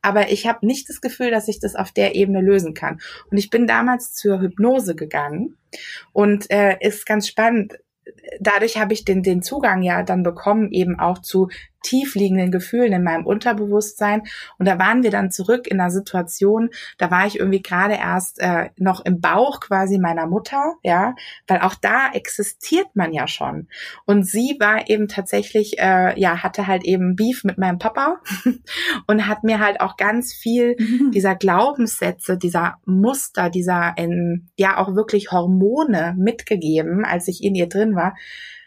aber 0.02 0.30
ich 0.30 0.46
habe 0.46 0.66
nicht 0.66 0.88
das 0.88 1.00
Gefühl, 1.00 1.30
dass 1.30 1.48
ich 1.48 1.60
das 1.60 1.74
auf 1.74 1.92
der 1.92 2.14
Ebene 2.14 2.42
lösen 2.42 2.74
kann. 2.74 3.00
Und 3.30 3.38
ich 3.38 3.48
bin 3.48 3.66
damals 3.66 4.14
zur 4.14 4.40
Hypnose 4.40 4.94
gegangen 4.94 5.56
und 6.12 6.50
äh, 6.50 6.76
ist 6.80 7.06
ganz 7.06 7.26
spannend 7.26 7.78
dadurch 8.40 8.78
habe 8.78 8.92
ich 8.92 9.04
den, 9.04 9.22
den 9.22 9.42
Zugang 9.42 9.82
ja 9.82 10.02
dann 10.02 10.22
bekommen, 10.22 10.70
eben 10.72 10.98
auch 10.98 11.20
zu 11.20 11.48
tief 11.82 12.14
liegenden 12.14 12.50
Gefühlen 12.50 12.92
in 12.92 13.02
meinem 13.02 13.26
Unterbewusstsein. 13.26 14.22
Und 14.58 14.66
da 14.66 14.78
waren 14.78 15.02
wir 15.02 15.10
dann 15.10 15.30
zurück 15.30 15.66
in 15.66 15.80
einer 15.80 15.90
Situation, 15.90 16.70
da 16.98 17.10
war 17.10 17.26
ich 17.26 17.38
irgendwie 17.38 17.62
gerade 17.62 17.94
erst 17.94 18.40
äh, 18.40 18.70
noch 18.76 19.04
im 19.04 19.20
Bauch 19.20 19.60
quasi 19.60 19.98
meiner 19.98 20.26
Mutter, 20.26 20.74
ja, 20.82 21.14
weil 21.46 21.60
auch 21.60 21.74
da 21.74 22.10
existiert 22.12 22.94
man 22.94 23.12
ja 23.12 23.26
schon. 23.26 23.68
Und 24.06 24.26
sie 24.26 24.56
war 24.58 24.88
eben 24.88 25.08
tatsächlich, 25.08 25.78
äh, 25.78 26.18
ja, 26.18 26.42
hatte 26.42 26.66
halt 26.66 26.84
eben 26.84 27.16
Beef 27.16 27.44
mit 27.44 27.58
meinem 27.58 27.78
Papa 27.78 28.20
und 29.06 29.26
hat 29.26 29.44
mir 29.44 29.60
halt 29.60 29.80
auch 29.80 29.96
ganz 29.96 30.32
viel 30.32 30.76
dieser 31.12 31.34
Glaubenssätze, 31.34 32.36
dieser 32.36 32.78
Muster, 32.84 33.50
dieser, 33.50 33.94
in, 33.96 34.48
ja, 34.56 34.78
auch 34.78 34.94
wirklich 34.94 35.32
Hormone 35.32 36.14
mitgegeben, 36.16 37.04
als 37.04 37.28
ich 37.28 37.42
in 37.42 37.54
ihr 37.54 37.68
drin 37.68 37.94
war, 37.94 38.14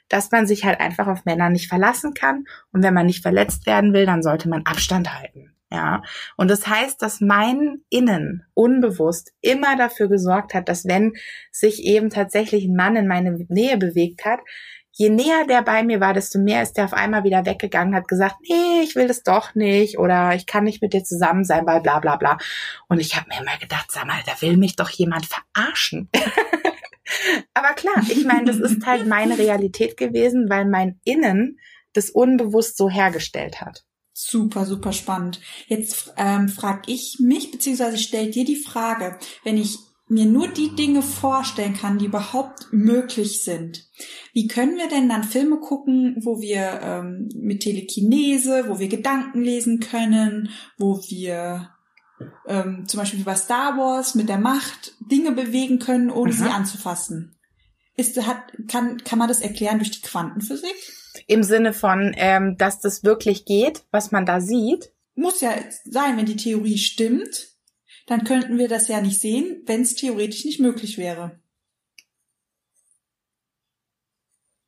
dass 0.09 0.31
man 0.31 0.47
sich 0.47 0.65
halt 0.65 0.79
einfach 0.79 1.07
auf 1.07 1.25
Männer 1.25 1.49
nicht 1.49 1.67
verlassen 1.67 2.13
kann. 2.13 2.45
Und 2.71 2.83
wenn 2.83 2.93
man 2.93 3.05
nicht 3.05 3.21
verletzt 3.21 3.65
werden 3.65 3.93
will, 3.93 4.05
dann 4.05 4.23
sollte 4.23 4.49
man 4.49 4.63
Abstand 4.65 5.13
halten. 5.13 5.55
Ja. 5.71 6.03
Und 6.37 6.49
das 6.49 6.67
heißt, 6.67 7.01
dass 7.01 7.21
mein 7.21 7.79
Innen 7.89 8.45
unbewusst 8.53 9.33
immer 9.41 9.75
dafür 9.75 10.07
gesorgt 10.07 10.53
hat, 10.53 10.69
dass 10.69 10.85
wenn 10.85 11.13
sich 11.51 11.83
eben 11.83 12.09
tatsächlich 12.09 12.65
ein 12.65 12.75
Mann 12.75 12.95
in 12.95 13.07
meine 13.07 13.45
Nähe 13.49 13.77
bewegt 13.77 14.25
hat, 14.25 14.39
je 14.97 15.09
näher 15.09 15.45
der 15.45 15.61
bei 15.61 15.83
mir 15.83 15.99
war, 15.99 16.13
desto 16.13 16.39
mehr 16.39 16.61
ist 16.61 16.77
der 16.77 16.85
auf 16.85 16.93
einmal 16.93 17.25
wieder 17.25 17.45
weggegangen, 17.45 17.95
hat 17.95 18.07
gesagt, 18.07 18.35
nee, 18.47 18.81
ich 18.81 18.95
will 18.95 19.07
das 19.07 19.23
doch 19.23 19.53
nicht 19.53 19.99
oder 19.99 20.33
ich 20.35 20.45
kann 20.45 20.63
nicht 20.63 20.81
mit 20.81 20.93
dir 20.93 21.03
zusammen 21.03 21.43
sein, 21.43 21.65
weil 21.65 21.81
bla 21.81 21.99
bla 21.99 22.15
bla. 22.15 22.37
Und 22.87 22.99
ich 22.99 23.15
habe 23.17 23.27
mir 23.27 23.41
immer 23.41 23.57
gedacht, 23.57 23.87
sag 23.91 24.05
mal, 24.05 24.21
da 24.25 24.41
will 24.41 24.55
mich 24.55 24.77
doch 24.77 24.89
jemand 24.89 25.25
verarschen. 25.25 26.09
Aber 27.53 27.73
klar, 27.73 28.03
ich 28.09 28.25
meine, 28.25 28.45
das 28.45 28.59
ist 28.59 28.85
halt 28.85 29.07
meine 29.07 29.37
Realität 29.37 29.97
gewesen, 29.97 30.49
weil 30.49 30.65
mein 30.65 30.99
Innen 31.03 31.59
das 31.93 32.09
unbewusst 32.09 32.77
so 32.77 32.89
hergestellt 32.89 33.61
hat. 33.61 33.83
Super, 34.13 34.65
super 34.65 34.93
spannend. 34.93 35.41
Jetzt 35.67 36.13
ähm, 36.17 36.47
frage 36.47 36.83
ich 36.91 37.17
mich, 37.19 37.51
beziehungsweise 37.51 37.97
stell 37.97 38.31
dir 38.31 38.45
die 38.45 38.55
Frage, 38.55 39.17
wenn 39.43 39.57
ich 39.57 39.77
mir 40.07 40.25
nur 40.25 40.47
die 40.47 40.75
Dinge 40.75 41.01
vorstellen 41.01 41.73
kann, 41.73 41.97
die 41.97 42.05
überhaupt 42.05 42.67
möglich 42.71 43.43
sind. 43.43 43.89
Wie 44.33 44.47
können 44.47 44.77
wir 44.77 44.87
denn 44.87 45.09
dann 45.09 45.23
Filme 45.23 45.59
gucken, 45.59 46.15
wo 46.21 46.39
wir 46.41 46.79
ähm, 46.81 47.29
mit 47.35 47.63
Telekinese, 47.63 48.65
wo 48.67 48.79
wir 48.79 48.87
Gedanken 48.87 49.41
lesen 49.41 49.79
können, 49.79 50.49
wo 50.77 51.01
wir 51.09 51.74
ähm, 52.47 52.87
zum 52.87 52.99
Beispiel 52.99 53.19
wie 53.19 53.23
bei 53.23 53.35
Star 53.35 53.77
Wars 53.77 54.15
mit 54.15 54.29
der 54.29 54.37
Macht 54.37 54.93
Dinge 54.99 55.31
bewegen 55.31 55.79
können, 55.79 56.09
ohne 56.09 56.31
mhm. 56.31 56.37
sie 56.37 56.45
anzufassen. 56.45 57.35
Ist, 57.97 58.21
hat, 58.25 58.37
kann, 58.67 58.97
kann 59.03 59.19
man 59.19 59.27
das 59.27 59.41
erklären 59.41 59.77
durch 59.79 59.91
die 59.91 60.01
Quantenphysik? 60.01 60.75
Im 61.27 61.43
Sinne 61.43 61.73
von, 61.73 62.13
ähm, 62.17 62.57
dass 62.57 62.81
das 62.81 63.03
wirklich 63.03 63.45
geht, 63.45 63.83
was 63.91 64.11
man 64.11 64.25
da 64.25 64.41
sieht? 64.41 64.91
Muss 65.15 65.39
ja 65.39 65.53
sein, 65.85 66.17
wenn 66.17 66.25
die 66.25 66.35
Theorie 66.35 66.77
stimmt, 66.77 67.55
dann 68.05 68.25
könnten 68.25 68.57
wir 68.57 68.67
das 68.67 68.89
ja 68.89 69.01
nicht 69.01 69.21
sehen, 69.21 69.63
wenn 69.65 69.81
es 69.81 69.95
theoretisch 69.95 70.43
nicht 70.43 70.59
möglich 70.59 70.97
wäre. 70.97 71.39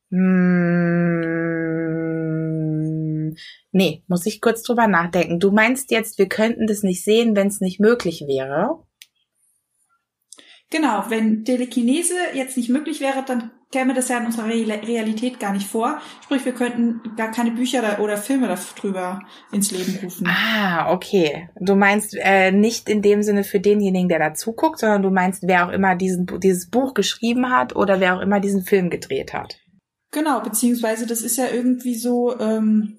Hm, 0.10 1.37
nee, 3.72 4.04
muss 4.08 4.26
ich 4.26 4.42
kurz 4.42 4.64
drüber 4.64 4.88
nachdenken. 4.88 5.40
Du 5.40 5.52
meinst 5.52 5.92
jetzt, 5.92 6.18
wir 6.18 6.28
könnten 6.28 6.68
das 6.68 6.84
nicht 6.84 7.04
sehen, 7.04 7.36
wenn 7.36 7.48
es 7.48 7.62
nicht 7.62 7.80
möglich 7.80 8.26
wäre? 8.28 8.84
Genau, 10.70 11.06
wenn 11.08 11.46
Telekinese 11.46 12.16
jetzt 12.34 12.58
nicht 12.58 12.70
möglich 12.70 13.00
wäre, 13.00 13.24
dann 13.26 13.52
käme 13.72 13.94
das 13.94 14.10
ja 14.10 14.18
in 14.18 14.26
unserer 14.26 14.48
Realität 14.48 15.40
gar 15.40 15.54
nicht 15.54 15.68
vor. 15.68 16.02
Sprich, 16.24 16.44
wir 16.46 16.54
könnten 16.54 17.16
gar 17.16 17.32
keine 17.32 17.52
Bücher 17.52 18.00
oder 18.00 18.18
Filme 18.18 18.48
darüber 18.48 19.22
ins 19.52 19.72
Leben 19.72 19.98
rufen. 20.04 20.28
Ah, 20.28 20.92
okay. 20.92 21.50
Du 21.60 21.76
meinst 21.76 22.16
äh, 22.20 22.52
nicht 22.52 22.90
in 22.90 23.02
dem 23.02 23.24
Sinne 23.24 23.44
für 23.44 23.60
denjenigen, 23.60 24.10
der 24.10 24.20
da 24.20 24.34
zuguckt, 24.34 24.80
sondern 24.80 25.04
du 25.04 25.10
meinst, 25.10 25.44
wer 25.48 25.68
auch 25.68 25.72
immer 25.72 25.96
diesen, 25.96 26.26
dieses 26.40 26.70
Buch 26.70 26.94
geschrieben 26.94 27.50
hat 27.50 27.76
oder 27.76 28.00
wer 28.00 28.18
auch 28.18 28.22
immer 28.22 28.40
diesen 28.40 28.64
Film 28.64 28.90
gedreht 28.90 29.34
hat. 29.34 29.60
Genau, 30.12 30.42
beziehungsweise 30.42 31.06
das 31.06 31.22
ist 31.22 31.38
ja 31.38 31.48
irgendwie 31.52 31.96
so, 31.96 32.38
ähm, 32.40 32.97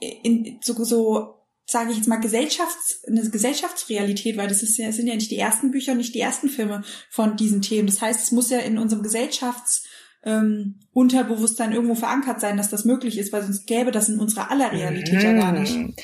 in, 0.00 0.58
so, 0.62 0.72
so 0.84 1.34
sage 1.66 1.90
ich 1.90 1.98
jetzt 1.98 2.08
mal, 2.08 2.20
Gesellschafts-, 2.20 3.04
eine 3.06 3.28
Gesellschaftsrealität, 3.28 4.36
weil 4.36 4.48
das 4.48 4.62
ist 4.62 4.78
ja, 4.78 4.90
sind 4.90 5.06
ja 5.06 5.14
nicht 5.14 5.30
die 5.30 5.38
ersten 5.38 5.70
Bücher 5.70 5.92
und 5.92 5.98
nicht 5.98 6.14
die 6.14 6.20
ersten 6.20 6.48
Filme 6.48 6.82
von 7.10 7.36
diesen 7.36 7.62
Themen. 7.62 7.86
Das 7.86 8.00
heißt, 8.00 8.22
es 8.22 8.32
muss 8.32 8.50
ja 8.50 8.58
in 8.58 8.78
unserem 8.78 9.02
Gesellschafts- 9.02 9.84
ähm, 10.24 10.80
Unterbewusstsein 10.92 11.72
irgendwo 11.72 11.94
verankert 11.94 12.40
sein, 12.40 12.56
dass 12.56 12.70
das 12.70 12.84
möglich 12.84 13.18
ist, 13.18 13.32
weil 13.32 13.42
sonst 13.42 13.66
gäbe 13.66 13.92
das 13.92 14.08
in 14.08 14.18
unserer 14.18 14.50
aller 14.50 14.72
Realität 14.72 15.14
mhm. 15.14 15.20
ja 15.20 15.32
gar 15.32 15.52
nicht. 15.52 15.76
Mhm. 15.76 15.94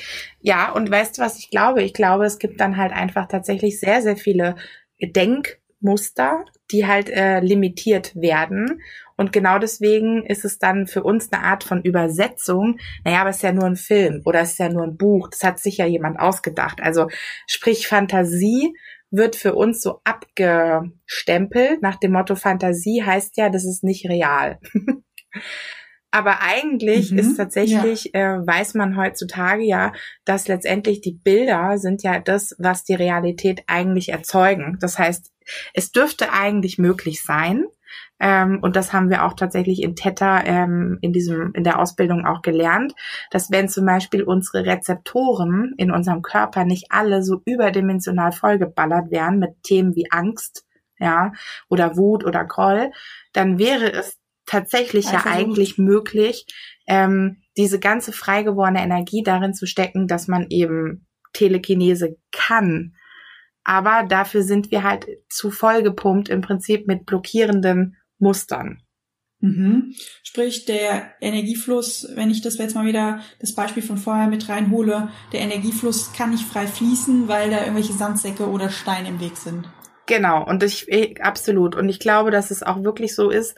Ja, 0.41 0.71
und 0.71 0.89
weißt 0.89 1.17
du, 1.17 1.21
was 1.21 1.37
ich 1.37 1.49
glaube? 1.49 1.83
Ich 1.83 1.93
glaube, 1.93 2.25
es 2.25 2.39
gibt 2.39 2.59
dann 2.59 2.77
halt 2.77 2.93
einfach 2.93 3.27
tatsächlich 3.27 3.79
sehr, 3.79 4.01
sehr 4.01 4.15
viele 4.15 4.55
Denkmuster, 5.01 6.45
die 6.71 6.87
halt 6.87 7.09
äh, 7.09 7.41
limitiert 7.41 8.15
werden 8.15 8.81
und 9.17 9.31
genau 9.31 9.59
deswegen 9.59 10.25
ist 10.25 10.43
es 10.45 10.59
dann 10.59 10.87
für 10.87 11.03
uns 11.03 11.31
eine 11.31 11.43
Art 11.43 11.63
von 11.63 11.81
Übersetzung. 11.81 12.79
Naja, 13.03 13.21
aber 13.21 13.29
es 13.29 13.37
ist 13.37 13.43
ja 13.43 13.53
nur 13.53 13.65
ein 13.65 13.77
Film 13.77 14.21
oder 14.25 14.41
es 14.41 14.51
ist 14.51 14.59
ja 14.59 14.69
nur 14.69 14.83
ein 14.83 14.97
Buch. 14.97 15.29
Das 15.29 15.43
hat 15.43 15.59
sich 15.59 15.77
ja 15.77 15.85
jemand 15.85 16.19
ausgedacht. 16.19 16.81
Also 16.81 17.07
sprich 17.47 17.87
Fantasie 17.87 18.75
wird 19.11 19.35
für 19.35 19.55
uns 19.55 19.81
so 19.81 20.01
abgestempelt 20.03 21.81
nach 21.81 21.95
dem 21.95 22.11
Motto 22.11 22.35
Fantasie 22.35 23.03
heißt 23.03 23.37
ja, 23.37 23.49
das 23.49 23.63
ist 23.63 23.83
nicht 23.83 24.09
real. 24.09 24.59
Aber 26.11 26.41
eigentlich 26.41 27.11
mhm, 27.11 27.19
ist 27.19 27.35
tatsächlich, 27.35 28.11
ja. 28.13 28.37
äh, 28.37 28.47
weiß 28.47 28.73
man 28.75 28.95
heutzutage 28.95 29.63
ja, 29.63 29.91
dass 30.23 30.47
letztendlich 30.47 31.01
die 31.01 31.11
Bilder 31.11 31.77
sind 31.77 32.03
ja 32.03 32.19
das, 32.19 32.55
was 32.57 32.85
die 32.85 32.95
Realität 32.95 33.63
eigentlich 33.67 34.09
erzeugen. 34.09 34.77
Das 34.79 34.97
heißt, 34.97 35.33
es 35.73 35.91
dürfte 35.91 36.31
eigentlich 36.31 36.77
möglich 36.77 37.21
sein, 37.21 37.65
ähm, 38.19 38.59
und 38.61 38.75
das 38.75 38.93
haben 38.93 39.09
wir 39.09 39.25
auch 39.25 39.33
tatsächlich 39.33 39.81
in 39.81 39.95
Theta 39.95 40.43
ähm, 40.43 40.97
in 41.01 41.11
diesem 41.11 41.51
in 41.53 41.63
der 41.63 41.79
Ausbildung 41.79 42.25
auch 42.25 42.41
gelernt, 42.41 42.93
dass 43.29 43.51
wenn 43.51 43.67
zum 43.67 43.85
Beispiel 43.85 44.23
unsere 44.23 44.65
Rezeptoren 44.65 45.73
in 45.77 45.91
unserem 45.91 46.21
Körper 46.21 46.63
nicht 46.63 46.87
alle 46.89 47.23
so 47.23 47.41
überdimensional 47.45 48.31
vollgeballert 48.31 49.11
wären 49.11 49.39
mit 49.39 49.63
Themen 49.63 49.95
wie 49.95 50.11
Angst, 50.11 50.65
ja, 50.97 51.33
oder 51.69 51.97
Wut 51.97 52.23
oder 52.23 52.45
Groll, 52.45 52.91
dann 53.33 53.59
wäre 53.59 53.91
es 53.91 54.17
tatsächlich 54.45 55.11
ja 55.11 55.25
eigentlich 55.25 55.77
möglich, 55.77 56.45
ähm, 56.87 57.41
diese 57.57 57.79
ganze 57.79 58.13
frei 58.13 58.43
gewordene 58.43 58.83
Energie 58.83 59.23
darin 59.23 59.53
zu 59.53 59.65
stecken, 59.65 60.07
dass 60.07 60.27
man 60.27 60.47
eben 60.49 61.05
Telekinese 61.33 62.17
kann. 62.31 62.95
Aber 63.63 64.05
dafür 64.07 64.43
sind 64.43 64.71
wir 64.71 64.83
halt 64.83 65.07
zu 65.27 65.51
voll 65.51 65.81
gepumpt 65.81 66.29
im 66.29 66.41
Prinzip 66.41 66.87
mit 66.87 67.05
blockierenden 67.05 67.97
Mustern. 68.19 68.81
Mhm. 69.39 69.93
Sprich, 70.23 70.65
der 70.65 71.13
Energiefluss, 71.21 72.07
wenn 72.15 72.31
ich 72.31 72.41
das 72.41 72.57
jetzt 72.57 72.75
mal 72.75 72.85
wieder 72.85 73.19
das 73.39 73.53
Beispiel 73.53 73.83
von 73.83 73.97
vorher 73.97 74.27
mit 74.27 74.49
reinhole, 74.49 75.09
der 75.33 75.41
Energiefluss 75.41 76.13
kann 76.13 76.31
nicht 76.31 76.45
frei 76.45 76.67
fließen, 76.67 77.27
weil 77.27 77.51
da 77.51 77.59
irgendwelche 77.59 77.93
Sandsäcke 77.93 78.49
oder 78.49 78.69
Steine 78.69 79.09
im 79.09 79.19
Weg 79.19 79.37
sind. 79.37 79.69
Genau, 80.07 80.43
und 80.45 80.63
ich, 80.63 80.87
absolut. 81.23 81.75
Und 81.75 81.89
ich 81.89 81.99
glaube, 81.99 82.31
dass 82.31 82.51
es 82.51 82.63
auch 82.63 82.83
wirklich 82.83 83.15
so 83.15 83.29
ist, 83.29 83.55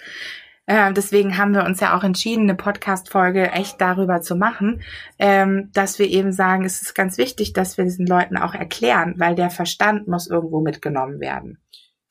äh, 0.65 0.91
deswegen 0.91 1.37
haben 1.37 1.53
wir 1.53 1.63
uns 1.63 1.79
ja 1.79 1.97
auch 1.97 2.03
entschieden, 2.03 2.43
eine 2.43 2.55
Podcast-Folge 2.55 3.51
echt 3.51 3.79
darüber 3.79 4.21
zu 4.21 4.35
machen, 4.35 4.81
ähm, 5.17 5.71
dass 5.73 5.97
wir 5.97 6.07
eben 6.07 6.33
sagen, 6.33 6.65
es 6.65 6.81
ist 6.81 6.93
ganz 6.93 7.17
wichtig, 7.17 7.53
dass 7.53 7.77
wir 7.77 7.85
diesen 7.85 8.05
Leuten 8.05 8.37
auch 8.37 8.53
erklären, 8.53 9.15
weil 9.17 9.35
der 9.35 9.49
Verstand 9.49 10.07
muss 10.07 10.27
irgendwo 10.27 10.59
mitgenommen 10.59 11.21
werden. 11.21 11.59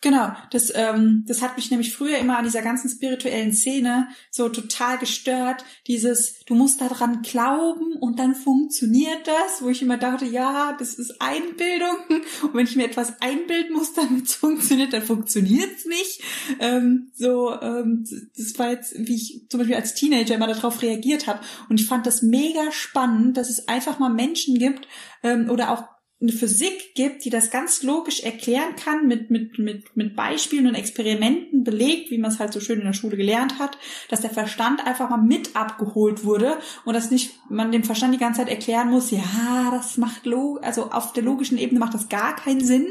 Genau, 0.02 0.30
das, 0.50 0.70
ähm, 0.74 1.24
das 1.26 1.40
hat 1.40 1.56
mich 1.56 1.70
nämlich 1.70 1.94
früher 1.94 2.18
immer 2.18 2.36
an 2.36 2.44
dieser 2.44 2.60
ganzen 2.60 2.90
spirituellen 2.90 3.54
Szene 3.54 4.08
so 4.30 4.50
total 4.50 4.98
gestört. 4.98 5.64
Dieses, 5.86 6.44
du 6.44 6.54
musst 6.54 6.82
daran 6.82 7.22
glauben 7.22 7.94
und 7.98 8.18
dann 8.18 8.34
funktioniert 8.34 9.26
das, 9.26 9.62
wo 9.62 9.70
ich 9.70 9.80
immer 9.80 9.96
dachte, 9.96 10.26
ja, 10.26 10.76
das 10.78 10.94
ist 10.94 11.20
Einbildung. 11.20 11.96
Und 12.42 12.54
wenn 12.54 12.66
ich 12.66 12.76
mir 12.76 12.84
etwas 12.84 13.22
einbilden 13.22 13.74
muss, 13.74 13.94
damit 13.94 14.26
es 14.26 14.34
funktioniert, 14.36 14.92
dann 14.92 15.02
funktioniert 15.02 15.70
es 15.78 15.86
nicht. 15.86 16.22
Ähm, 16.60 17.10
so, 17.14 17.58
ähm, 17.60 18.04
das 18.36 18.58
war 18.58 18.70
jetzt, 18.70 18.94
wie 18.98 19.14
ich 19.14 19.46
zum 19.48 19.58
Beispiel 19.58 19.76
als 19.76 19.94
Teenager 19.94 20.34
immer 20.34 20.46
darauf 20.46 20.82
reagiert 20.82 21.26
habe. 21.26 21.40
Und 21.70 21.80
ich 21.80 21.86
fand 21.86 22.06
das 22.06 22.20
mega 22.20 22.70
spannend, 22.70 23.38
dass 23.38 23.48
es 23.48 23.66
einfach 23.66 23.98
mal 23.98 24.10
Menschen 24.10 24.58
gibt 24.58 24.86
ähm, 25.22 25.48
oder 25.48 25.70
auch 25.70 25.95
eine 26.18 26.32
Physik 26.32 26.94
gibt, 26.94 27.26
die 27.26 27.30
das 27.30 27.50
ganz 27.50 27.82
logisch 27.82 28.20
erklären 28.20 28.74
kann, 28.82 29.06
mit, 29.06 29.30
mit, 29.30 29.58
mit, 29.58 29.94
mit 29.96 30.16
Beispielen 30.16 30.66
und 30.66 30.74
Experimenten 30.74 31.62
belegt, 31.62 32.10
wie 32.10 32.16
man 32.16 32.30
es 32.30 32.38
halt 32.38 32.54
so 32.54 32.60
schön 32.60 32.78
in 32.78 32.86
der 32.86 32.94
Schule 32.94 33.18
gelernt 33.18 33.58
hat, 33.58 33.76
dass 34.08 34.22
der 34.22 34.30
Verstand 34.30 34.86
einfach 34.86 35.10
mal 35.10 35.18
mit 35.18 35.54
abgeholt 35.54 36.24
wurde 36.24 36.56
und 36.86 36.94
dass 36.94 37.10
nicht 37.10 37.38
man 37.50 37.70
dem 37.70 37.84
Verstand 37.84 38.14
die 38.14 38.18
ganze 38.18 38.40
Zeit 38.40 38.48
erklären 38.48 38.88
muss, 38.88 39.10
ja, 39.10 39.70
das 39.70 39.98
macht 39.98 40.24
log 40.24 40.64
also 40.64 40.90
auf 40.90 41.12
der 41.12 41.22
logischen 41.22 41.58
Ebene 41.58 41.80
macht 41.80 41.94
das 41.94 42.08
gar 42.08 42.34
keinen 42.34 42.64
Sinn, 42.64 42.86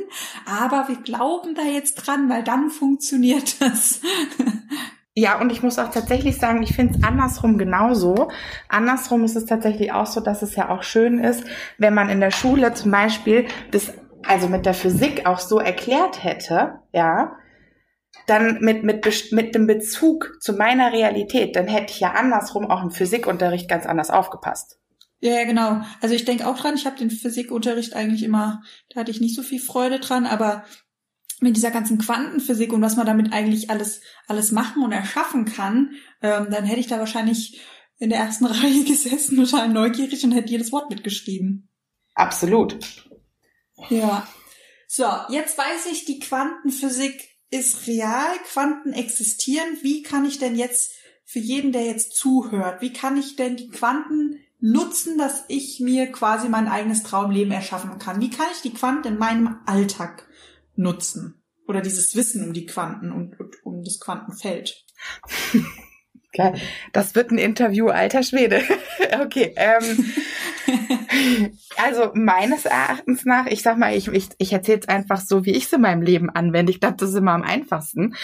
aber 0.46 0.88
wir 0.88 0.98
glauben 0.98 1.56
da 1.56 1.64
jetzt 1.64 1.96
dran, 1.96 2.30
weil 2.30 2.44
dann 2.44 2.70
funktioniert 2.70 3.56
das. 3.60 4.02
Ja, 5.18 5.40
und 5.40 5.50
ich 5.50 5.64
muss 5.64 5.80
auch 5.80 5.92
tatsächlich 5.92 6.38
sagen, 6.38 6.62
ich 6.62 6.76
finde 6.76 6.98
es 6.98 7.04
andersrum 7.04 7.58
genauso. 7.58 8.30
Andersrum 8.68 9.24
ist 9.24 9.38
es 9.38 9.46
tatsächlich 9.46 9.94
auch 9.94 10.08
so, 10.08 10.20
dass 10.20 10.42
es 10.42 10.58
ja 10.58 10.70
auch 10.70 10.84
schön 10.84 11.20
ist, 11.20 11.46
wenn 11.78 11.94
man 11.94 12.10
in 12.10 12.20
der 12.20 12.32
Schule 12.32 12.74
zum 12.74 12.92
Beispiel 12.92 13.48
das, 13.72 13.94
also 14.24 14.50
mit 14.50 14.66
der 14.66 14.74
Physik 14.74 15.26
auch 15.26 15.40
so 15.40 15.60
erklärt 15.60 16.22
hätte, 16.26 16.80
ja, 16.92 17.38
dann 18.28 18.60
mit, 18.60 18.84
mit, 18.84 19.32
mit 19.32 19.56
dem 19.56 19.68
Bezug 19.68 20.38
zu 20.42 20.54
meiner 20.54 20.92
Realität, 20.92 21.56
dann 21.56 21.68
hätte 21.68 21.94
ich 21.94 22.02
ja 22.02 22.12
andersrum 22.12 22.70
auch 22.70 22.84
im 22.84 22.92
Physikunterricht 22.92 23.70
ganz 23.70 23.86
anders 23.86 24.10
aufgepasst. 24.10 24.80
Ja, 25.22 25.46
genau. 25.46 25.82
Also 26.02 26.14
ich 26.14 26.26
denke 26.26 26.46
auch 26.46 26.60
dran, 26.60 26.76
ich 26.76 26.86
habe 26.86 26.98
den 26.98 27.10
Physikunterricht 27.10 27.96
eigentlich 27.96 28.24
immer, 28.24 28.62
da 28.90 29.00
hatte 29.00 29.12
ich 29.12 29.22
nicht 29.22 29.36
so 29.36 29.44
viel 29.44 29.60
Freude 29.62 30.00
dran, 30.00 30.26
aber 30.26 30.66
mit 31.42 31.56
dieser 31.58 31.72
ganzen 31.72 31.98
Quantenphysik 31.98 32.72
und 32.72 32.82
was 32.82 32.96
man 32.96 33.06
damit 33.06 33.34
eigentlich 33.34 33.70
alles, 33.70 34.02
alles 34.28 34.52
machen 34.52 34.84
und 34.84 34.92
erschaffen 34.92 35.46
kann, 35.46 35.92
ähm, 36.22 36.48
dann 36.50 36.66
hätte 36.66 36.80
ich 36.80 36.88
da 36.88 37.00
wahrscheinlich 37.00 37.62
in 37.98 38.10
der 38.10 38.20
ersten 38.20 38.46
Reihe 38.46 38.84
gesessen, 38.84 39.38
total 39.38 39.70
neugierig 39.70 40.24
und 40.24 40.32
hätte 40.32 40.52
jedes 40.52 40.72
Wort 40.72 40.90
mitgeschrieben. 40.90 41.70
Absolut. 42.14 42.80
Ja. 43.90 44.28
So, 44.88 45.06
jetzt 45.30 45.58
weiß 45.58 45.88
ich, 45.92 46.06
die 46.06 46.20
Quantenphysik 46.20 47.30
ist 47.50 47.88
real, 47.88 48.38
Quanten 48.52 48.94
existieren. 48.94 49.78
Wie 49.82 50.04
kann 50.04 50.26
ich 50.26 50.40
denn 50.40 50.56
jetzt 50.56 50.94
für 51.26 51.40
jeden, 51.40 51.72
der 51.72 51.86
jetzt 51.86 52.16
zuhört, 52.16 52.82
wie 52.82 52.94
kann 52.94 53.18
ich 53.18 53.36
denn 53.36 53.58
die 53.58 53.70
Quanten 53.70 54.40
nutzen, 54.60 55.18
dass 55.18 55.44
ich 55.48 55.80
mir 55.80 56.12
quasi 56.12 56.48
mein 56.48 56.68
eigenes 56.68 57.04
Traumleben 57.04 57.52
erschaffen 57.52 57.98
kann? 58.00 58.22
Wie 58.22 58.30
kann 58.30 58.48
ich 58.54 58.62
die 58.62 58.74
Quanten 58.74 59.08
in 59.08 59.18
meinem 59.18 59.58
Alltag 59.66 60.28
nutzen. 60.76 61.42
Oder 61.68 61.82
dieses 61.82 62.16
Wissen 62.16 62.46
um 62.46 62.54
die 62.54 62.66
Quanten 62.66 63.12
und, 63.12 63.40
und 63.40 63.56
um 63.64 63.84
das 63.84 64.00
Quantenfeld. 64.00 64.86
Geil. 66.34 66.60
Das 66.92 67.16
wird 67.16 67.32
ein 67.32 67.38
Interview, 67.38 67.88
alter 67.88 68.22
Schwede. 68.22 68.62
okay. 69.22 69.54
Ähm, 69.56 70.14
also 71.78 72.12
meines 72.14 72.66
Erachtens 72.66 73.26
nach, 73.26 73.48
ich 73.48 73.62
sag 73.62 73.78
mal, 73.78 73.96
ich, 73.96 74.10
ich, 74.10 74.30
ich 74.38 74.54
erzähle 74.54 74.80
es 74.80 74.88
einfach 74.88 75.22
so, 75.22 75.46
wie 75.46 75.52
ich 75.52 75.66
es 75.66 75.74
in 75.74 75.82
meinem 75.82 76.02
Leben 76.02 76.30
anwende. 76.30 76.72
Ich 76.72 76.80
glaube, 76.80 76.98
das 76.98 77.10
ist 77.10 77.16
immer 77.16 77.34
am 77.34 77.44
einfachsten. 77.44 78.16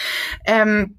Ähm, 0.46 0.98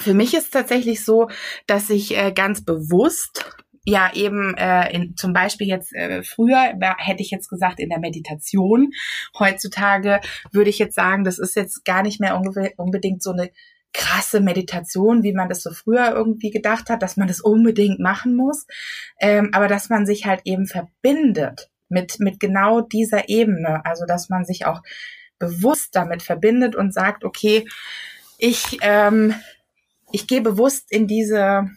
für 0.00 0.14
mich 0.14 0.34
ist 0.34 0.44
es 0.44 0.50
tatsächlich 0.50 1.04
so, 1.04 1.28
dass 1.66 1.90
ich 1.90 2.16
äh, 2.16 2.32
ganz 2.32 2.64
bewusst 2.64 3.63
ja 3.84 4.10
eben 4.14 4.56
äh, 4.56 4.92
in, 4.92 5.16
zum 5.16 5.32
Beispiel 5.32 5.68
jetzt 5.68 5.92
äh, 5.94 6.22
früher 6.22 6.74
hätte 6.98 7.22
ich 7.22 7.30
jetzt 7.30 7.48
gesagt 7.48 7.80
in 7.80 7.90
der 7.90 8.00
Meditation. 8.00 8.92
Heutzutage 9.38 10.20
würde 10.52 10.70
ich 10.70 10.78
jetzt 10.78 10.94
sagen, 10.94 11.24
das 11.24 11.38
ist 11.38 11.54
jetzt 11.54 11.84
gar 11.84 12.02
nicht 12.02 12.20
mehr 12.20 12.40
unbedingt 12.76 13.22
so 13.22 13.32
eine 13.32 13.50
krasse 13.92 14.40
Meditation, 14.40 15.22
wie 15.22 15.32
man 15.32 15.48
das 15.48 15.62
so 15.62 15.70
früher 15.70 16.12
irgendwie 16.12 16.50
gedacht 16.50 16.90
hat, 16.90 17.02
dass 17.02 17.16
man 17.16 17.28
das 17.28 17.40
unbedingt 17.40 18.00
machen 18.00 18.34
muss, 18.34 18.66
ähm, 19.20 19.50
aber 19.52 19.68
dass 19.68 19.88
man 19.88 20.04
sich 20.04 20.26
halt 20.26 20.40
eben 20.44 20.66
verbindet 20.66 21.70
mit 21.88 22.18
mit 22.18 22.40
genau 22.40 22.80
dieser 22.80 23.28
Ebene, 23.28 23.84
also 23.84 24.04
dass 24.06 24.28
man 24.28 24.44
sich 24.44 24.66
auch 24.66 24.82
bewusst 25.38 25.94
damit 25.94 26.22
verbindet 26.22 26.74
und 26.74 26.92
sagt, 26.92 27.24
okay, 27.24 27.66
ich 28.38 28.78
ähm, 28.82 29.34
ich 30.10 30.26
gehe 30.26 30.40
bewusst 30.40 30.90
in 30.90 31.06
diese 31.06 31.70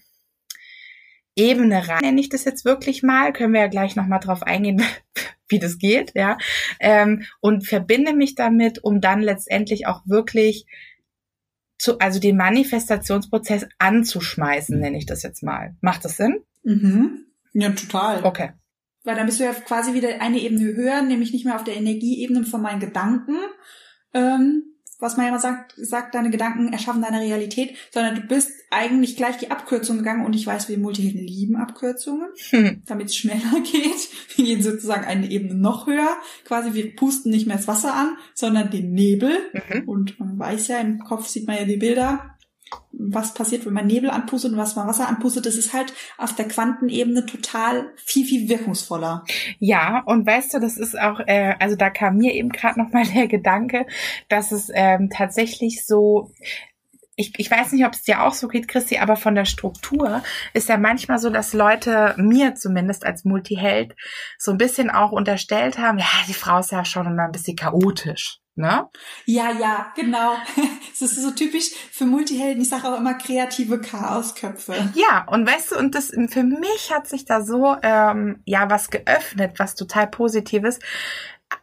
Ebene 1.38 1.88
rein, 1.88 2.00
nenne 2.02 2.20
ich 2.20 2.30
das 2.30 2.44
jetzt 2.44 2.66
wirklich 2.66 3.04
mal, 3.04 3.32
können 3.32 3.54
wir 3.54 3.62
ja 3.62 3.68
gleich 3.68 3.96
nochmal 3.96 4.20
drauf 4.20 4.44
eingehen, 4.44 4.82
wie 5.48 5.60
das 5.60 5.78
geht, 5.78 6.12
ja, 6.16 6.38
ähm, 6.80 7.24
und 7.40 7.66
verbinde 7.66 8.14
mich 8.14 8.36
damit, 8.36 8.84
um 8.84 9.00
dann 9.00 9.22
letztendlich 9.22 9.88
auch 9.88 10.02
wirklich 10.06 10.66
zu, 11.78 12.00
also 12.00 12.20
den 12.20 12.38
Manifestationsprozess 12.38 13.68
anzuschmeißen, 13.78 14.80
nenne 14.80 14.98
ich 14.98 15.06
das 15.06 15.24
jetzt 15.24 15.44
mal. 15.44 15.76
Macht 15.80 16.06
das 16.06 16.18
Sinn? 16.18 16.42
Mhm. 16.64 17.26
Ja, 17.54 17.70
total. 17.70 18.24
Okay. 18.24 18.52
Weil 19.04 19.16
dann 19.16 19.26
bist 19.26 19.40
du 19.40 19.46
ja 19.46 19.54
quasi 19.54 19.94
wieder 19.94 20.20
eine 20.20 20.40
Ebene 20.40 20.76
höher, 20.76 21.02
nämlich 21.02 21.32
nicht 21.32 21.46
mehr 21.46 21.56
auf 21.56 21.64
der 21.64 21.78
Energieebene 21.78 22.44
von 22.44 22.62
meinen 22.62 22.80
Gedanken, 22.80 23.38
ähm, 24.14 24.64
was 25.00 25.16
man 25.16 25.26
ja 25.26 25.30
immer 25.32 25.40
sagt, 25.40 25.74
sagt, 25.78 26.16
deine 26.16 26.30
Gedanken 26.30 26.74
erschaffen 26.74 27.02
deine 27.02 27.20
Realität, 27.20 27.76
sondern 27.92 28.16
du 28.16 28.22
bist 28.22 28.52
eigentlich 28.70 29.16
gleich 29.16 29.38
die 29.38 29.52
Abkürzung 29.52 29.98
gegangen 29.98 30.26
und 30.26 30.34
ich 30.34 30.48
weiß, 30.48 30.70
wir 30.70 30.78
Multihelden 30.78 31.22
lieben 31.22 31.56
Abkürzungen, 31.56 32.28
hm. 32.50 32.82
damit 32.86 33.08
es 33.08 33.16
schneller 33.16 33.60
geht. 33.64 34.10
Wir 34.36 34.46
gehen 34.46 34.64
sozusagen 34.64 35.06
eine 35.06 35.30
Ebene 35.30 35.56
noch 35.56 35.88
höher. 35.88 36.18
Quasi, 36.46 36.74
wir 36.74 36.96
pusten 36.96 37.32
nicht 37.32 37.48
mehr 37.48 37.58
das 37.58 37.68
Wasser 37.68 37.94
an, 37.94 38.18
sondern 38.34 38.72
den 38.72 38.94
Nebel. 38.94 39.32
Mhm. 39.54 39.88
Und 39.88 40.20
man 40.20 40.40
weiß 40.40 40.70
ja, 40.70 40.80
im 40.80 41.00
Kopf 41.00 41.28
sieht 41.28 41.48
man 41.48 41.58
ja 41.58 41.66
die 41.66 41.78
Bilder 41.78 42.37
was 42.92 43.34
passiert, 43.34 43.66
wenn 43.66 43.74
man 43.74 43.88
Nebel 43.88 44.10
anpustet 44.10 44.52
und 44.52 44.58
was 44.58 44.76
man 44.76 44.88
Wasser 44.88 45.08
anpustet, 45.08 45.46
das 45.46 45.56
ist 45.56 45.74
halt 45.74 45.94
auf 46.18 46.36
der 46.36 46.48
Quantenebene 46.48 47.26
total 47.26 47.92
viel, 47.96 48.26
viel 48.26 48.50
wirkungsvoller. 48.50 49.24
Ja, 49.60 50.04
und 50.06 50.26
weißt 50.26 50.54
du, 50.54 50.60
das 50.60 50.78
ist 50.78 51.00
auch, 51.00 51.20
äh, 51.20 51.56
also 51.60 51.76
da 51.76 51.90
kam 51.90 52.18
mir 52.18 52.34
eben 52.34 52.50
gerade 52.50 52.80
nochmal 52.80 53.06
der 53.06 53.28
Gedanke, 53.28 53.86
dass 54.30 54.52
es 54.52 54.70
ähm, 54.74 55.10
tatsächlich 55.10 55.86
so, 55.86 56.32
ich, 57.16 57.34
ich 57.38 57.50
weiß 57.50 57.72
nicht, 57.72 57.86
ob 57.86 57.94
es 57.94 58.04
dir 58.04 58.24
auch 58.24 58.34
so 58.34 58.48
geht, 58.48 58.68
Christi, 58.68 58.98
aber 58.98 59.16
von 59.16 59.36
der 59.36 59.46
Struktur 59.46 60.24
ist 60.54 60.70
ja 60.70 60.78
manchmal 60.78 61.20
so, 61.20 61.30
dass 61.30 61.54
Leute 61.54 62.14
mir 62.18 62.56
zumindest 62.56 63.06
als 63.06 63.26
Multiheld 63.26 63.96
so 64.38 64.52
ein 64.52 64.58
bisschen 64.58 64.90
auch 64.90 65.12
unterstellt 65.12 65.78
haben, 65.78 65.98
ja, 65.98 66.06
die 66.28 66.34
Frau 66.34 66.60
ist 66.60 66.72
ja 66.72 66.86
schon 66.86 67.08
immer 67.08 67.24
ein 67.24 67.32
bisschen 67.32 67.56
chaotisch. 67.56 68.40
Ne? 68.58 68.90
Ja, 69.26 69.52
ja, 69.52 69.94
genau. 69.96 70.36
Das 71.00 71.12
ist 71.12 71.22
so 71.22 71.30
typisch 71.30 71.70
für 71.92 72.06
Multihelden. 72.06 72.60
Ich 72.60 72.70
sage 72.70 72.88
auch 72.88 72.98
immer 72.98 73.14
kreative 73.14 73.80
Chaosköpfe. 73.80 74.74
Ja, 74.96 75.28
und 75.30 75.48
weißt 75.48 75.72
du, 75.74 75.78
und 75.78 75.94
das 75.94 76.12
für 76.30 76.42
mich 76.42 76.92
hat 76.92 77.08
sich 77.08 77.26
da 77.26 77.42
so 77.42 77.76
ähm, 77.84 78.42
ja 78.46 78.68
was 78.68 78.90
geöffnet, 78.90 79.60
was 79.60 79.76
total 79.76 80.08
Positives. 80.08 80.80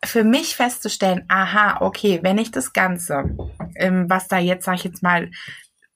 Für 0.04 0.22
mich 0.22 0.54
festzustellen, 0.54 1.24
aha, 1.28 1.80
okay, 1.80 2.20
wenn 2.22 2.38
ich 2.38 2.52
das 2.52 2.72
Ganze, 2.72 3.36
ähm, 3.74 4.06
was 4.08 4.28
da 4.28 4.38
jetzt, 4.38 4.64
sag 4.64 4.76
ich 4.76 4.84
jetzt 4.84 5.02
mal, 5.02 5.30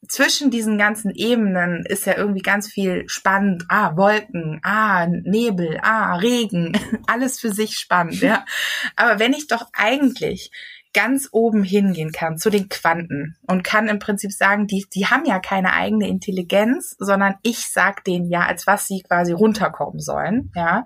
zwischen 0.07 0.51
diesen 0.51 0.79
ganzen 0.79 1.11
Ebenen 1.11 1.85
ist 1.85 2.07
ja 2.07 2.17
irgendwie 2.17 2.43
ganz 2.43 2.69
viel 2.69 3.09
spannend. 3.09 3.65
Ah, 3.69 3.97
Wolken, 3.97 4.61
ah, 4.63 5.07
Nebel, 5.07 5.79
ah, 5.83 6.17
Regen, 6.17 6.79
alles 7.07 7.41
für 7.41 7.53
sich 7.53 7.79
spannend, 7.79 8.21
ja. 8.21 8.45
Aber 8.97 9.19
wenn 9.19 9.33
ich 9.33 9.49
doch 9.49 9.67
eigentlich 9.73 10.51
ganz 10.95 11.29
oben 11.33 11.63
hingehen 11.63 12.13
kann 12.13 12.39
zu 12.39 12.51
den 12.51 12.69
Quanten 12.69 13.37
und 13.47 13.63
kann 13.63 13.89
im 13.89 13.99
Prinzip 13.99 14.33
sagen, 14.33 14.67
die, 14.67 14.87
die 14.93 15.07
haben 15.07 15.25
ja 15.25 15.39
keine 15.39 15.75
eigene 15.75 16.09
Intelligenz, 16.09 16.97
sondern 16.99 17.35
ich 17.43 17.69
sag 17.69 18.05
denen 18.05 18.31
ja, 18.31 18.47
als 18.47 18.67
was 18.67 18.87
sie 18.87 19.03
quasi 19.03 19.33
runterkommen 19.33 20.01
sollen, 20.01 20.51
ja, 20.55 20.85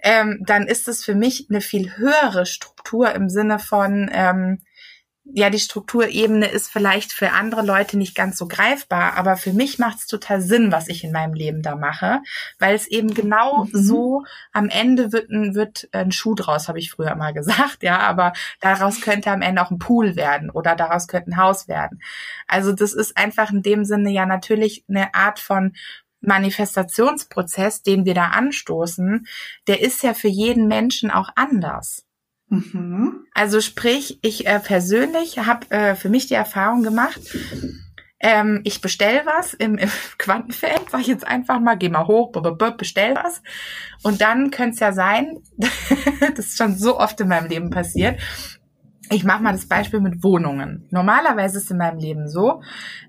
ähm, 0.00 0.42
dann 0.46 0.66
ist 0.66 0.88
es 0.88 1.04
für 1.04 1.14
mich 1.14 1.46
eine 1.50 1.60
viel 1.60 1.96
höhere 1.96 2.46
Struktur 2.46 3.14
im 3.14 3.28
Sinne 3.28 3.58
von, 3.58 4.10
ähm, 4.12 4.60
ja, 5.32 5.50
die 5.50 5.58
Strukturebene 5.58 6.46
ist 6.46 6.70
vielleicht 6.70 7.12
für 7.12 7.32
andere 7.32 7.62
Leute 7.62 7.98
nicht 7.98 8.14
ganz 8.14 8.38
so 8.38 8.48
greifbar, 8.48 9.14
aber 9.16 9.36
für 9.36 9.52
mich 9.52 9.78
macht 9.78 9.98
es 9.98 10.06
total 10.06 10.40
Sinn, 10.40 10.72
was 10.72 10.88
ich 10.88 11.04
in 11.04 11.12
meinem 11.12 11.34
Leben 11.34 11.62
da 11.62 11.76
mache, 11.76 12.20
weil 12.58 12.74
es 12.74 12.86
eben 12.86 13.12
genau 13.12 13.64
mhm. 13.64 13.70
so 13.72 14.24
am 14.52 14.68
Ende 14.68 15.12
wird 15.12 15.30
ein, 15.30 15.54
wird 15.54 15.88
ein 15.92 16.12
Schuh 16.12 16.34
draus, 16.34 16.68
habe 16.68 16.78
ich 16.78 16.90
früher 16.90 17.14
mal 17.14 17.32
gesagt, 17.34 17.82
ja, 17.82 17.98
aber 17.98 18.32
daraus 18.60 19.00
könnte 19.00 19.30
am 19.30 19.42
Ende 19.42 19.62
auch 19.62 19.70
ein 19.70 19.78
Pool 19.78 20.16
werden 20.16 20.50
oder 20.50 20.74
daraus 20.74 21.08
könnte 21.08 21.30
ein 21.30 21.36
Haus 21.36 21.68
werden. 21.68 22.00
Also 22.46 22.72
das 22.72 22.92
ist 22.92 23.16
einfach 23.16 23.50
in 23.50 23.62
dem 23.62 23.84
Sinne 23.84 24.10
ja 24.10 24.24
natürlich 24.24 24.84
eine 24.88 25.14
Art 25.14 25.38
von 25.40 25.74
Manifestationsprozess, 26.20 27.82
den 27.82 28.04
wir 28.04 28.14
da 28.14 28.28
anstoßen, 28.28 29.26
der 29.68 29.80
ist 29.82 30.02
ja 30.02 30.14
für 30.14 30.28
jeden 30.28 30.66
Menschen 30.66 31.10
auch 31.10 31.28
anders. 31.36 32.07
Mhm. 32.48 33.26
Also 33.34 33.60
sprich, 33.60 34.18
ich 34.22 34.46
äh, 34.46 34.58
persönlich 34.60 35.38
habe 35.38 35.70
äh, 35.70 35.94
für 35.94 36.08
mich 36.08 36.26
die 36.26 36.34
Erfahrung 36.34 36.82
gemacht, 36.82 37.20
ähm, 38.20 38.62
ich 38.64 38.80
bestell 38.80 39.22
was 39.24 39.54
im, 39.54 39.78
im 39.78 39.90
Quantenfeld, 40.18 40.90
sag 40.90 41.00
ich 41.00 41.06
jetzt 41.06 41.26
einfach 41.26 41.60
mal, 41.60 41.76
geh 41.76 41.88
mal 41.88 42.06
hoch, 42.06 42.32
bestell 42.76 43.14
was. 43.14 43.42
Und 44.02 44.20
dann 44.20 44.50
könnte 44.50 44.74
es 44.74 44.80
ja 44.80 44.92
sein, 44.92 45.38
das 46.36 46.46
ist 46.46 46.58
schon 46.58 46.76
so 46.76 46.98
oft 46.98 47.20
in 47.20 47.28
meinem 47.28 47.48
Leben 47.48 47.70
passiert, 47.70 48.18
ich 49.10 49.24
mache 49.24 49.42
mal 49.42 49.52
das 49.52 49.66
Beispiel 49.66 50.00
mit 50.00 50.22
Wohnungen. 50.22 50.86
Normalerweise 50.90 51.58
ist 51.58 51.64
es 51.64 51.70
in 51.70 51.78
meinem 51.78 51.98
Leben 51.98 52.28
so, 52.28 52.62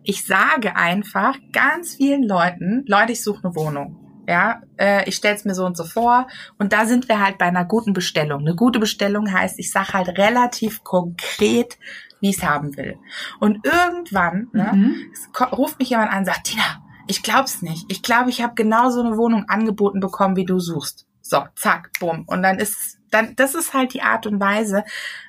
ich 0.03 0.25
sage 0.25 0.75
einfach 0.75 1.35
ganz 1.51 1.95
vielen 1.95 2.23
Leuten, 2.23 2.85
Leute, 2.87 3.11
ich 3.11 3.23
suche 3.23 3.43
eine 3.43 3.55
Wohnung. 3.55 3.98
Ja, 4.29 4.61
äh, 4.77 5.09
ich 5.09 5.15
stelle 5.15 5.35
es 5.35 5.43
mir 5.43 5.55
so 5.55 5.65
und 5.65 5.75
so 5.75 5.83
vor. 5.83 6.27
Und 6.59 6.71
da 6.71 6.85
sind 6.85 7.09
wir 7.09 7.19
halt 7.19 7.39
bei 7.39 7.45
einer 7.45 7.65
guten 7.65 7.93
Bestellung. 7.93 8.41
Eine 8.41 8.53
gute 8.53 8.77
Bestellung 8.77 9.33
heißt, 9.33 9.57
ich 9.57 9.71
sage 9.71 9.93
halt 9.93 10.19
relativ 10.19 10.83
konkret, 10.83 11.79
wie 12.19 12.29
ich 12.29 12.37
es 12.37 12.43
haben 12.43 12.77
will. 12.77 12.99
Und 13.39 13.65
irgendwann 13.65 14.49
ne, 14.53 14.71
mhm. 14.71 15.11
ruft 15.51 15.79
mich 15.79 15.89
jemand 15.89 16.11
an 16.11 16.19
und 16.19 16.25
sagt, 16.25 16.43
Tina, 16.43 16.83
ich 17.07 17.23
glaub's 17.23 17.63
nicht. 17.63 17.85
Ich 17.89 18.03
glaube, 18.03 18.29
ich 18.29 18.43
habe 18.43 18.53
genau 18.53 18.91
so 18.91 19.01
eine 19.01 19.17
Wohnung 19.17 19.45
angeboten 19.47 19.99
bekommen, 19.99 20.35
wie 20.35 20.45
du 20.45 20.59
suchst. 20.59 21.07
So, 21.23 21.43
zack, 21.55 21.89
bumm. 21.99 22.25
Und 22.27 22.43
dann 22.43 22.59
ist 22.59 22.99
dann, 23.09 23.35
das 23.35 23.55
ist 23.55 23.73
halt 23.73 23.95
die 23.95 24.03
Art 24.03 24.27
und 24.27 24.39
Weise, 24.39 24.83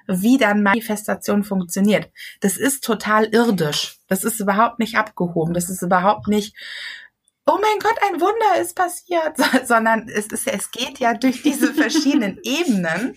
wie 0.06 0.36
dann 0.36 0.62
Manifestation 0.62 1.44
funktioniert. 1.44 2.10
Das 2.40 2.58
ist 2.58 2.84
total 2.84 3.24
irdisch. 3.24 3.98
Das 4.08 4.24
ist 4.24 4.40
überhaupt 4.40 4.78
nicht 4.78 4.96
abgehoben. 4.96 5.54
Das 5.54 5.70
ist 5.70 5.80
überhaupt 5.80 6.28
nicht, 6.28 6.54
oh 7.50 7.58
mein 7.60 7.78
Gott, 7.80 7.96
ein 8.08 8.20
Wunder 8.20 8.60
ist 8.60 8.76
passiert, 8.76 9.36
sondern 9.66 10.08
es 10.08 10.26
ist, 10.28 10.46
es 10.46 10.70
geht 10.70 10.98
ja 10.98 11.14
durch 11.14 11.42
diese 11.42 11.74
verschiedenen 11.74 12.38
Ebenen. 12.44 13.16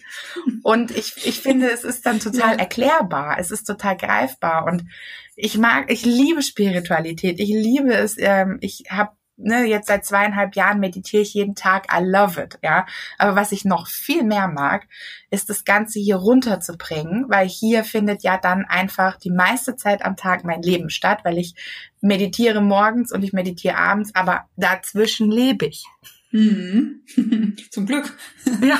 Und 0.63 0.91
ich, 0.91 1.27
ich 1.27 1.39
finde, 1.41 1.69
es 1.69 1.83
ist 1.83 2.05
dann 2.05 2.19
total 2.19 2.59
erklärbar. 2.59 3.37
Es 3.39 3.51
ist 3.51 3.65
total 3.65 3.95
greifbar. 3.95 4.65
Und 4.65 4.85
ich 5.35 5.57
mag, 5.57 5.91
ich 5.91 6.05
liebe 6.05 6.41
Spiritualität. 6.41 7.39
Ich 7.39 7.49
liebe 7.49 7.93
es. 7.93 8.15
Ähm, 8.17 8.57
ich 8.61 8.85
habe 8.89 9.11
ne, 9.37 9.65
jetzt 9.65 9.87
seit 9.87 10.05
zweieinhalb 10.05 10.55
Jahren 10.55 10.79
meditiere 10.79 11.21
ich 11.21 11.33
jeden 11.33 11.55
Tag. 11.55 11.87
I 11.93 12.03
love 12.03 12.41
it, 12.41 12.59
ja. 12.61 12.85
Aber 13.17 13.35
was 13.35 13.51
ich 13.51 13.65
noch 13.65 13.87
viel 13.87 14.23
mehr 14.23 14.47
mag, 14.47 14.87
ist 15.29 15.49
das 15.49 15.65
Ganze 15.65 15.99
hier 15.99 16.17
runterzubringen, 16.17 17.25
weil 17.29 17.47
hier 17.47 17.83
findet 17.83 18.23
ja 18.23 18.37
dann 18.37 18.65
einfach 18.65 19.17
die 19.17 19.31
meiste 19.31 19.75
Zeit 19.75 20.05
am 20.05 20.15
Tag 20.15 20.43
mein 20.43 20.61
Leben 20.61 20.89
statt, 20.89 21.19
weil 21.23 21.37
ich 21.37 21.55
meditiere 22.01 22.61
morgens 22.61 23.11
und 23.11 23.23
ich 23.23 23.33
meditiere 23.33 23.77
abends, 23.77 24.13
aber 24.13 24.45
dazwischen 24.55 25.31
lebe 25.31 25.65
ich. 25.65 25.85
Mhm. 26.31 27.01
Zum 27.71 27.85
Glück. 27.85 28.17
Ja. 28.61 28.79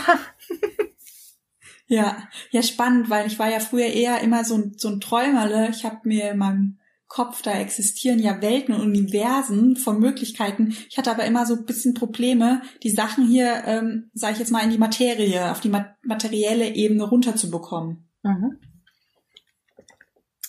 ja, 1.87 2.17
ja, 2.51 2.63
spannend, 2.63 3.09
weil 3.09 3.27
ich 3.27 3.39
war 3.39 3.49
ja 3.49 3.59
früher 3.59 3.87
eher 3.87 4.21
immer 4.21 4.43
so 4.43 4.55
ein, 4.55 4.73
so 4.77 4.89
ein 4.89 4.99
Träumerle. 4.99 5.69
Ich 5.69 5.85
habe 5.85 5.99
mir 6.03 6.31
in 6.31 6.37
meinem 6.37 6.79
Kopf, 7.13 7.43
da 7.43 7.59
existieren 7.59 8.17
ja 8.17 8.41
Welten 8.41 8.73
und 8.73 8.81
Universen 8.81 9.75
von 9.75 9.99
Möglichkeiten. 9.99 10.75
Ich 10.89 10.97
hatte 10.97 11.11
aber 11.11 11.25
immer 11.25 11.45
so 11.45 11.53
ein 11.53 11.65
bisschen 11.65 11.93
Probleme, 11.93 12.63
die 12.81 12.89
Sachen 12.89 13.27
hier, 13.27 13.65
ähm, 13.67 14.09
sage 14.15 14.33
ich 14.33 14.39
jetzt 14.39 14.51
mal, 14.51 14.63
in 14.63 14.71
die 14.71 14.79
Materie, 14.79 15.51
auf 15.51 15.59
die 15.59 15.71
materielle 16.01 16.73
Ebene 16.73 17.03
runterzubekommen. 17.03 18.09
Mhm. 18.23 18.57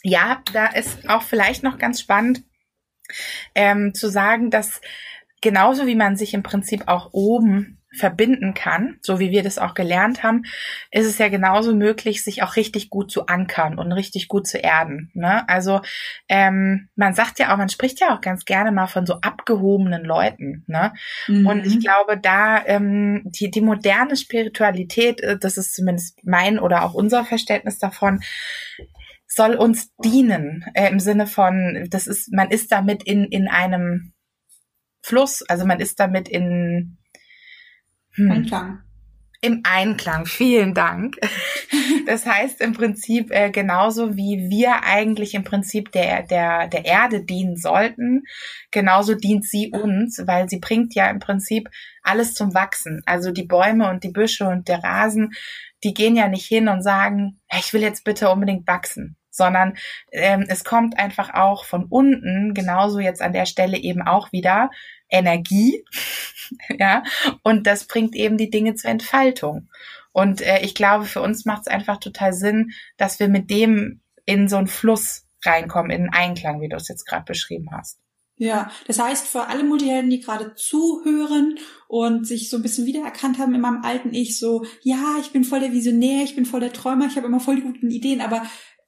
Ja, 0.02 0.42
da 0.54 0.68
ist 0.68 1.06
auch 1.06 1.20
vielleicht 1.20 1.64
noch 1.64 1.76
ganz 1.76 2.00
spannend 2.00 2.44
ähm, 3.54 3.92
zu 3.92 4.08
sagen, 4.08 4.50
dass 4.50 4.80
genauso 5.42 5.86
wie 5.86 5.96
man 5.96 6.16
sich 6.16 6.32
im 6.32 6.42
Prinzip 6.42 6.88
auch 6.88 7.10
oben 7.12 7.83
verbinden 7.96 8.54
kann, 8.54 8.98
so 9.02 9.18
wie 9.18 9.30
wir 9.30 9.42
das 9.42 9.58
auch 9.58 9.74
gelernt 9.74 10.22
haben, 10.22 10.42
ist 10.90 11.06
es 11.06 11.18
ja 11.18 11.28
genauso 11.28 11.74
möglich, 11.74 12.22
sich 12.22 12.42
auch 12.42 12.56
richtig 12.56 12.90
gut 12.90 13.10
zu 13.10 13.26
ankern 13.26 13.78
und 13.78 13.92
richtig 13.92 14.28
gut 14.28 14.46
zu 14.46 14.58
erden. 14.58 15.10
Ne? 15.14 15.48
Also 15.48 15.80
ähm, 16.28 16.88
man 16.96 17.14
sagt 17.14 17.38
ja 17.38 17.52
auch, 17.52 17.56
man 17.56 17.68
spricht 17.68 18.00
ja 18.00 18.14
auch 18.14 18.20
ganz 18.20 18.44
gerne 18.44 18.72
mal 18.72 18.86
von 18.86 19.06
so 19.06 19.14
abgehobenen 19.20 20.04
Leuten. 20.04 20.64
Ne? 20.66 20.92
Mhm. 21.28 21.46
Und 21.46 21.66
ich 21.66 21.80
glaube, 21.80 22.18
da 22.18 22.64
ähm, 22.66 23.22
die, 23.24 23.50
die 23.50 23.60
moderne 23.60 24.16
Spiritualität, 24.16 25.20
äh, 25.20 25.38
das 25.38 25.56
ist 25.56 25.74
zumindest 25.74 26.18
mein 26.24 26.58
oder 26.58 26.84
auch 26.84 26.94
unser 26.94 27.24
Verständnis 27.24 27.78
davon, 27.78 28.20
soll 29.26 29.54
uns 29.54 29.94
dienen 29.96 30.64
äh, 30.74 30.88
im 30.90 31.00
Sinne 31.00 31.26
von, 31.26 31.86
das 31.90 32.06
ist, 32.06 32.32
man 32.32 32.50
ist 32.50 32.70
damit 32.72 33.02
in, 33.02 33.24
in 33.24 33.48
einem 33.48 34.12
Fluss, 35.02 35.42
also 35.42 35.66
man 35.66 35.80
ist 35.80 36.00
damit 36.00 36.28
in 36.28 36.98
hm. 38.14 38.30
Einklang. 38.30 38.78
Im 39.40 39.60
Einklang, 39.62 40.26
vielen 40.26 40.74
Dank. 40.74 41.16
Das 42.06 42.26
heißt 42.26 42.60
im 42.60 42.74
Prinzip 42.74 43.30
äh, 43.30 43.50
genauso 43.50 44.14
wie 44.14 44.50
wir 44.50 44.82
eigentlich 44.84 45.32
im 45.32 45.42
Prinzip 45.42 45.90
der, 45.92 46.22
der, 46.22 46.68
der 46.68 46.84
Erde 46.84 47.24
dienen 47.24 47.56
sollten, 47.56 48.24
genauso 48.70 49.14
dient 49.14 49.46
sie 49.46 49.70
uns, 49.70 50.22
weil 50.26 50.50
sie 50.50 50.58
bringt 50.58 50.94
ja 50.94 51.08
im 51.08 51.18
Prinzip 51.18 51.70
alles 52.02 52.34
zum 52.34 52.52
Wachsen. 52.52 53.02
Also 53.06 53.30
die 53.30 53.46
Bäume 53.46 53.88
und 53.88 54.04
die 54.04 54.10
Büsche 54.10 54.46
und 54.46 54.68
der 54.68 54.84
Rasen, 54.84 55.32
die 55.82 55.94
gehen 55.94 56.14
ja 56.14 56.28
nicht 56.28 56.46
hin 56.46 56.68
und 56.68 56.82
sagen, 56.82 57.40
ich 57.58 57.72
will 57.72 57.80
jetzt 57.80 58.04
bitte 58.04 58.28
unbedingt 58.28 58.66
wachsen, 58.66 59.16
sondern 59.30 59.74
ähm, 60.12 60.44
es 60.48 60.62
kommt 60.62 60.98
einfach 60.98 61.32
auch 61.32 61.64
von 61.64 61.84
unten, 61.84 62.52
genauso 62.52 62.98
jetzt 62.98 63.22
an 63.22 63.32
der 63.32 63.46
Stelle 63.46 63.78
eben 63.78 64.02
auch 64.02 64.30
wieder, 64.30 64.70
Energie, 65.14 65.84
ja, 66.78 67.02
und 67.42 67.66
das 67.66 67.86
bringt 67.86 68.14
eben 68.14 68.36
die 68.36 68.50
Dinge 68.50 68.74
zur 68.74 68.90
Entfaltung. 68.90 69.68
Und 70.12 70.40
äh, 70.42 70.60
ich 70.60 70.74
glaube, 70.74 71.04
für 71.06 71.20
uns 71.20 71.44
macht 71.44 71.62
es 71.62 71.68
einfach 71.68 71.98
total 71.98 72.32
Sinn, 72.32 72.72
dass 72.96 73.18
wir 73.18 73.28
mit 73.28 73.50
dem 73.50 74.00
in 74.26 74.48
so 74.48 74.56
einen 74.56 74.68
Fluss 74.68 75.26
reinkommen, 75.44 75.90
in 75.90 76.02
einen 76.02 76.14
Einklang, 76.14 76.60
wie 76.60 76.68
du 76.68 76.76
es 76.76 76.88
jetzt 76.88 77.04
gerade 77.04 77.24
beschrieben 77.24 77.68
hast. 77.72 77.98
Ja, 78.36 78.70
das 78.88 78.98
heißt, 78.98 79.28
für 79.28 79.46
alle 79.46 79.62
Multihelden, 79.62 80.10
die 80.10 80.20
gerade 80.20 80.54
zuhören 80.56 81.56
und 81.86 82.26
sich 82.26 82.50
so 82.50 82.56
ein 82.56 82.62
bisschen 82.62 82.84
wiedererkannt 82.84 83.38
haben 83.38 83.54
in 83.54 83.60
meinem 83.60 83.84
alten 83.84 84.12
Ich, 84.12 84.38
so, 84.38 84.64
ja, 84.82 85.18
ich 85.20 85.30
bin 85.30 85.44
voll 85.44 85.60
der 85.60 85.72
Visionär, 85.72 86.24
ich 86.24 86.34
bin 86.34 86.44
voll 86.44 86.58
der 86.58 86.72
Träumer, 86.72 87.06
ich 87.06 87.16
habe 87.16 87.28
immer 87.28 87.38
voll 87.38 87.56
die 87.56 87.62
guten 87.62 87.90
Ideen, 87.92 88.20
aber 88.20 88.44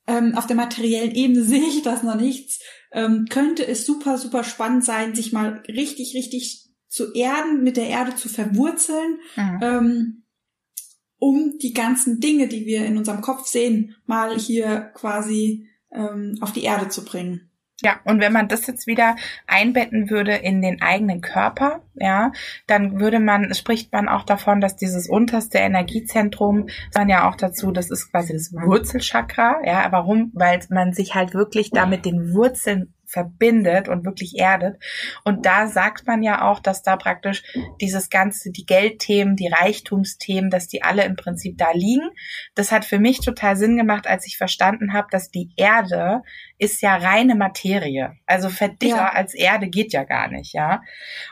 ähm, 0.07 0.35
auf 0.35 0.47
der 0.47 0.57
materiellen 0.57 1.15
Ebene 1.15 1.43
sehe 1.45 1.67
ich 1.67 1.83
das 1.83 2.03
noch 2.03 2.17
nichts 2.17 2.61
ähm, 2.97 3.27
könnte 3.29 3.67
es 3.67 3.85
super, 3.85 4.19
super 4.19 4.43
spannend 4.43 4.85
sein, 4.85 5.15
sich 5.15 5.33
mal 5.33 5.63
richtig, 5.69 6.15
richtig 6.15 6.71
zu 6.89 7.13
erden, 7.13 7.63
mit 7.63 7.77
der 7.77 7.89
Erde 7.89 8.15
zu 8.15 8.29
verwurzeln, 8.29 9.19
mhm. 9.37 9.59
ähm, 9.63 10.23
um 11.19 11.59
die 11.59 11.75
ganzen 11.75 12.21
Dinge, 12.21 12.49
die 12.49 12.65
wir 12.65 12.87
in 12.87 12.97
unserem 12.97 13.21
Kopf 13.21 13.47
sehen, 13.47 13.97
mal 14.07 14.39
hier 14.39 14.93
quasi 14.95 15.69
ähm, 15.93 16.39
auf 16.41 16.53
die 16.53 16.63
Erde 16.63 16.89
zu 16.89 17.05
bringen. 17.05 17.51
Ja, 17.83 18.01
und 18.05 18.21
wenn 18.21 18.33
man 18.33 18.49
das 18.49 18.67
jetzt 18.67 18.87
wieder 18.87 19.17
einbetten 19.47 20.09
würde 20.09 20.33
in 20.33 20.63
den 20.63 20.81
eigenen 20.81 21.21
Körper, 21.21 21.83
ja, 21.95 22.33
dann 22.67 23.01
würde 23.01 23.21
man, 23.21 23.53
spricht 23.55 23.93
man 23.93 24.09
auch 24.09 24.25
davon, 24.25 24.63
dass 24.63 24.77
dieses 24.77 25.11
unterste 25.11 25.59
Energiezentrum, 25.59 26.69
dann 26.93 27.11
ja 27.11 27.29
auch 27.29 27.37
dazu, 27.37 27.73
das 27.73 27.91
ist 27.91 28.11
quasi 28.11 28.33
das 28.33 28.51
Wurzelchakra, 28.53 29.61
ja, 29.65 29.89
warum? 29.91 30.31
Weil 30.33 30.61
man 30.71 30.95
sich 30.95 31.15
halt 31.15 31.35
wirklich 31.35 31.71
da 31.71 31.85
mit 31.85 32.07
den 32.07 32.33
Wurzeln 32.33 32.95
verbindet 33.07 33.89
und 33.89 34.05
wirklich 34.05 34.39
erdet. 34.39 34.83
Und 35.25 35.47
da 35.47 35.69
sagt 35.69 36.07
man 36.07 36.23
ja 36.23 36.43
auch, 36.51 36.61
dass 36.61 36.83
da 36.83 36.97
praktisch 36.97 37.43
dieses 37.81 38.11
ganze, 38.11 38.51
die 38.51 38.67
Geldthemen, 38.67 39.37
die 39.37 39.49
Reichtumsthemen, 39.49 40.51
dass 40.51 40.69
die 40.69 40.83
alle 40.83 41.05
im 41.05 41.17
Prinzip 41.17 41.57
da 41.57 41.71
liegen. 41.73 42.11
Das 42.55 42.73
hat 42.73 42.85
für 42.85 42.99
mich 42.99 43.21
total 43.21 43.57
Sinn 43.57 43.77
gemacht, 43.77 44.07
als 44.07 44.27
ich 44.27 44.37
verstanden 44.37 44.93
habe, 44.93 45.09
dass 45.11 45.31
die 45.31 45.51
Erde 45.57 46.23
ist 46.59 46.83
ja 46.83 46.97
reine 46.97 47.35
Materie. 47.35 48.17
Also 48.27 48.49
verdichter 48.49 48.97
ja. 48.97 49.13
als 49.13 49.35
Erde 49.35 49.69
geht 49.69 49.93
ja 49.93 50.05
gar 50.05 50.29
nicht, 50.29 50.55
ja. 50.55 50.83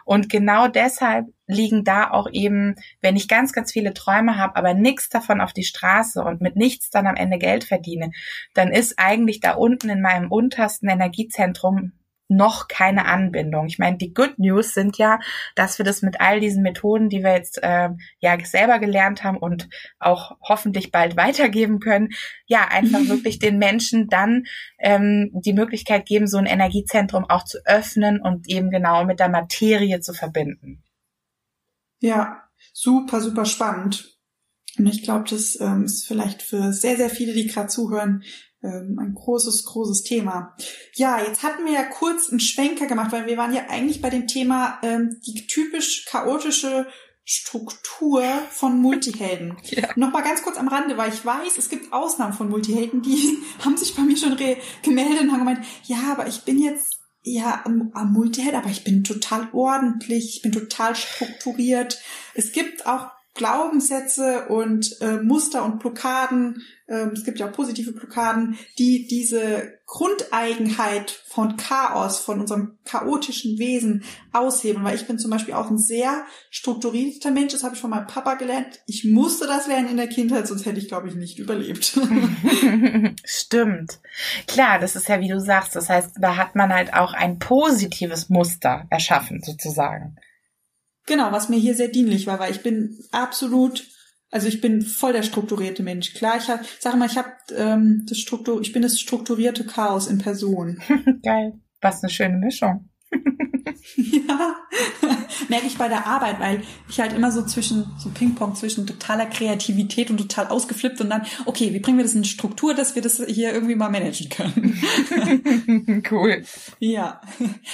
Und 0.04 0.28
genau 0.28 0.68
deshalb 0.68 1.26
liegen 1.46 1.84
da 1.84 2.10
auch 2.10 2.28
eben, 2.30 2.74
wenn 3.00 3.16
ich 3.16 3.28
ganz, 3.28 3.52
ganz 3.52 3.72
viele 3.72 3.94
Träume 3.94 4.36
habe, 4.36 4.56
aber 4.56 4.74
nichts 4.74 5.08
davon 5.08 5.40
auf 5.40 5.52
die 5.52 5.64
Straße 5.64 6.22
und 6.22 6.40
mit 6.40 6.56
nichts 6.56 6.90
dann 6.90 7.06
am 7.06 7.16
Ende 7.16 7.38
Geld 7.38 7.64
verdiene, 7.64 8.10
dann 8.54 8.70
ist 8.70 8.98
eigentlich 8.98 9.40
da 9.40 9.52
unten 9.52 9.88
in 9.88 10.00
meinem 10.00 10.30
untersten 10.30 10.88
Energiezentrum 10.88 11.92
noch 12.28 12.68
keine 12.68 13.06
Anbindung. 13.06 13.66
Ich 13.66 13.78
meine, 13.78 13.98
die 13.98 14.14
Good 14.14 14.38
News 14.38 14.74
sind 14.74 14.96
ja, 14.98 15.20
dass 15.54 15.78
wir 15.78 15.84
das 15.84 16.02
mit 16.02 16.20
all 16.20 16.40
diesen 16.40 16.62
Methoden, 16.62 17.08
die 17.08 17.22
wir 17.22 17.32
jetzt 17.32 17.62
äh, 17.62 17.90
ja 18.18 18.38
selber 18.44 18.78
gelernt 18.78 19.24
haben 19.24 19.36
und 19.36 19.68
auch 19.98 20.36
hoffentlich 20.40 20.90
bald 20.90 21.16
weitergeben 21.18 21.80
können, 21.80 22.10
ja 22.46 22.68
einfach 22.68 23.00
wirklich 23.08 23.38
den 23.38 23.58
Menschen 23.58 24.08
dann 24.08 24.44
ähm, 24.78 25.30
die 25.32 25.52
Möglichkeit 25.52 26.06
geben, 26.06 26.26
so 26.26 26.38
ein 26.38 26.46
Energiezentrum 26.46 27.24
auch 27.28 27.44
zu 27.44 27.58
öffnen 27.64 28.20
und 28.20 28.48
eben 28.48 28.70
genau 28.70 29.04
mit 29.04 29.20
der 29.20 29.28
Materie 29.28 30.00
zu 30.00 30.14
verbinden. 30.14 30.82
Ja, 32.00 32.42
super, 32.72 33.20
super 33.20 33.44
spannend. 33.44 34.18
Und 34.78 34.86
ich 34.86 35.02
glaube, 35.02 35.24
das 35.30 35.58
ähm, 35.60 35.84
ist 35.84 36.06
vielleicht 36.06 36.42
für 36.42 36.72
sehr, 36.72 36.96
sehr 36.96 37.10
viele, 37.10 37.32
die 37.32 37.46
gerade 37.46 37.68
zuhören, 37.68 38.24
ein 38.68 39.14
großes, 39.14 39.64
großes 39.64 40.02
Thema. 40.02 40.56
Ja, 40.94 41.20
jetzt 41.20 41.42
hatten 41.42 41.64
wir 41.64 41.72
ja 41.72 41.84
kurz 41.84 42.30
einen 42.30 42.40
Schwenker 42.40 42.86
gemacht, 42.86 43.12
weil 43.12 43.26
wir 43.26 43.36
waren 43.36 43.54
ja 43.54 43.66
eigentlich 43.68 44.00
bei 44.00 44.10
dem 44.10 44.26
Thema 44.26 44.78
ähm, 44.82 45.20
die 45.26 45.46
typisch 45.46 46.06
chaotische 46.06 46.86
Struktur 47.24 48.22
von 48.50 48.78
Multihelden. 48.82 49.56
Ja. 49.64 49.88
Nochmal 49.96 50.22
ganz 50.22 50.42
kurz 50.42 50.56
am 50.56 50.68
Rande, 50.68 50.96
weil 50.96 51.12
ich 51.12 51.24
weiß, 51.24 51.58
es 51.58 51.68
gibt 51.68 51.92
Ausnahmen 51.92 52.32
von 52.32 52.48
Multihelden, 52.48 53.02
die 53.02 53.38
haben 53.64 53.76
sich 53.76 53.94
bei 53.94 54.02
mir 54.02 54.16
schon 54.16 54.36
gemeldet 54.82 55.20
und 55.22 55.32
haben 55.32 55.40
gemeint, 55.40 55.64
ja, 55.84 56.12
aber 56.12 56.26
ich 56.26 56.42
bin 56.42 56.58
jetzt 56.58 57.00
ja 57.22 57.62
am, 57.64 57.90
am 57.94 58.12
Multiheld, 58.12 58.54
aber 58.54 58.68
ich 58.68 58.84
bin 58.84 59.02
total 59.02 59.48
ordentlich, 59.52 60.36
ich 60.36 60.42
bin 60.42 60.52
total 60.52 60.94
strukturiert. 60.94 61.98
Es 62.34 62.52
gibt 62.52 62.86
auch 62.86 63.08
Glaubenssätze 63.34 64.46
und 64.48 65.00
äh, 65.00 65.16
Muster 65.16 65.64
und 65.64 65.80
Blockaden, 65.80 66.62
ähm, 66.86 67.10
es 67.14 67.24
gibt 67.24 67.40
ja 67.40 67.48
auch 67.48 67.52
positive 67.52 67.92
Blockaden, 67.92 68.58
die 68.78 69.06
diese 69.06 69.80
Grundeigenheit 69.86 71.10
von 71.10 71.56
Chaos, 71.56 72.20
von 72.20 72.40
unserem 72.40 72.78
chaotischen 72.84 73.58
Wesen 73.58 74.04
aushebeln. 74.32 74.84
Weil 74.84 74.94
ich 74.94 75.06
bin 75.06 75.18
zum 75.18 75.30
Beispiel 75.30 75.54
auch 75.54 75.70
ein 75.70 75.78
sehr 75.78 76.24
strukturierter 76.50 77.30
Mensch, 77.30 77.52
das 77.52 77.64
habe 77.64 77.74
ich 77.74 77.80
von 77.80 77.90
meinem 77.90 78.06
Papa 78.06 78.34
gelernt. 78.34 78.80
Ich 78.86 79.04
musste 79.04 79.46
das 79.46 79.66
lernen 79.66 79.88
in 79.88 79.96
der 79.96 80.08
Kindheit, 80.08 80.46
sonst 80.46 80.66
hätte 80.66 80.78
ich, 80.78 80.88
glaube 80.88 81.08
ich, 81.08 81.14
nicht 81.14 81.38
überlebt. 81.38 81.98
Stimmt. 83.24 83.98
Klar, 84.46 84.78
das 84.78 84.94
ist 84.94 85.08
ja, 85.08 85.20
wie 85.20 85.28
du 85.28 85.40
sagst, 85.40 85.74
das 85.74 85.88
heißt, 85.88 86.16
da 86.20 86.36
hat 86.36 86.54
man 86.54 86.72
halt 86.72 86.94
auch 86.94 87.14
ein 87.14 87.38
positives 87.38 88.28
Muster 88.28 88.86
erschaffen, 88.90 89.42
sozusagen. 89.42 90.16
Genau, 91.06 91.32
was 91.32 91.48
mir 91.48 91.58
hier 91.58 91.74
sehr 91.74 91.88
dienlich 91.88 92.26
war, 92.26 92.38
weil 92.38 92.50
ich 92.50 92.62
bin 92.62 92.98
absolut, 93.12 93.86
also 94.30 94.48
ich 94.48 94.60
bin 94.60 94.82
voll 94.82 95.12
der 95.12 95.22
strukturierte 95.22 95.82
Mensch. 95.82 96.14
Klar, 96.14 96.36
ich 96.38 96.48
habe, 96.48 96.64
sag 96.80 96.96
mal, 96.96 97.06
ich 97.06 97.18
habe 97.18 97.30
ähm, 97.56 98.06
das 98.08 98.18
Struktur, 98.18 98.60
ich 98.60 98.72
bin 98.72 98.82
das 98.82 98.98
strukturierte 98.98 99.64
Chaos 99.64 100.06
in 100.06 100.18
Person. 100.18 100.80
Geil, 101.22 101.60
was 101.80 102.02
eine 102.02 102.10
schöne 102.10 102.38
Mischung. 102.38 102.88
ja, 103.96 104.56
merke 105.48 105.66
ich 105.66 105.78
bei 105.78 105.88
der 105.88 106.06
Arbeit, 106.06 106.40
weil 106.40 106.62
ich 106.88 107.00
halt 107.00 107.12
immer 107.12 107.30
so 107.30 107.44
zwischen, 107.44 107.86
so 107.98 108.10
Ping-Pong 108.10 108.54
zwischen 108.54 108.86
totaler 108.86 109.26
Kreativität 109.26 110.10
und 110.10 110.18
total 110.18 110.48
ausgeflippt 110.48 111.00
und 111.00 111.10
dann, 111.10 111.26
okay, 111.46 111.72
wie 111.72 111.80
bringen 111.80 111.98
wir 111.98 112.04
das 112.04 112.14
in 112.14 112.24
Struktur, 112.24 112.74
dass 112.74 112.94
wir 112.94 113.02
das 113.02 113.22
hier 113.26 113.52
irgendwie 113.52 113.74
mal 113.74 113.90
managen 113.90 114.28
können? 114.28 116.02
cool. 116.10 116.44
Ja. 116.78 117.20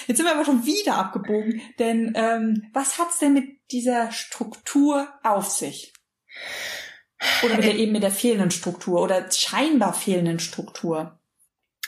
Jetzt 0.07 0.17
sind 0.17 0.27
wir 0.27 0.35
aber 0.35 0.45
schon 0.45 0.67
wieder 0.67 0.97
abgebogen, 0.97 1.61
denn 1.79 2.13
ähm, 2.15 2.65
was 2.73 2.99
hat's 2.99 3.19
denn 3.19 3.35
mit 3.35 3.45
dieser 3.71 4.11
Struktur 4.13 5.09
auf 5.23 5.49
sich? 5.51 5.93
Oder 7.45 7.57
mit 7.57 7.65
der, 7.65 7.77
eben 7.77 7.93
mit 7.93 8.03
der 8.03 8.11
fehlenden 8.11 8.51
Struktur 8.51 9.03
oder 9.03 9.31
scheinbar 9.31 9.93
fehlenden 9.93 10.39
Struktur? 10.39 11.20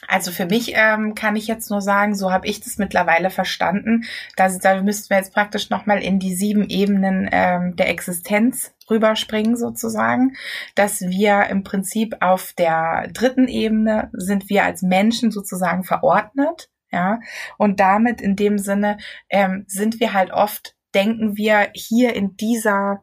Also 0.08 0.32
für 0.32 0.46
mich 0.46 0.72
ähm, 0.74 1.14
kann 1.14 1.36
ich 1.36 1.46
jetzt 1.46 1.70
nur 1.70 1.80
sagen, 1.80 2.14
so 2.14 2.32
habe 2.32 2.46
ich 2.46 2.60
das 2.60 2.76
mittlerweile 2.76 3.30
verstanden. 3.30 4.04
dass, 4.36 4.58
da 4.58 4.82
müssten 4.82 5.10
wir 5.10 5.18
jetzt 5.18 5.32
praktisch 5.32 5.70
nochmal 5.70 6.02
in 6.02 6.18
die 6.18 6.34
sieben 6.34 6.68
Ebenen 6.68 7.28
ähm, 7.32 7.76
der 7.76 7.88
Existenz 7.88 8.74
rüberspringen 8.90 9.56
sozusagen, 9.56 10.36
dass 10.74 11.00
wir 11.02 11.46
im 11.46 11.62
Prinzip 11.62 12.16
auf 12.20 12.52
der 12.52 13.08
dritten 13.12 13.48
Ebene 13.48 14.10
sind 14.12 14.48
wir 14.50 14.64
als 14.64 14.82
Menschen 14.82 15.30
sozusagen 15.30 15.84
verordnet, 15.84 16.68
ja, 16.90 17.20
und 17.56 17.80
damit 17.80 18.20
in 18.20 18.36
dem 18.36 18.58
Sinne 18.58 18.98
ähm, 19.30 19.64
sind 19.66 19.98
wir 19.98 20.12
halt 20.12 20.30
oft, 20.30 20.76
denken 20.94 21.36
wir 21.38 21.70
hier 21.74 22.14
in 22.14 22.36
dieser 22.36 23.02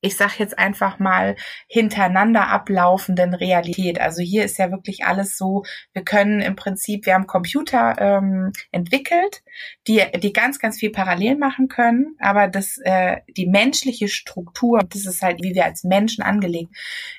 ich 0.00 0.16
sag 0.16 0.38
jetzt 0.38 0.58
einfach 0.58 0.98
mal, 0.98 1.36
hintereinander 1.66 2.48
ablaufenden 2.48 3.34
Realität. 3.34 4.00
Also 4.00 4.22
hier 4.22 4.44
ist 4.44 4.58
ja 4.58 4.70
wirklich 4.70 5.04
alles 5.04 5.36
so, 5.36 5.64
wir 5.92 6.02
können 6.04 6.40
im 6.40 6.56
Prinzip, 6.56 7.06
wir 7.06 7.14
haben 7.14 7.26
Computer 7.26 7.96
ähm, 7.98 8.52
entwickelt, 8.70 9.42
die, 9.86 10.02
die 10.20 10.32
ganz, 10.32 10.58
ganz 10.58 10.78
viel 10.78 10.90
parallel 10.90 11.36
machen 11.36 11.68
können, 11.68 12.16
aber 12.20 12.48
das, 12.48 12.78
äh, 12.84 13.18
die 13.36 13.46
menschliche 13.46 14.08
Struktur, 14.08 14.80
das 14.88 15.06
ist 15.06 15.22
halt, 15.22 15.42
wie 15.42 15.54
wir 15.54 15.64
als 15.64 15.84
Menschen 15.84 16.22
angelegt, 16.22 16.74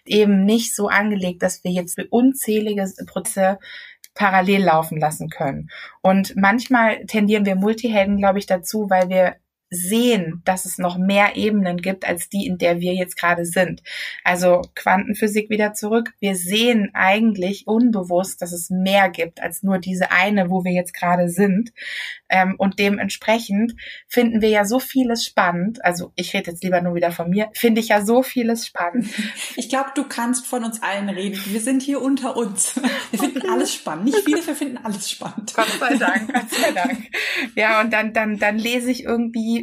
eben 0.05 0.45
nicht 0.45 0.73
so 0.73 0.87
angelegt, 0.87 1.43
dass 1.43 1.63
wir 1.63 1.71
jetzt 1.71 1.99
unzählige 2.09 2.85
Prozesse 3.07 3.59
parallel 4.13 4.63
laufen 4.63 4.99
lassen 4.99 5.29
können. 5.29 5.69
Und 6.01 6.35
manchmal 6.35 7.05
tendieren 7.05 7.45
wir 7.45 7.55
Multihelden, 7.55 8.17
glaube 8.17 8.39
ich, 8.39 8.45
dazu, 8.45 8.89
weil 8.89 9.09
wir 9.09 9.35
sehen, 9.69 10.41
dass 10.45 10.65
es 10.65 10.77
noch 10.77 10.97
mehr 10.97 11.35
Ebenen 11.35 11.77
gibt 11.77 12.07
als 12.07 12.29
die, 12.29 12.47
in 12.47 12.57
der 12.57 12.79
wir 12.79 12.93
jetzt 12.93 13.17
gerade 13.17 13.45
sind. 13.45 13.83
Also 14.23 14.61
Quantenphysik 14.75 15.49
wieder 15.49 15.73
zurück. 15.73 16.13
Wir 16.19 16.35
sehen 16.35 16.89
eigentlich 16.93 17.67
unbewusst, 17.67 18.41
dass 18.41 18.51
es 18.51 18.69
mehr 18.69 19.09
gibt 19.09 19.41
als 19.41 19.61
nur 19.61 19.77
diese 19.77 20.11
eine, 20.11 20.49
wo 20.49 20.63
wir 20.63 20.71
jetzt 20.71 20.93
gerade 20.93 21.29
sind. 21.29 21.71
Ähm, 22.29 22.55
und 22.57 22.79
dementsprechend 22.79 23.75
finden 24.07 24.41
wir 24.41 24.49
ja 24.49 24.65
so 24.65 24.79
vieles 24.79 25.25
spannend. 25.25 25.83
Also 25.85 26.11
ich 26.15 26.33
rede 26.33 26.51
jetzt 26.51 26.63
lieber 26.63 26.81
nur 26.81 26.95
wieder 26.95 27.11
von 27.11 27.29
mir. 27.29 27.49
Finde 27.53 27.81
ich 27.81 27.89
ja 27.89 28.03
so 28.05 28.23
vieles 28.23 28.65
spannend. 28.65 29.07
Ich 29.55 29.67
glaube, 29.67 29.89
du 29.93 30.03
kannst 30.05 30.47
von 30.47 30.63
uns 30.63 30.81
allen 30.81 31.09
reden. 31.09 31.39
Wir 31.47 31.59
sind 31.59 31.81
hier 31.81 32.01
unter 32.01 32.37
uns. 32.37 32.79
Wir 33.11 33.19
finden 33.19 33.39
okay. 33.39 33.49
alles 33.51 33.73
spannend. 33.73 34.05
Nicht 34.05 34.19
viele, 34.23 34.45
wir 34.45 34.55
finden 34.55 34.77
alles 34.77 35.09
spannend. 35.09 35.53
Gott 35.53 35.67
sei 35.79 35.95
Dank, 35.95 36.33
Gott 36.33 36.49
sei 36.49 36.71
Dank. 36.71 36.97
Ja, 37.55 37.81
und 37.81 37.91
dann, 37.91 38.13
dann, 38.13 38.39
dann 38.39 38.57
lese 38.57 38.89
ich 38.91 39.03
irgendwie 39.03 39.58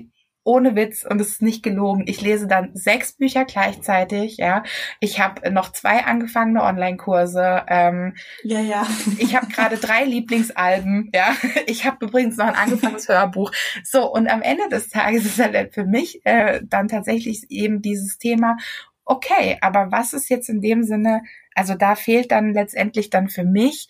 ohne 0.46 0.76
Witz 0.76 1.04
und 1.04 1.20
es 1.20 1.28
ist 1.28 1.42
nicht 1.42 1.62
gelogen. 1.62 2.04
Ich 2.06 2.20
lese 2.20 2.46
dann 2.46 2.70
sechs 2.74 3.12
Bücher 3.12 3.44
gleichzeitig. 3.44 4.36
Ja, 4.36 4.62
ich 5.00 5.20
habe 5.20 5.50
noch 5.50 5.72
zwei 5.72 6.04
angefangene 6.04 6.62
Online-Kurse. 6.62 7.64
Ähm, 7.68 8.14
ja, 8.44 8.60
ja. 8.60 8.86
ich 9.18 9.34
habe 9.34 9.48
gerade 9.48 9.76
drei 9.76 10.04
Lieblingsalben. 10.04 11.10
Ja, 11.14 11.34
ich 11.66 11.84
habe 11.84 12.06
übrigens 12.06 12.36
noch 12.36 12.46
ein 12.46 12.54
angefangenes 12.54 13.08
Hörbuch. 13.10 13.50
So 13.82 14.10
und 14.10 14.28
am 14.28 14.42
Ende 14.42 14.68
des 14.70 14.88
Tages 14.88 15.24
ist 15.26 15.38
halt 15.40 15.74
für 15.74 15.84
mich 15.84 16.24
äh, 16.24 16.60
dann 16.64 16.88
tatsächlich 16.88 17.50
eben 17.50 17.82
dieses 17.82 18.18
Thema. 18.18 18.56
Okay, 19.04 19.58
aber 19.60 19.90
was 19.90 20.12
ist 20.12 20.28
jetzt 20.28 20.48
in 20.48 20.60
dem 20.60 20.84
Sinne? 20.84 21.22
Also 21.54 21.74
da 21.74 21.96
fehlt 21.96 22.30
dann 22.30 22.52
letztendlich 22.52 23.10
dann 23.10 23.28
für 23.28 23.44
mich 23.44 23.88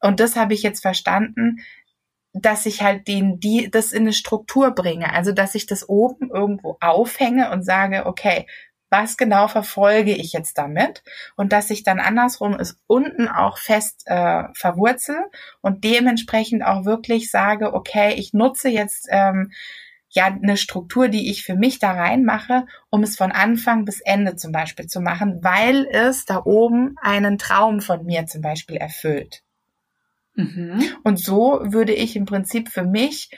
und 0.00 0.20
das 0.20 0.36
habe 0.36 0.54
ich 0.54 0.62
jetzt 0.62 0.80
verstanden 0.80 1.58
dass 2.32 2.66
ich 2.66 2.82
halt 2.82 3.08
den, 3.08 3.40
die, 3.40 3.70
das 3.70 3.92
in 3.92 4.02
eine 4.02 4.12
Struktur 4.12 4.70
bringe. 4.72 5.12
Also, 5.12 5.32
dass 5.32 5.54
ich 5.54 5.66
das 5.66 5.88
oben 5.88 6.30
irgendwo 6.30 6.78
aufhänge 6.80 7.50
und 7.50 7.62
sage, 7.64 8.06
okay, 8.06 8.46
was 8.92 9.16
genau 9.16 9.48
verfolge 9.48 10.12
ich 10.14 10.34
jetzt 10.34 10.58
damit? 10.58 11.02
Und 11.34 11.52
dass 11.52 11.70
ich 11.70 11.82
dann 11.82 11.98
andersrum 11.98 12.54
es 12.54 12.78
unten 12.86 13.26
auch 13.26 13.56
fest 13.56 14.02
äh, 14.06 14.44
verwurzel 14.54 15.16
und 15.62 15.82
dementsprechend 15.82 16.62
auch 16.62 16.84
wirklich 16.84 17.30
sage, 17.30 17.72
okay, 17.72 18.14
ich 18.14 18.34
nutze 18.34 18.68
jetzt 18.68 19.08
ähm, 19.10 19.50
ja 20.10 20.26
eine 20.26 20.58
Struktur, 20.58 21.08
die 21.08 21.30
ich 21.30 21.42
für 21.42 21.56
mich 21.56 21.78
da 21.78 21.92
reinmache, 21.92 22.66
um 22.90 23.02
es 23.02 23.16
von 23.16 23.32
Anfang 23.32 23.86
bis 23.86 24.02
Ende 24.02 24.36
zum 24.36 24.52
Beispiel 24.52 24.86
zu 24.86 25.00
machen, 25.00 25.38
weil 25.42 25.86
es 25.90 26.26
da 26.26 26.42
oben 26.44 26.96
einen 27.00 27.38
Traum 27.38 27.80
von 27.80 28.04
mir 28.04 28.26
zum 28.26 28.42
Beispiel 28.42 28.76
erfüllt. 28.76 29.42
Mhm. 30.34 30.82
Und 31.04 31.18
so 31.18 31.60
würde 31.62 31.92
ich 31.92 32.16
im 32.16 32.24
Prinzip 32.24 32.68
für 32.68 32.84
mich 32.84 33.30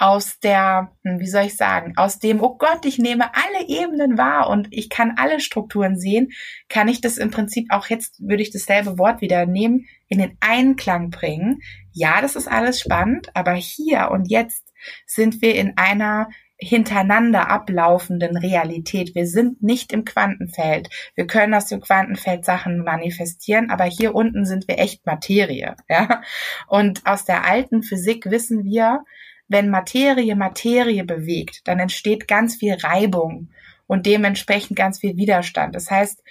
aus 0.00 0.40
der, 0.40 0.92
hm, 1.04 1.20
wie 1.20 1.26
soll 1.26 1.44
ich 1.44 1.56
sagen, 1.56 1.92
aus 1.96 2.18
dem, 2.18 2.42
oh 2.42 2.56
Gott, 2.56 2.86
ich 2.86 2.98
nehme 2.98 3.34
alle 3.34 3.68
Ebenen 3.68 4.16
wahr 4.16 4.48
und 4.48 4.68
ich 4.70 4.88
kann 4.88 5.14
alle 5.16 5.40
Strukturen 5.40 5.98
sehen, 5.98 6.30
kann 6.68 6.88
ich 6.88 7.02
das 7.02 7.18
im 7.18 7.30
Prinzip 7.30 7.66
auch 7.70 7.86
jetzt, 7.88 8.18
würde 8.20 8.42
ich 8.42 8.50
dasselbe 8.50 8.98
Wort 8.98 9.20
wieder 9.20 9.44
nehmen, 9.44 9.86
in 10.08 10.18
den 10.18 10.38
Einklang 10.40 11.10
bringen. 11.10 11.60
Ja, 11.92 12.22
das 12.22 12.34
ist 12.34 12.48
alles 12.48 12.80
spannend, 12.80 13.28
aber 13.34 13.52
hier 13.52 14.10
und 14.10 14.30
jetzt 14.30 14.72
sind 15.06 15.42
wir 15.42 15.54
in 15.54 15.76
einer 15.76 16.30
hintereinander 16.60 17.48
ablaufenden 17.48 18.36
Realität. 18.36 19.14
Wir 19.14 19.26
sind 19.26 19.62
nicht 19.62 19.92
im 19.92 20.04
Quantenfeld. 20.04 20.88
Wir 21.14 21.26
können 21.26 21.54
aus 21.54 21.66
dem 21.66 21.80
Quantenfeld 21.80 22.44
Sachen 22.44 22.84
manifestieren, 22.84 23.70
aber 23.70 23.84
hier 23.84 24.14
unten 24.14 24.44
sind 24.44 24.68
wir 24.68 24.78
echt 24.78 25.06
Materie. 25.06 25.74
Ja? 25.88 26.22
Und 26.68 27.06
aus 27.06 27.24
der 27.24 27.44
alten 27.44 27.82
Physik 27.82 28.26
wissen 28.30 28.64
wir, 28.64 29.04
wenn 29.48 29.70
Materie 29.70 30.36
Materie 30.36 31.04
bewegt, 31.04 31.62
dann 31.66 31.80
entsteht 31.80 32.28
ganz 32.28 32.56
viel 32.56 32.74
Reibung 32.74 33.48
und 33.86 34.06
dementsprechend 34.06 34.76
ganz 34.76 35.00
viel 35.00 35.16
Widerstand. 35.16 35.74
Das 35.74 35.90
heißt, 35.90 36.22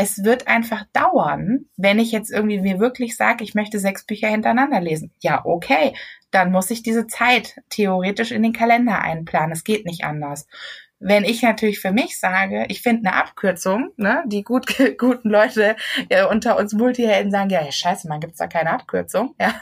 es 0.00 0.22
wird 0.22 0.46
einfach 0.46 0.84
dauern, 0.92 1.66
wenn 1.76 1.98
ich 1.98 2.12
jetzt 2.12 2.30
irgendwie 2.30 2.60
mir 2.60 2.78
wirklich 2.78 3.16
sage, 3.16 3.42
ich 3.42 3.56
möchte 3.56 3.80
sechs 3.80 4.06
Bücher 4.06 4.28
hintereinander 4.28 4.80
lesen. 4.80 5.10
Ja, 5.20 5.44
okay, 5.44 5.92
dann 6.30 6.52
muss 6.52 6.70
ich 6.70 6.84
diese 6.84 7.08
Zeit 7.08 7.56
theoretisch 7.68 8.30
in 8.30 8.44
den 8.44 8.52
Kalender 8.52 9.00
einplanen. 9.00 9.50
Es 9.50 9.64
geht 9.64 9.86
nicht 9.86 10.04
anders. 10.04 10.46
Wenn 11.00 11.24
ich 11.24 11.42
natürlich 11.42 11.80
für 11.80 11.90
mich 11.90 12.20
sage, 12.20 12.66
ich 12.68 12.80
finde 12.80 13.08
eine 13.08 13.16
Abkürzung, 13.20 13.90
ne, 13.96 14.22
die 14.26 14.44
gut, 14.44 14.66
guten 14.98 15.30
Leute 15.30 15.74
äh, 16.10 16.24
unter 16.24 16.56
uns 16.58 16.74
Multihelden 16.74 17.32
sagen, 17.32 17.50
ja, 17.50 17.64
ja 17.64 17.72
scheiße, 17.72 18.06
man 18.06 18.20
gibt's 18.20 18.38
da 18.38 18.46
keine 18.46 18.70
Abkürzung, 18.70 19.34
ja. 19.40 19.52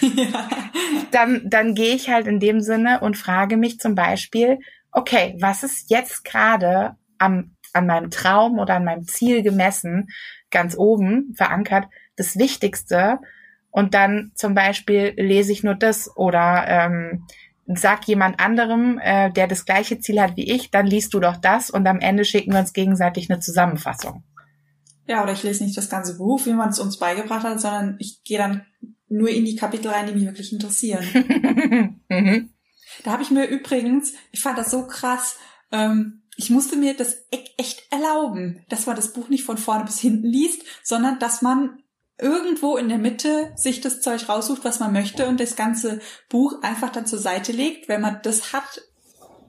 ja. 0.00 0.48
Dann, 1.12 1.42
dann 1.44 1.76
gehe 1.76 1.94
ich 1.94 2.10
halt 2.10 2.26
in 2.26 2.40
dem 2.40 2.60
Sinne 2.60 2.98
und 2.98 3.16
frage 3.16 3.56
mich 3.56 3.78
zum 3.78 3.94
Beispiel, 3.94 4.58
okay, 4.90 5.36
was 5.38 5.62
ist 5.62 5.88
jetzt 5.88 6.24
gerade 6.24 6.96
am, 7.18 7.54
an 7.74 7.86
meinem 7.86 8.10
Traum 8.10 8.58
oder 8.58 8.76
an 8.76 8.84
meinem 8.84 9.06
Ziel 9.06 9.42
gemessen, 9.42 10.08
ganz 10.50 10.76
oben 10.76 11.34
verankert, 11.36 11.86
das 12.16 12.38
Wichtigste? 12.38 13.18
Und 13.70 13.94
dann 13.94 14.32
zum 14.34 14.54
Beispiel 14.54 15.14
lese 15.16 15.52
ich 15.52 15.64
nur 15.64 15.74
das 15.74 16.16
oder 16.16 16.64
ähm, 16.68 17.26
sag 17.66 18.06
jemand 18.06 18.40
anderem, 18.40 18.98
äh, 19.02 19.30
der 19.32 19.48
das 19.48 19.64
gleiche 19.64 19.98
Ziel 19.98 20.20
hat 20.20 20.36
wie 20.36 20.50
ich, 20.50 20.70
dann 20.70 20.86
liest 20.86 21.14
du 21.14 21.20
doch 21.20 21.36
das 21.36 21.70
und 21.70 21.86
am 21.86 22.00
Ende 22.00 22.24
schicken 22.24 22.52
wir 22.52 22.60
uns 22.60 22.72
gegenseitig 22.72 23.30
eine 23.30 23.40
Zusammenfassung. 23.40 24.22
Ja, 25.06 25.22
oder 25.22 25.32
ich 25.32 25.42
lese 25.42 25.64
nicht 25.64 25.76
das 25.76 25.90
ganze 25.90 26.16
Buch, 26.16 26.46
wie 26.46 26.52
man 26.52 26.70
es 26.70 26.78
uns 26.78 26.98
beigebracht 26.98 27.44
hat, 27.44 27.60
sondern 27.60 27.96
ich 27.98 28.22
gehe 28.24 28.38
dann 28.38 28.64
nur 29.08 29.28
in 29.28 29.44
die 29.44 29.56
Kapitel 29.56 29.90
rein, 29.90 30.06
die 30.06 30.14
mich 30.14 30.24
wirklich 30.24 30.52
interessieren. 30.52 31.04
mhm. 32.08 32.50
Da 33.02 33.12
habe 33.12 33.22
ich 33.22 33.30
mir 33.30 33.46
übrigens, 33.46 34.14
ich 34.30 34.40
fand 34.40 34.56
das 34.56 34.70
so 34.70 34.86
krass, 34.86 35.36
ähm, 35.72 36.22
ich 36.36 36.50
musste 36.50 36.76
mir 36.76 36.94
das 36.94 37.16
echt 37.56 37.82
erlauben, 37.90 38.64
dass 38.68 38.86
man 38.86 38.96
das 38.96 39.12
Buch 39.12 39.28
nicht 39.28 39.44
von 39.44 39.58
vorne 39.58 39.84
bis 39.84 40.00
hinten 40.00 40.26
liest, 40.26 40.62
sondern 40.82 41.18
dass 41.18 41.42
man 41.42 41.82
irgendwo 42.18 42.76
in 42.76 42.88
der 42.88 42.98
Mitte 42.98 43.52
sich 43.56 43.80
das 43.80 44.00
Zeug 44.00 44.28
raussucht, 44.28 44.64
was 44.64 44.80
man 44.80 44.92
möchte 44.92 45.26
und 45.26 45.40
das 45.40 45.56
ganze 45.56 46.00
Buch 46.28 46.62
einfach 46.62 46.90
dann 46.90 47.06
zur 47.06 47.18
Seite 47.18 47.52
legt, 47.52 47.88
wenn 47.88 48.00
man 48.00 48.20
das 48.22 48.52
hat, 48.52 48.82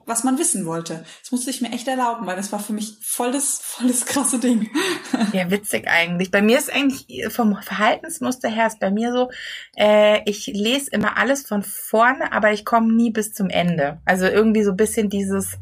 was 0.04 0.24
man 0.24 0.38
wissen 0.38 0.66
wollte. 0.66 1.04
Das 1.20 1.32
musste 1.32 1.50
ich 1.50 1.60
mir 1.60 1.72
echt 1.72 1.88
erlauben, 1.88 2.26
weil 2.26 2.36
das 2.36 2.52
war 2.52 2.60
für 2.60 2.72
mich 2.72 2.96
voll 3.02 3.32
das, 3.32 3.60
voll 3.62 3.88
das 3.88 4.06
krasse 4.06 4.38
Ding. 4.38 4.70
Ja, 5.32 5.50
witzig 5.50 5.88
eigentlich. 5.88 6.30
Bei 6.30 6.42
mir 6.42 6.58
ist 6.58 6.72
eigentlich 6.72 7.26
vom 7.30 7.56
Verhaltensmuster 7.60 8.48
her 8.48 8.66
ist 8.66 8.80
bei 8.80 8.90
mir 8.90 9.12
so, 9.12 9.30
äh, 9.76 10.20
ich 10.24 10.46
lese 10.46 10.90
immer 10.90 11.16
alles 11.16 11.46
von 11.46 11.62
vorne, 11.62 12.32
aber 12.32 12.52
ich 12.52 12.64
komme 12.64 12.92
nie 12.92 13.10
bis 13.10 13.32
zum 13.32 13.48
Ende. 13.48 14.00
Also 14.04 14.26
irgendwie 14.26 14.62
so 14.62 14.74
bisschen 14.74 15.08
dieses 15.08 15.58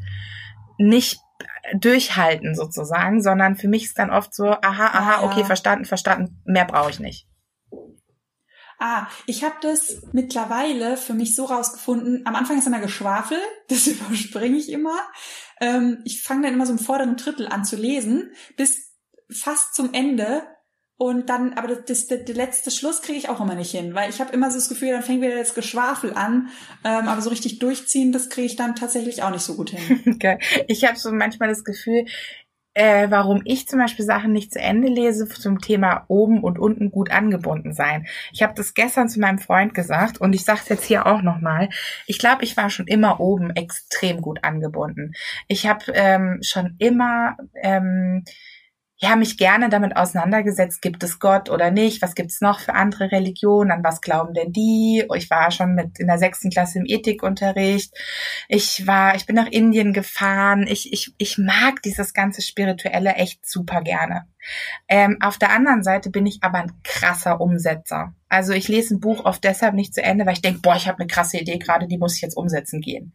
nicht 0.77 1.19
durchhalten 1.73 2.55
sozusagen, 2.55 3.21
sondern 3.21 3.55
für 3.55 3.67
mich 3.67 3.85
ist 3.85 3.99
dann 3.99 4.11
oft 4.11 4.33
so, 4.33 4.45
aha, 4.49 4.61
aha, 4.61 5.15
ah, 5.15 5.23
okay, 5.23 5.43
verstanden, 5.43 5.85
verstanden, 5.85 6.41
mehr 6.45 6.65
brauche 6.65 6.91
ich 6.91 6.99
nicht. 6.99 7.27
Ah, 8.77 9.07
ich 9.25 9.43
habe 9.43 9.55
das 9.61 10.01
mittlerweile 10.11 10.97
für 10.97 11.13
mich 11.13 11.35
so 11.35 11.45
rausgefunden. 11.45 12.25
Am 12.25 12.35
Anfang 12.35 12.57
ist 12.57 12.67
immer 12.67 12.81
Geschwafel, 12.81 13.37
das 13.69 13.87
überspringe 13.87 14.57
ich 14.57 14.69
immer. 14.69 14.97
Ähm, 15.61 16.01
ich 16.03 16.21
fange 16.21 16.43
dann 16.43 16.53
immer 16.53 16.65
so 16.65 16.73
im 16.73 16.79
vorderen 16.79 17.15
Drittel 17.15 17.47
an 17.47 17.63
zu 17.63 17.77
lesen, 17.77 18.31
bis 18.57 18.93
fast 19.31 19.73
zum 19.75 19.93
Ende 19.93 20.43
und 20.97 21.29
dann, 21.29 21.53
aber 21.53 21.67
das, 21.67 21.85
das, 21.85 22.07
der 22.07 22.35
letzte 22.35 22.71
Schluss 22.71 23.01
kriege 23.01 23.17
ich 23.17 23.27
auch 23.27 23.41
immer 23.41 23.55
nicht 23.55 23.71
hin, 23.71 23.93
weil 23.93 24.09
ich 24.09 24.21
habe 24.21 24.31
immer 24.33 24.49
so 24.49 24.57
das 24.57 24.69
Gefühl, 24.69 24.91
dann 24.91 25.03
fängt 25.03 25.21
wieder 25.21 25.37
das 25.37 25.53
Geschwafel 25.53 26.13
an, 26.13 26.49
ähm, 26.85 27.07
aber 27.07 27.21
so 27.21 27.29
richtig 27.29 27.59
durchziehen, 27.59 28.13
das 28.13 28.29
kriege 28.29 28.47
ich 28.47 28.55
dann 28.55 28.75
tatsächlich 28.75 29.21
auch 29.21 29.31
nicht 29.31 29.43
so 29.43 29.55
gut 29.55 29.71
hin. 29.71 30.01
Okay. 30.15 30.39
Ich 30.67 30.85
habe 30.85 30.97
so 30.97 31.11
manchmal 31.11 31.49
das 31.49 31.65
Gefühl, 31.65 32.05
äh, 32.73 33.09
warum 33.09 33.41
ich 33.45 33.67
zum 33.67 33.79
Beispiel 33.79 34.05
Sachen 34.05 34.31
nicht 34.31 34.53
zu 34.53 34.59
Ende 34.59 34.87
lese 34.87 35.27
zum 35.27 35.59
Thema 35.59 36.05
oben 36.07 36.43
und 36.43 36.59
unten 36.59 36.91
gut 36.91 37.11
angebunden 37.11 37.73
sein. 37.73 38.05
Ich 38.31 38.43
habe 38.43 38.53
das 38.55 38.73
gestern 38.73 39.09
zu 39.09 39.19
meinem 39.19 39.39
Freund 39.39 39.73
gesagt 39.73 40.19
und 40.21 40.33
ich 40.33 40.45
sage 40.45 40.59
es 40.63 40.69
jetzt 40.69 40.85
hier 40.85 41.05
auch 41.05 41.21
nochmal. 41.21 41.69
Ich 42.05 42.19
glaube, 42.19 42.43
ich 42.43 42.55
war 42.55 42.69
schon 42.69 42.87
immer 42.87 43.19
oben 43.19 43.49
extrem 43.51 44.21
gut 44.21 44.43
angebunden. 44.43 45.13
Ich 45.47 45.67
habe 45.67 45.85
ähm, 45.93 46.39
schon 46.41 46.75
immer 46.77 47.37
ähm, 47.61 48.23
ja, 49.05 49.15
mich 49.15 49.37
gerne 49.37 49.69
damit 49.69 49.95
auseinandergesetzt, 49.95 50.81
gibt 50.81 51.03
es 51.03 51.19
Gott 51.19 51.51
oder 51.51 51.69
nicht, 51.69 52.01
was 52.01 52.15
gibt's 52.15 52.41
noch 52.41 52.59
für 52.59 52.73
andere 52.73 53.11
Religionen, 53.11 53.71
an 53.71 53.83
was 53.83 54.01
glauben 54.01 54.33
denn 54.33 54.51
die? 54.51 55.05
Ich 55.15 55.29
war 55.29 55.51
schon 55.51 55.75
mit 55.75 55.99
in 55.99 56.07
der 56.07 56.17
sechsten 56.17 56.49
Klasse 56.49 56.79
im 56.79 56.85
Ethikunterricht. 56.87 57.93
Ich 58.47 58.87
war, 58.87 59.15
ich 59.15 59.27
bin 59.27 59.35
nach 59.35 59.45
Indien 59.47 59.93
gefahren. 59.93 60.65
Ich, 60.67 60.91
ich, 60.91 61.13
ich 61.19 61.37
mag 61.37 61.83
dieses 61.83 62.13
ganze 62.15 62.41
Spirituelle 62.41 63.13
echt 63.13 63.45
super 63.47 63.81
gerne. 63.81 64.25
Ähm, 64.87 65.17
auf 65.21 65.37
der 65.37 65.51
anderen 65.51 65.83
Seite 65.83 66.09
bin 66.09 66.25
ich 66.25 66.39
aber 66.41 66.57
ein 66.57 66.71
krasser 66.83 67.39
Umsetzer. 67.39 68.15
Also 68.27 68.53
ich 68.53 68.67
lese 68.67 68.95
ein 68.95 68.99
Buch 68.99 69.23
oft 69.23 69.43
deshalb 69.43 69.75
nicht 69.75 69.93
zu 69.93 70.01
Ende, 70.01 70.25
weil 70.25 70.33
ich 70.33 70.41
denke, 70.41 70.61
boah, 70.61 70.75
ich 70.75 70.87
habe 70.87 70.99
eine 70.99 71.07
krasse 71.07 71.37
Idee 71.37 71.59
gerade, 71.59 71.87
die 71.87 71.99
muss 71.99 72.15
ich 72.15 72.21
jetzt 72.21 72.37
umsetzen 72.37 72.81
gehen. 72.81 73.13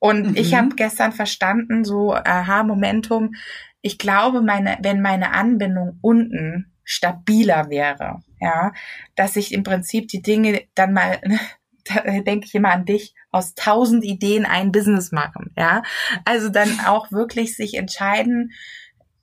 Und 0.00 0.30
mhm. 0.30 0.36
ich 0.36 0.54
habe 0.54 0.74
gestern 0.74 1.12
verstanden, 1.12 1.84
so 1.84 2.12
aha, 2.12 2.64
Momentum, 2.64 3.34
ich 3.82 3.98
glaube, 3.98 4.40
meine, 4.40 4.78
wenn 4.80 5.02
meine 5.02 5.32
Anbindung 5.32 5.98
unten 6.00 6.72
stabiler 6.84 7.68
wäre, 7.68 8.20
ja, 8.40 8.72
dass 9.16 9.36
ich 9.36 9.52
im 9.52 9.64
Prinzip 9.64 10.08
die 10.08 10.22
Dinge 10.22 10.62
dann 10.74 10.92
mal, 10.92 11.20
da 11.84 12.00
denke 12.20 12.46
ich 12.46 12.54
immer 12.54 12.70
an 12.70 12.84
dich, 12.84 13.14
aus 13.30 13.54
tausend 13.54 14.04
Ideen 14.04 14.46
ein 14.46 14.72
Business 14.72 15.12
machen, 15.12 15.52
ja. 15.56 15.82
Also 16.24 16.48
dann 16.48 16.80
auch 16.86 17.10
wirklich 17.12 17.56
sich 17.56 17.74
entscheiden, 17.74 18.52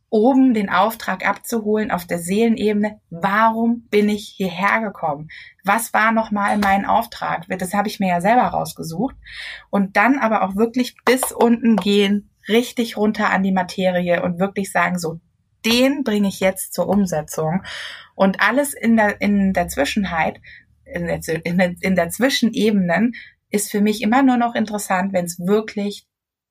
oben 0.10 0.54
den 0.54 0.70
Auftrag 0.70 1.26
abzuholen 1.28 1.92
auf 1.92 2.06
der 2.06 2.20
Seelenebene. 2.20 3.00
Warum 3.10 3.88
bin 3.90 4.10
ich 4.10 4.34
hierher 4.36 4.82
gekommen? 4.82 5.30
Was 5.64 5.94
war 5.94 6.12
nochmal 6.12 6.58
mein 6.58 6.86
Auftrag? 6.86 7.46
Das 7.48 7.74
habe 7.74 7.88
ich 7.88 8.00
mir 8.00 8.10
ja 8.10 8.22
selber 8.22 8.44
rausgesucht. 8.44 9.16
Und 9.70 9.98
dann 9.98 10.18
aber 10.18 10.44
auch 10.44 10.56
wirklich 10.56 10.96
bis 11.06 11.32
unten 11.32 11.76
gehen, 11.76 12.29
richtig 12.50 12.98
runter 12.98 13.30
an 13.30 13.44
die 13.44 13.52
Materie 13.52 14.22
und 14.22 14.40
wirklich 14.40 14.72
sagen, 14.72 15.00
so, 15.00 15.20
den 15.66 16.04
bringe 16.04 16.28
ich 16.28 16.40
jetzt 16.40 16.74
zur 16.74 16.88
Umsetzung. 16.88 17.64
Und 18.16 18.42
alles 18.42 18.74
in 18.74 18.98
der, 18.98 19.22
in 19.22 19.54
der 19.54 19.68
Zwischenheit, 19.68 20.40
in 20.86 21.08
der, 21.08 21.22
in 21.46 21.58
der, 21.58 21.76
in 21.82 21.96
der 21.96 22.10
Zwischenebenen 22.10 23.14
ist 23.50 23.72
für 23.72 23.82
mich 23.82 24.02
immer 24.02 24.24
nur 24.24 24.38
noch 24.38 24.56
interessant, 24.56 25.14
wenn 25.14 25.26
es 25.26 25.40
wirklich 25.40 26.06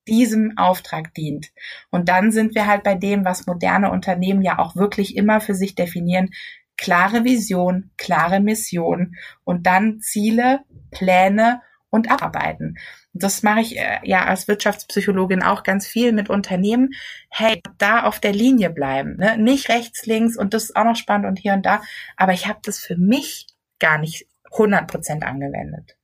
diesem 0.06 0.56
Auftrag 0.56 1.12
dient. 1.14 1.48
Und 1.90 2.08
dann 2.08 2.32
sind 2.32 2.54
wir 2.54 2.66
halt 2.66 2.82
bei 2.82 2.94
dem, 2.94 3.24
was 3.24 3.46
moderne 3.46 3.90
Unternehmen 3.90 4.42
ja 4.42 4.58
auch 4.58 4.74
wirklich 4.74 5.16
immer 5.16 5.40
für 5.40 5.54
sich 5.54 5.74
definieren. 5.74 6.30
Klare 6.76 7.24
Vision, 7.24 7.90
klare 7.98 8.40
Mission 8.40 9.14
und 9.44 9.66
dann 9.66 10.00
Ziele, 10.00 10.60
Pläne 10.90 11.60
und 11.90 12.10
Abarbeiten 12.10 12.76
das 13.12 13.42
mache 13.42 13.60
ich 13.60 13.76
äh, 13.76 13.98
ja 14.04 14.24
als 14.24 14.48
Wirtschaftspsychologin 14.48 15.42
auch 15.42 15.62
ganz 15.62 15.86
viel 15.86 16.12
mit 16.12 16.30
Unternehmen. 16.30 16.90
Hey, 17.30 17.62
da 17.78 18.04
auf 18.04 18.20
der 18.20 18.32
Linie 18.32 18.70
bleiben, 18.70 19.16
ne? 19.16 19.36
nicht 19.38 19.68
rechts, 19.68 20.06
links 20.06 20.36
und 20.36 20.54
das 20.54 20.64
ist 20.64 20.76
auch 20.76 20.84
noch 20.84 20.96
spannend 20.96 21.26
und 21.26 21.38
hier 21.38 21.54
und 21.54 21.64
da. 21.66 21.82
Aber 22.16 22.32
ich 22.32 22.46
habe 22.46 22.60
das 22.62 22.78
für 22.78 22.96
mich 22.96 23.46
gar 23.78 23.98
nicht 23.98 24.26
100 24.52 24.88
Prozent 24.88 25.24
angewendet. 25.24 25.96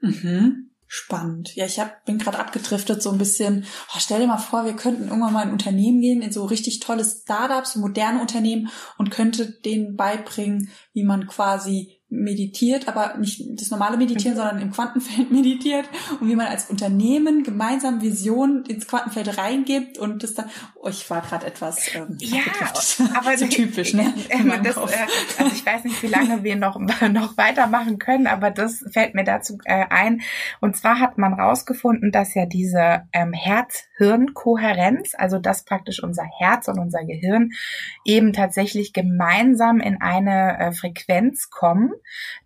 Mhm. 0.00 0.70
Spannend. 0.92 1.54
Ja, 1.54 1.66
ich 1.66 1.78
hab, 1.78 2.04
bin 2.04 2.18
gerade 2.18 2.40
abgedriftet 2.40 3.00
so 3.00 3.12
ein 3.12 3.18
bisschen. 3.18 3.64
Oh, 3.94 3.98
stell 4.00 4.18
dir 4.18 4.26
mal 4.26 4.38
vor, 4.38 4.64
wir 4.64 4.74
könnten 4.74 5.04
irgendwann 5.04 5.32
mal 5.32 5.46
in 5.46 5.52
Unternehmen 5.52 6.00
gehen, 6.00 6.20
in 6.20 6.32
so 6.32 6.44
richtig 6.46 6.80
tolle 6.80 7.04
Startups, 7.04 7.76
moderne 7.76 8.20
Unternehmen 8.20 8.70
und 8.98 9.12
könnte 9.12 9.52
denen 9.52 9.96
beibringen, 9.96 10.68
wie 10.92 11.04
man 11.04 11.28
quasi 11.28 11.99
meditiert, 12.10 12.88
aber 12.88 13.16
nicht 13.18 13.42
das 13.50 13.70
normale 13.70 13.96
Meditieren, 13.96 14.34
mhm. 14.34 14.38
sondern 14.38 14.60
im 14.60 14.72
Quantenfeld 14.72 15.30
meditiert 15.30 15.88
und 16.20 16.28
wie 16.28 16.36
man 16.36 16.48
als 16.48 16.68
Unternehmen 16.68 17.44
gemeinsam 17.44 18.02
Visionen 18.02 18.64
ins 18.66 18.86
Quantenfeld 18.88 19.38
reingibt 19.38 19.96
und 19.98 20.22
das 20.22 20.34
dann, 20.34 20.50
oh, 20.74 20.88
ich 20.88 21.08
war 21.08 21.22
gerade 21.22 21.46
etwas 21.46 21.94
ähm, 21.94 22.18
ja, 22.20 22.40
aber 23.14 23.38
so 23.38 23.46
typisch, 23.46 23.94
ne? 23.94 24.12
Das, 24.62 24.76
äh, 24.76 24.80
also 25.38 25.54
ich 25.54 25.64
weiß 25.64 25.84
nicht, 25.84 26.02
wie 26.02 26.08
lange 26.08 26.42
wir 26.42 26.56
noch 26.56 26.78
noch 26.78 27.36
weitermachen 27.36 27.98
können, 27.98 28.26
aber 28.26 28.50
das 28.50 28.84
fällt 28.92 29.14
mir 29.14 29.24
dazu 29.24 29.58
äh, 29.64 29.86
ein. 29.88 30.22
Und 30.60 30.76
zwar 30.76 30.98
hat 30.98 31.18
man 31.18 31.34
rausgefunden, 31.34 32.10
dass 32.10 32.34
ja 32.34 32.46
diese 32.46 33.02
ähm, 33.12 33.32
Herz-Hirn-Kohärenz, 33.32 35.14
also 35.16 35.38
dass 35.38 35.64
praktisch 35.64 36.02
unser 36.02 36.24
Herz 36.38 36.68
und 36.68 36.78
unser 36.78 37.04
Gehirn 37.04 37.50
eben 38.04 38.32
tatsächlich 38.32 38.92
gemeinsam 38.92 39.80
in 39.80 40.00
eine 40.00 40.58
äh, 40.58 40.72
Frequenz 40.72 41.50
kommen 41.50 41.92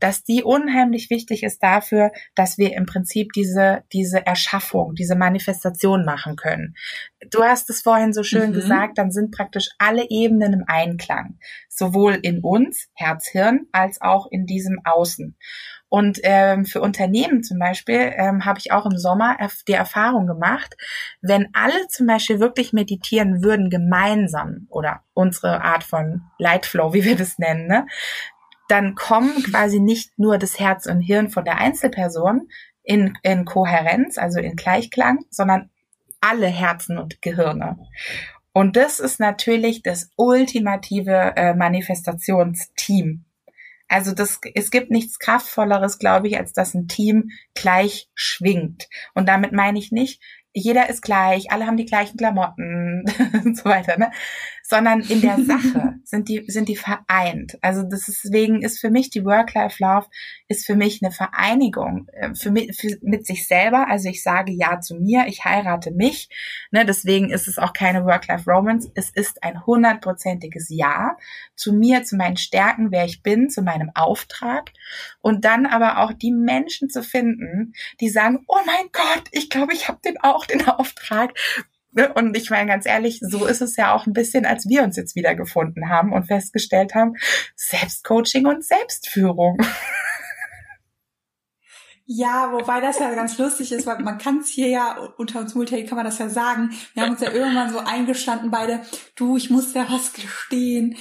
dass 0.01 0.25
die 0.25 0.43
unheimlich 0.43 1.11
wichtig 1.11 1.43
ist 1.43 1.63
dafür, 1.63 2.13
dass 2.35 2.59
wir 2.59 2.75
im 2.75 2.87
Prinzip 2.87 3.33
diese, 3.33 3.85
diese 3.93 4.27
Erschaffung, 4.27 4.95
diese 4.95 5.17
Manifestation 5.17 6.05
machen 6.05 6.37
können. 6.37 6.75
Du 7.31 7.43
hast 7.43 7.71
es 7.71 7.83
vorhin 7.83 8.13
so 8.13 8.23
schön 8.23 8.51
mhm. 8.51 8.55
gesagt, 8.55 8.99
dann 8.99 9.11
sind 9.11 9.31
praktisch 9.31 9.69
alle 9.79 10.09
Ebenen 10.11 10.53
im 10.53 10.65
Einklang. 10.67 11.39
Sowohl 11.69 12.19
in 12.23 12.41
uns, 12.41 12.89
Herz, 12.95 13.29
Hirn, 13.29 13.67
als 13.73 14.01
auch 14.01 14.27
in 14.31 14.47
diesem 14.47 14.81
Außen. 14.85 15.37
Und 15.95 16.19
ähm, 16.25 16.65
für 16.65 16.81
Unternehmen 16.81 17.45
zum 17.45 17.61
Beispiel 17.61 18.13
ähm, 18.17 18.45
habe 18.45 18.59
ich 18.59 18.73
auch 18.73 18.85
im 18.85 18.99
Sommer 18.99 19.37
die 19.69 19.75
Erfahrung 19.75 20.27
gemacht, 20.27 20.75
wenn 21.23 21.51
alle 21.53 21.87
zum 21.89 22.09
Beispiel 22.09 22.41
wirklich 22.41 22.73
meditieren 22.73 23.45
würden 23.45 23.71
gemeinsam 23.71 24.67
oder 24.71 25.05
unsere 25.13 25.63
Art 25.63 25.85
von 25.85 26.23
Lightflow, 26.39 26.95
wie 26.95 27.05
wir 27.05 27.15
das 27.15 27.39
nennen, 27.39 27.69
ne, 27.69 27.87
dann 28.75 28.97
kommen 28.97 29.41
quasi 29.45 29.79
nicht 29.79 30.19
nur 30.19 30.37
das 30.37 30.59
Herz 30.59 30.87
und 30.87 31.01
Hirn 31.01 31.31
von 31.31 31.45
der 31.45 31.59
Einzelperson 31.59 32.49
in, 32.83 33.17
in 33.23 33.45
Kohärenz, 33.45 34.19
also 34.19 34.41
in 34.41 34.57
Gleichklang, 34.57 35.25
sondern 35.31 35.71
alle 36.21 36.49
Herzen 36.49 36.99
und 36.99 37.23
Gehirne. 37.23 37.79
Und 38.53 38.75
das 38.75 38.99
ist 38.99 39.21
natürlich 39.21 39.85
das 39.85 40.11
ultimative 40.17 41.35
äh, 41.37 41.55
Manifestationsteam. 41.55 43.25
Also 43.87 44.13
das, 44.13 44.41
es 44.57 44.73
gibt 44.73 44.91
nichts 44.91 45.21
Kraftvolleres, 45.21 46.01
glaube 46.01 46.27
ich, 46.27 46.37
als 46.37 46.53
dass 46.53 46.75
ein 46.75 46.89
Team 46.89 47.31
gleich 47.55 48.11
schwingt. 48.17 48.89
Und 49.15 49.29
damit 49.29 49.53
meine 49.53 49.79
ich 49.79 49.93
nicht, 49.93 50.21
jeder 50.53 50.89
ist 50.89 51.03
gleich, 51.03 51.53
alle 51.53 51.67
haben 51.69 51.77
die 51.77 51.87
gleichen 51.87 52.17
Klamotten 52.17 53.05
und 53.45 53.57
so 53.57 53.67
weiter, 53.67 53.99
ne? 53.99 54.11
Sondern 54.67 55.01
in 55.01 55.21
der 55.21 55.39
Sache 55.45 55.95
sind 56.05 56.29
die, 56.29 56.45
sind 56.49 56.69
die 56.69 56.77
vereint. 56.77 57.59
Also 57.61 57.83
deswegen 57.83 58.63
ist 58.63 58.81
für 58.81 58.91
mich 58.91 59.11
die 59.11 59.25
Work-Life-Love 59.25 60.07
ist 60.49 60.67
für 60.67 60.75
mich 60.75 61.03
eine 61.03 61.13
Vereinigung 61.13 62.09
äh, 62.13 62.35
für 62.35 62.51
mich, 62.51 62.77
für, 62.77 62.97
mit 63.03 63.27
sich 63.27 63.47
selber. 63.47 63.89
Also 63.89 64.09
ich 64.09 64.23
sage 64.23 64.53
Ja 64.53 64.81
zu 64.81 64.97
mir, 64.97 65.27
ich 65.27 65.45
heirate 65.45 65.91
mich. 65.91 66.29
Ne? 66.71 66.85
Deswegen 66.85 67.31
ist 67.31 67.49
es 67.49 67.59
auch 67.59 67.73
keine 67.73 68.05
Work-Life-Romance. 68.05 68.91
Es 68.95 69.11
ist 69.11 69.43
ein 69.43 69.65
hundertprozentiges 69.67 70.69
Ja 70.71 71.17
zu 71.57 71.73
mir, 71.73 72.05
zu 72.05 72.17
meinen 72.17 72.37
Stärken, 72.37 72.91
wer 72.91 73.05
ich 73.05 73.23
bin, 73.23 73.51
zu 73.51 73.63
meinem 73.63 73.91
Auftrag. 73.95 74.71
Und 75.21 75.45
dann 75.45 75.67
aber 75.67 75.99
auch 75.99 76.13
die 76.13 76.33
Menschen 76.33 76.91
zu 76.91 77.03
finden, 77.03 77.75
die 78.01 78.09
sagen, 78.09 78.45
oh 78.47 78.61
mein 78.67 78.87
Gott, 78.93 79.25
ich 79.33 79.51
glaube, 79.51 79.73
ich 79.73 79.89
habe 79.89 80.01
den 80.05 80.19
auch 80.21 80.47
den 80.47 80.67
Auftrag. 80.67 81.35
Ne? 81.95 82.13
Und 82.13 82.37
ich 82.37 82.51
meine 82.51 82.69
ganz 82.69 82.87
ehrlich, 82.87 83.21
so 83.21 83.47
ist 83.47 83.63
es 83.63 83.77
ja 83.77 83.95
auch 83.95 84.07
ein 84.07 84.13
bisschen, 84.13 84.45
als 84.45 84.69
wir 84.69 84.83
uns 84.83 84.97
jetzt 84.97 85.15
wieder 85.15 85.35
gefunden 85.35 85.89
haben 85.89 86.13
und 86.13 86.25
festgestellt 86.25 86.95
haben, 86.95 87.15
Selbstcoaching 87.57 88.47
und 88.47 88.65
Selbstführung. 88.65 89.59
Ja, 92.07 92.53
wobei 92.53 92.83
das 92.83 92.99
ja 92.99 93.15
ganz 93.15 93.39
lustig 93.39 93.73
ist, 93.73 93.87
weil 93.87 93.99
man 94.01 94.19
kann 94.19 94.41
es 94.41 94.49
hier 94.49 94.69
ja, 94.69 94.99
unter 95.17 95.41
uns 95.41 95.55
Multi 95.55 95.87
kann 95.87 95.97
man 95.97 96.05
das 96.05 96.19
ja 96.19 96.29
sagen. 96.29 96.71
Wir 96.93 97.03
haben 97.03 97.13
uns 97.13 97.23
ja 97.23 97.33
irgendwann 97.33 97.73
so 97.73 97.79
eingestanden 97.79 98.51
beide, 98.51 98.83
du, 99.17 99.39
ich 99.39 99.49
muss 99.49 99.73
ja 99.73 99.87
was 99.89 100.13
gestehen. 100.13 100.99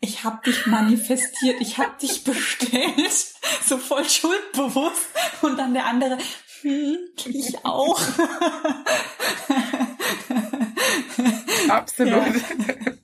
Ich 0.00 0.24
hab 0.24 0.42
dich 0.42 0.66
manifestiert, 0.66 1.60
ich 1.60 1.78
hab 1.78 1.98
dich 1.98 2.24
bestellt, 2.24 3.26
so 3.64 3.76
voll 3.76 4.04
schuldbewusst. 4.04 5.06
Und 5.42 5.56
dann 5.56 5.74
der 5.74 5.86
andere, 5.86 6.18
hm, 6.62 6.98
ich 7.26 7.64
auch. 7.64 8.00
Absolut. 11.68 12.12
Ja. 12.12 12.32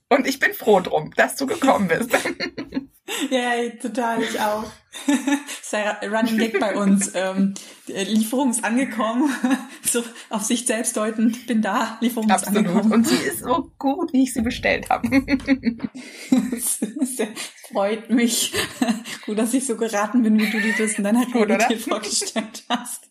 Und 0.08 0.26
ich 0.26 0.38
bin 0.38 0.54
froh 0.54 0.80
drum, 0.80 1.12
dass 1.16 1.36
du 1.36 1.46
gekommen 1.46 1.88
bist. 1.88 2.10
Ja, 3.30 3.68
total, 3.80 4.22
ich 4.22 4.40
auch. 4.40 4.64
ist 5.62 5.72
ja 5.72 5.98
Running 6.02 6.38
Gag 6.38 6.58
bei 6.58 6.76
uns. 6.76 7.12
Ähm, 7.14 7.54
Lieferung 7.86 8.50
ist 8.50 8.64
angekommen. 8.64 9.30
so 9.82 10.02
auf 10.30 10.42
sich 10.42 10.66
selbst 10.66 10.96
deuten, 10.96 11.36
bin 11.46 11.62
da, 11.62 11.98
Lieferung 12.00 12.30
Absolut. 12.30 12.62
ist 12.62 12.68
angekommen. 12.68 12.92
Und 12.92 13.06
sie 13.06 13.16
ist 13.16 13.40
so 13.40 13.70
gut, 13.78 14.12
wie 14.12 14.24
ich 14.24 14.32
sie 14.32 14.42
bestellt 14.42 14.90
habe. 14.90 15.08
freut 17.72 18.10
mich. 18.10 18.52
gut, 19.24 19.38
dass 19.38 19.54
ich 19.54 19.66
so 19.66 19.76
geraten 19.76 20.22
bin, 20.22 20.38
wie 20.38 20.50
du 20.50 20.60
dir 20.60 20.74
das 20.76 20.98
in 20.98 21.04
deiner 21.04 21.26
Realität 21.32 21.80
vorgestellt 21.80 22.64
hast. 22.68 23.08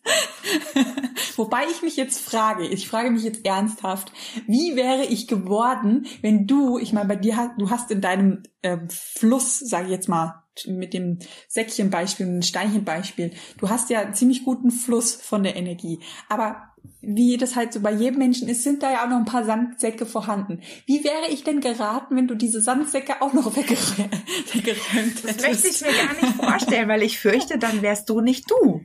Wobei 1.36 1.64
ich 1.70 1.82
mich 1.82 1.96
jetzt 1.96 2.20
frage, 2.20 2.66
ich 2.66 2.88
frage 2.88 3.10
mich 3.10 3.22
jetzt 3.22 3.44
ernsthaft, 3.44 4.12
wie 4.46 4.76
wäre 4.76 5.04
ich 5.04 5.28
geworden, 5.28 6.06
wenn 6.22 6.46
du, 6.46 6.78
ich 6.78 6.92
meine, 6.92 7.08
bei 7.08 7.16
dir, 7.16 7.52
du 7.58 7.70
hast 7.70 7.90
in 7.90 8.00
deinem 8.00 8.42
ähm, 8.62 8.88
Fluss, 8.88 9.60
sage 9.86 9.86
ich 9.86 9.98
jetzt 9.98 10.08
mal, 10.08 10.42
mit 10.66 10.94
dem 10.94 11.18
Säckchenbeispiel, 11.48 12.26
mit 12.26 12.34
dem 12.36 12.42
Steinchenbeispiel, 12.42 13.32
du 13.58 13.68
hast 13.68 13.90
ja 13.90 14.00
einen 14.00 14.14
ziemlich 14.14 14.44
guten 14.44 14.70
Fluss 14.70 15.14
von 15.14 15.42
der 15.42 15.56
Energie. 15.56 16.00
Aber 16.28 16.72
wie 17.00 17.36
das 17.36 17.56
halt 17.56 17.72
so 17.72 17.80
bei 17.80 17.92
jedem 17.92 18.18
Menschen 18.18 18.48
ist, 18.48 18.62
sind 18.62 18.82
da 18.82 18.90
ja 18.90 19.04
auch 19.04 19.08
noch 19.08 19.18
ein 19.18 19.24
paar 19.24 19.44
Sandsäcke 19.44 20.06
vorhanden. 20.06 20.62
Wie 20.86 21.04
wäre 21.04 21.30
ich 21.30 21.44
denn 21.44 21.60
geraten, 21.60 22.16
wenn 22.16 22.26
du 22.26 22.34
diese 22.34 22.60
Sandsäcke 22.60 23.22
auch 23.22 23.32
noch 23.32 23.56
weggeräumt 23.56 24.12
hättest? 24.52 25.24
Das 25.24 25.42
möchte 25.42 25.68
ich 25.68 25.80
mir 25.82 25.92
gar 25.92 26.14
nicht 26.14 26.36
vorstellen, 26.36 26.88
weil 26.88 27.02
ich 27.02 27.18
fürchte, 27.18 27.58
dann 27.58 27.82
wärst 27.82 28.08
du 28.08 28.20
nicht 28.20 28.50
du. 28.50 28.82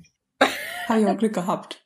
Habe 0.88 1.02
ich 1.02 1.08
auch 1.08 1.18
Glück 1.18 1.34
gehabt. 1.34 1.86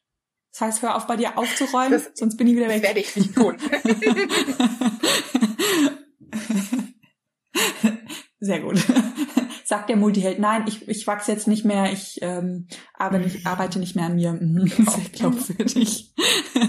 Das 0.52 0.62
heißt, 0.62 0.82
hör 0.82 0.96
auf 0.96 1.06
bei 1.06 1.18
dir 1.18 1.38
aufzuräumen, 1.38 1.92
das, 1.92 2.12
sonst 2.16 2.38
bin 2.38 2.48
ich 2.48 2.56
wieder 2.56 2.70
weg. 2.70 2.82
Das 2.82 2.84
werde 2.84 3.00
ich 3.02 3.16
nicht 3.16 3.36
tun. 3.36 3.58
Sehr 8.40 8.60
gut. 8.60 8.84
Sagt 9.64 9.90
der 9.90 9.96
Multiheld, 9.96 10.38
nein, 10.38 10.66
ich, 10.68 10.88
ich 10.88 11.08
wachse 11.08 11.32
jetzt 11.32 11.48
nicht 11.48 11.66
mehr, 11.66 11.92
ich 11.92 12.20
ähm, 12.22 12.68
arbeite, 12.94 13.24
nicht, 13.24 13.48
arbeite 13.48 13.80
nicht 13.80 13.96
mehr 13.96 14.06
an 14.06 14.16
mir. 14.16 14.34
Mhm, 14.34 14.68
sehr 14.68 15.10
glaubwürdig. 15.12 16.14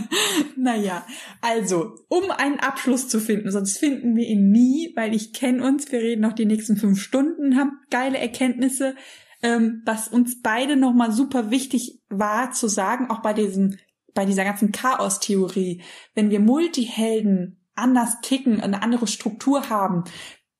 naja, 0.56 1.06
also, 1.42 1.94
um 2.08 2.30
einen 2.30 2.58
Abschluss 2.58 3.08
zu 3.08 3.20
finden, 3.20 3.50
sonst 3.50 3.78
finden 3.78 4.16
wir 4.16 4.26
ihn 4.26 4.50
nie, 4.50 4.92
weil 4.96 5.14
ich 5.14 5.34
kenne 5.34 5.62
uns, 5.62 5.92
wir 5.92 6.00
reden 6.00 6.22
noch 6.22 6.32
die 6.32 6.46
nächsten 6.46 6.76
fünf 6.76 7.00
Stunden, 7.00 7.56
haben 7.56 7.78
geile 7.90 8.18
Erkenntnisse, 8.18 8.94
ähm, 9.42 9.82
was 9.84 10.08
uns 10.08 10.40
beide 10.40 10.76
nochmal 10.76 11.12
super 11.12 11.50
wichtig 11.50 12.00
war 12.08 12.52
zu 12.52 12.68
sagen, 12.68 13.10
auch 13.10 13.20
bei 13.20 13.34
diesem, 13.34 13.76
bei 14.14 14.24
dieser 14.24 14.44
ganzen 14.44 14.72
Chaos-Theorie, 14.72 15.82
wenn 16.14 16.30
wir 16.30 16.40
Multihelden 16.40 17.60
anders 17.74 18.20
ticken, 18.22 18.60
eine 18.60 18.82
andere 18.82 19.06
Struktur 19.06 19.68
haben, 19.68 20.04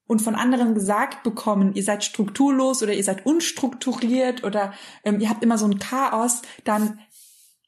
und 0.06 0.22
von 0.22 0.34
anderen 0.34 0.74
gesagt 0.74 1.22
bekommen, 1.22 1.74
ihr 1.74 1.82
seid 1.82 2.04
strukturlos 2.04 2.82
oder 2.82 2.92
ihr 2.92 3.04
seid 3.04 3.26
unstrukturiert 3.26 4.44
oder 4.44 4.72
ähm, 5.04 5.20
ihr 5.20 5.28
habt 5.28 5.42
immer 5.42 5.58
so 5.58 5.66
ein 5.66 5.78
Chaos, 5.78 6.42
dann 6.64 7.00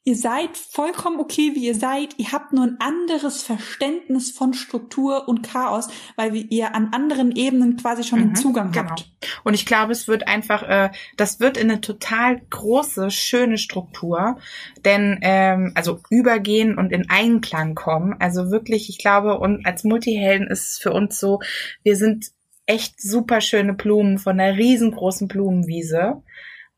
ihr 0.09 0.15
seid 0.15 0.57
vollkommen 0.57 1.19
okay, 1.19 1.51
wie 1.53 1.67
ihr 1.67 1.75
seid. 1.75 2.15
Ihr 2.17 2.31
habt 2.31 2.51
nur 2.51 2.63
ein 2.63 2.77
anderes 2.79 3.43
Verständnis 3.43 4.31
von 4.31 4.55
Struktur 4.55 5.27
und 5.27 5.43
Chaos, 5.43 5.87
weil 6.15 6.35
ihr 6.35 6.73
an 6.73 6.89
anderen 6.93 7.31
Ebenen 7.35 7.77
quasi 7.77 8.03
schon 8.03 8.19
mhm, 8.19 8.25
einen 8.25 8.35
Zugang 8.35 8.71
genau. 8.71 8.89
habt. 8.89 9.11
Und 9.43 9.53
ich 9.53 9.67
glaube, 9.67 9.91
es 9.91 10.07
wird 10.07 10.27
einfach, 10.27 10.63
äh, 10.63 10.89
das 11.15 11.39
wird 11.39 11.57
in 11.57 11.69
eine 11.69 11.79
total 11.79 12.41
große, 12.49 13.11
schöne 13.11 13.59
Struktur, 13.59 14.39
denn 14.83 15.19
ähm, 15.21 15.73
also 15.75 15.99
übergehen 16.09 16.79
und 16.79 16.91
in 16.91 17.07
Einklang 17.09 17.75
kommen. 17.75 18.15
Also 18.19 18.49
wirklich, 18.49 18.89
ich 18.89 18.97
glaube, 18.97 19.37
und 19.37 19.63
als 19.67 19.83
Multihelden 19.83 20.47
ist 20.47 20.71
es 20.71 20.77
für 20.79 20.91
uns 20.91 21.19
so, 21.19 21.39
wir 21.83 21.95
sind 21.95 22.31
echt 22.65 22.99
super 22.99 23.41
schöne 23.41 23.73
Blumen 23.73 24.17
von 24.17 24.39
einer 24.39 24.57
riesengroßen 24.57 25.27
Blumenwiese 25.27 26.23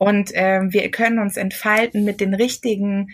und 0.01 0.33
äh, 0.33 0.61
wir 0.63 0.89
können 0.89 1.19
uns 1.19 1.37
entfalten 1.37 2.03
mit 2.03 2.21
den 2.21 2.33
richtigen 2.33 3.11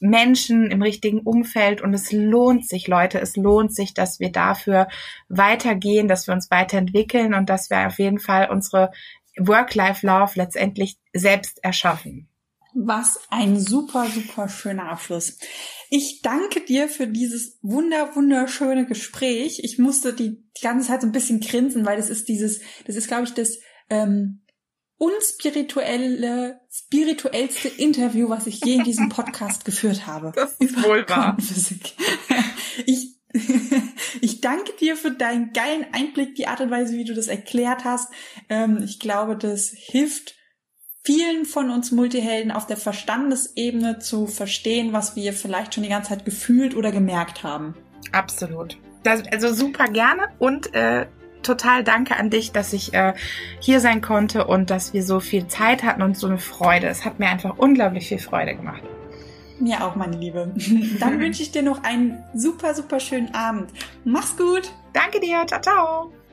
Menschen 0.00 0.70
im 0.70 0.80
richtigen 0.80 1.20
Umfeld 1.20 1.82
und 1.82 1.92
es 1.92 2.12
lohnt 2.12 2.66
sich, 2.66 2.88
Leute, 2.88 3.20
es 3.20 3.36
lohnt 3.36 3.74
sich, 3.74 3.92
dass 3.92 4.20
wir 4.20 4.32
dafür 4.32 4.88
weitergehen, 5.28 6.08
dass 6.08 6.26
wir 6.26 6.32
uns 6.32 6.50
weiterentwickeln 6.50 7.34
und 7.34 7.50
dass 7.50 7.68
wir 7.68 7.86
auf 7.86 7.98
jeden 7.98 8.20
Fall 8.20 8.48
unsere 8.50 8.90
Work-Life-Love 9.36 10.32
letztendlich 10.36 10.96
selbst 11.12 11.62
erschaffen. 11.62 12.26
Was 12.72 13.20
ein 13.28 13.60
super, 13.60 14.06
super 14.06 14.48
schöner 14.48 14.88
Abschluss. 14.92 15.38
Ich 15.90 16.22
danke 16.22 16.62
dir 16.62 16.88
für 16.88 17.06
dieses 17.06 17.58
wunder, 17.60 18.16
wunderschöne 18.16 18.86
Gespräch. 18.86 19.60
Ich 19.62 19.78
musste 19.78 20.14
die, 20.14 20.42
ganze 20.62 20.88
Zeit 20.88 21.02
so 21.02 21.06
ein 21.06 21.12
bisschen 21.12 21.40
grinsen, 21.40 21.84
weil 21.84 21.98
das 21.98 22.08
ist 22.08 22.28
dieses, 22.28 22.62
das 22.86 22.96
ist, 22.96 23.08
glaube 23.08 23.24
ich, 23.24 23.34
das 23.34 23.58
ähm, 23.90 24.40
unspirituelle, 24.98 26.60
spirituellste 26.70 27.68
Interview, 27.68 28.28
was 28.28 28.46
ich 28.46 28.64
je 28.64 28.74
in 28.76 28.84
diesem 28.84 29.08
Podcast 29.08 29.64
geführt 29.64 30.06
habe. 30.06 30.32
Das 30.34 30.54
ist 30.54 30.82
wohl 30.82 31.08
wahr. 31.08 31.36
Ich, 32.86 33.20
ich 34.20 34.40
danke 34.40 34.72
dir 34.80 34.96
für 34.96 35.12
deinen 35.12 35.52
geilen 35.52 35.86
Einblick, 35.92 36.34
die 36.34 36.48
Art 36.48 36.60
und 36.60 36.72
Weise, 36.72 36.96
wie 36.96 37.04
du 37.04 37.14
das 37.14 37.28
erklärt 37.28 37.84
hast. 37.84 38.12
Ähm, 38.48 38.82
ich 38.84 38.98
glaube, 38.98 39.36
das 39.36 39.72
hilft 39.76 40.34
vielen 41.04 41.44
von 41.44 41.70
uns 41.70 41.92
Multihelden 41.92 42.50
auf 42.50 42.66
der 42.66 42.76
Verstandesebene 42.76 44.00
zu 44.00 44.26
verstehen, 44.26 44.92
was 44.92 45.14
wir 45.14 45.32
vielleicht 45.32 45.74
schon 45.74 45.84
die 45.84 45.90
ganze 45.90 46.10
Zeit 46.10 46.24
gefühlt 46.24 46.74
oder 46.74 46.90
gemerkt 46.90 47.42
haben. 47.42 47.76
Absolut. 48.10 48.78
Das, 49.02 49.22
also 49.30 49.52
super 49.52 49.86
gerne 49.86 50.28
und 50.38 50.74
äh, 50.74 51.06
total 51.46 51.84
danke 51.84 52.16
an 52.16 52.30
dich, 52.30 52.52
dass 52.52 52.72
ich 52.72 52.94
äh, 52.94 53.14
hier 53.60 53.80
sein 53.80 54.00
konnte 54.00 54.46
und 54.46 54.70
dass 54.70 54.92
wir 54.92 55.02
so 55.04 55.20
viel 55.20 55.46
Zeit 55.46 55.82
hatten 55.82 56.02
und 56.02 56.16
so 56.16 56.26
eine 56.26 56.38
Freude. 56.38 56.88
Es 56.88 57.04
hat 57.04 57.18
mir 57.18 57.28
einfach 57.28 57.58
unglaublich 57.58 58.08
viel 58.08 58.18
Freude 58.18 58.54
gemacht. 58.54 58.82
Mir 59.60 59.84
auch, 59.84 59.94
meine 59.94 60.16
Liebe. 60.16 60.52
Dann 61.00 61.20
wünsche 61.20 61.42
ich 61.42 61.52
dir 61.52 61.62
noch 61.62 61.84
einen 61.84 62.22
super, 62.34 62.74
super 62.74 63.00
schönen 63.00 63.34
Abend. 63.34 63.70
Mach's 64.04 64.36
gut. 64.36 64.72
Danke 64.92 65.20
dir. 65.20 65.46
Ciao, 65.46 65.60
ciao. 65.60 66.23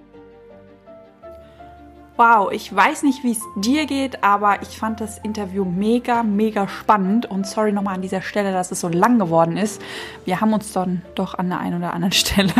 Wow, 2.24 2.52
ich 2.52 2.76
weiß 2.76 3.02
nicht, 3.02 3.24
wie 3.24 3.32
es 3.32 3.42
dir 3.56 3.88
geht, 3.88 4.24
aber 4.24 4.62
ich 4.62 4.78
fand 4.78 5.02
das 5.02 5.18
Interview 5.18 5.66
mega, 5.66 6.22
mega 6.22 6.68
spannend. 6.68 7.26
Und 7.26 7.48
sorry 7.48 7.72
nochmal 7.72 7.96
an 7.96 8.04
dieser 8.04 8.22
Stelle, 8.22 8.52
dass 8.52 8.72
es 8.72 8.80
so 8.80 8.90
lang 8.90 9.18
geworden 9.18 9.58
ist. 9.58 9.82
Wir 10.24 10.40
haben 10.40 10.54
uns 10.54 10.72
dann 10.72 11.02
doch 11.16 11.34
an 11.34 11.50
der 11.50 11.60
einen 11.60 11.80
oder 11.80 11.94
anderen 11.94 12.12
Stelle, 12.12 12.54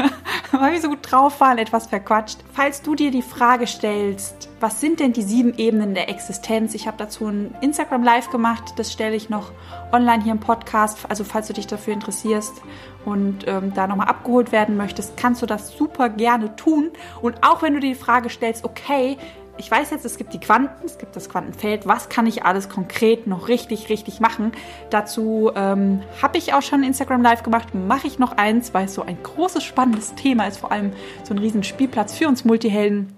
weil 0.52 0.74
wir 0.74 0.82
so 0.82 0.90
gut 0.90 1.00
drauf 1.04 1.40
waren, 1.42 1.60
etwas 1.60 1.86
verquatscht. 1.86 2.40
Falls 2.54 2.82
du 2.82 2.96
dir 2.96 3.12
die 3.12 3.22
Frage 3.22 3.68
stellst, 3.68 4.50
was 4.60 4.82
sind 4.82 5.00
denn 5.00 5.14
die 5.14 5.22
sieben 5.22 5.56
Ebenen 5.56 5.94
der 5.94 6.10
Existenz? 6.10 6.74
Ich 6.74 6.88
habe 6.88 6.98
dazu 6.98 7.28
ein 7.28 7.54
Instagram 7.62 8.02
Live 8.02 8.32
gemacht, 8.32 8.74
das 8.78 8.92
stelle 8.92 9.16
ich 9.16 9.30
noch 9.30 9.52
online 9.92 10.24
hier 10.24 10.32
im 10.32 10.40
Podcast. 10.40 10.98
Also 11.08 11.24
falls 11.24 11.46
du 11.46 11.54
dich 11.54 11.68
dafür 11.68 11.94
interessierst 11.94 12.64
und 13.06 13.48
ähm, 13.48 13.74
da 13.76 13.86
nochmal 13.86 14.08
abgeholt 14.08 14.52
werden 14.52 14.78
möchtest, 14.78 15.18
kannst 15.18 15.42
du 15.42 15.46
das 15.46 15.76
super 15.78 16.10
gerne 16.10 16.56
tun. 16.56 16.90
Und 17.22 17.44
auch 17.44 17.62
wenn 17.62 17.76
du 17.76 17.80
dir 17.80 17.90
die 17.90 17.96
Frage 17.96 18.30
stellst, 18.30 18.64
okay, 18.64 19.18
ich 19.58 19.70
weiß 19.70 19.92
jetzt, 19.92 20.06
es 20.06 20.18
gibt 20.18 20.34
die 20.34 20.40
Quanten, 20.40 20.86
es 20.86 20.98
gibt 20.98 21.16
das 21.16 21.30
Quantenfeld. 21.30 21.86
Was 21.86 22.10
kann 22.10 22.26
ich 22.26 22.44
alles 22.44 22.70
konkret 22.70 23.28
noch 23.28 23.48
richtig, 23.48 23.90
richtig 23.90 24.20
machen? 24.20 24.52
Dazu 24.90 25.52
ähm, 25.56 26.02
habe 26.22 26.38
ich 26.38 26.54
auch 26.54 26.62
schon 26.62 26.84
Instagram 26.84 27.22
Live 27.22 27.44
gemacht, 27.44 27.76
mache 27.76 28.08
ich 28.08 28.18
noch 28.18 28.38
eins, 28.38 28.74
weil 28.74 28.86
es 28.86 28.94
so 28.94 29.04
ein 29.04 29.22
großes, 29.22 29.64
spannendes 29.64 30.16
Thema 30.16 30.48
ist, 30.48 30.58
vor 30.58 30.72
allem 30.72 30.94
so 31.24 31.34
ein 31.34 31.38
riesen 31.38 31.64
Spielplatz 31.64 32.18
für 32.18 32.28
uns 32.28 32.46
Multihelden. 32.46 33.16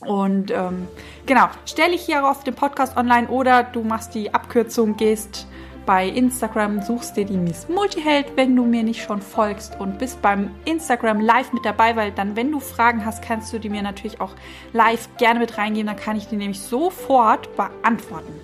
Und 0.00 0.50
ähm, 0.50 0.88
genau, 1.26 1.48
stelle 1.66 1.94
ich 1.94 2.02
hier 2.02 2.28
auf 2.28 2.44
dem 2.44 2.54
Podcast 2.54 2.96
online 2.96 3.28
oder 3.28 3.64
du 3.64 3.82
machst 3.82 4.14
die 4.14 4.32
Abkürzung, 4.32 4.96
gehst 4.96 5.46
bei 5.88 6.06
Instagram, 6.06 6.82
suchst 6.82 7.16
dir 7.16 7.24
die 7.24 7.38
Miss 7.38 7.66
Multiheld, 7.66 8.36
wenn 8.36 8.54
du 8.54 8.66
mir 8.66 8.82
nicht 8.82 9.02
schon 9.02 9.22
folgst 9.22 9.80
und 9.80 9.98
bist 9.98 10.20
beim 10.20 10.50
Instagram 10.66 11.18
live 11.18 11.54
mit 11.54 11.64
dabei, 11.64 11.96
weil 11.96 12.12
dann, 12.12 12.36
wenn 12.36 12.52
du 12.52 12.60
Fragen 12.60 13.06
hast, 13.06 13.22
kannst 13.22 13.54
du 13.54 13.58
die 13.58 13.70
mir 13.70 13.80
natürlich 13.80 14.20
auch 14.20 14.34
live 14.74 15.08
gerne 15.16 15.40
mit 15.40 15.56
reingeben. 15.56 15.86
Dann 15.86 15.96
kann 15.96 16.18
ich 16.18 16.28
die 16.28 16.36
nämlich 16.36 16.60
sofort 16.60 17.56
beantworten. 17.56 18.34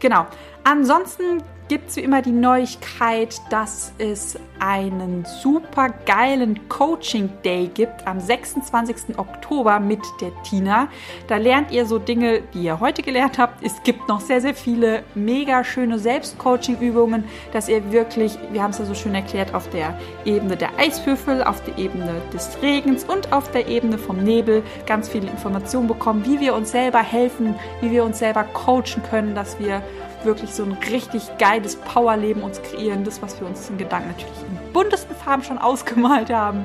Genau. 0.00 0.26
Ansonsten 0.64 1.44
gibt 1.70 1.90
es 1.90 1.96
wie 1.96 2.00
immer 2.00 2.20
die 2.20 2.32
Neuigkeit, 2.32 3.40
dass 3.48 3.92
es 3.98 4.36
einen 4.58 5.24
super 5.24 5.88
geilen 6.04 6.68
Coaching 6.68 7.30
Day 7.44 7.70
gibt 7.72 8.08
am 8.08 8.18
26. 8.18 9.16
Oktober 9.16 9.78
mit 9.78 10.00
der 10.20 10.32
Tina. 10.42 10.88
Da 11.28 11.36
lernt 11.36 11.70
ihr 11.70 11.86
so 11.86 12.00
Dinge, 12.00 12.42
die 12.52 12.64
ihr 12.64 12.80
heute 12.80 13.02
gelernt 13.02 13.38
habt. 13.38 13.64
Es 13.64 13.84
gibt 13.84 14.08
noch 14.08 14.20
sehr, 14.20 14.40
sehr 14.40 14.54
viele 14.54 15.04
mega 15.14 15.62
schöne 15.62 16.00
Selbstcoaching-Übungen, 16.00 17.22
dass 17.52 17.68
ihr 17.68 17.92
wirklich, 17.92 18.36
wir 18.50 18.64
haben 18.64 18.72
es 18.72 18.78
ja 18.78 18.84
so 18.84 18.94
schön 18.94 19.14
erklärt, 19.14 19.54
auf 19.54 19.70
der 19.70 19.96
Ebene 20.24 20.56
der 20.56 20.76
Eiswürfel, 20.76 21.44
auf 21.44 21.62
der 21.62 21.78
Ebene 21.78 22.20
des 22.34 22.60
Regens 22.62 23.04
und 23.04 23.32
auf 23.32 23.48
der 23.52 23.68
Ebene 23.68 23.96
vom 23.96 24.24
Nebel 24.24 24.64
ganz 24.86 25.08
viele 25.08 25.30
Informationen 25.30 25.86
bekommen, 25.86 26.26
wie 26.26 26.40
wir 26.40 26.56
uns 26.56 26.72
selber 26.72 26.98
helfen, 26.98 27.54
wie 27.80 27.92
wir 27.92 28.02
uns 28.02 28.18
selber 28.18 28.42
coachen 28.42 29.04
können, 29.08 29.36
dass 29.36 29.60
wir 29.60 29.84
wirklich 30.24 30.50
so 30.52 30.62
ein 30.62 30.72
richtig 30.90 31.22
geiles 31.38 31.76
Powerleben 31.76 32.42
uns 32.42 32.60
kreieren. 32.62 33.04
Das, 33.04 33.22
was 33.22 33.40
wir 33.40 33.46
uns 33.46 33.68
in 33.70 33.78
Gedanken 33.78 34.08
natürlich 34.08 34.42
in 34.48 34.72
buntesten 34.72 35.16
Farben 35.16 35.42
schon 35.42 35.58
ausgemalt 35.58 36.30
haben. 36.30 36.64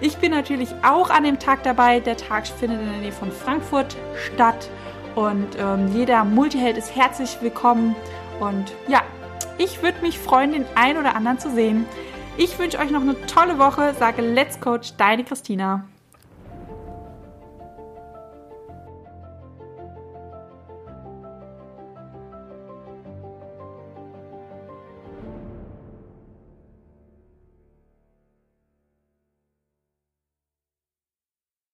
Ich 0.00 0.16
bin 0.18 0.30
natürlich 0.30 0.70
auch 0.82 1.10
an 1.10 1.24
dem 1.24 1.38
Tag 1.38 1.62
dabei. 1.62 2.00
Der 2.00 2.16
Tag 2.16 2.46
findet 2.46 2.80
in 2.80 2.90
der 2.90 2.98
Nähe 2.98 3.12
von 3.12 3.32
Frankfurt 3.32 3.96
statt. 4.26 4.68
Und 5.14 5.56
ähm, 5.58 5.88
jeder 5.94 6.24
Multiheld 6.24 6.76
ist 6.76 6.94
herzlich 6.94 7.38
willkommen. 7.40 7.96
Und 8.38 8.72
ja, 8.88 9.02
ich 9.56 9.82
würde 9.82 10.00
mich 10.02 10.18
freuen, 10.18 10.52
den 10.52 10.66
einen 10.74 10.98
oder 10.98 11.16
anderen 11.16 11.38
zu 11.38 11.50
sehen. 11.50 11.86
Ich 12.36 12.58
wünsche 12.58 12.78
euch 12.78 12.90
noch 12.90 13.00
eine 13.00 13.16
tolle 13.26 13.58
Woche. 13.58 13.94
Sage 13.98 14.20
Let's 14.20 14.60
Coach, 14.60 14.92
deine 14.98 15.24
Christina. 15.24 15.86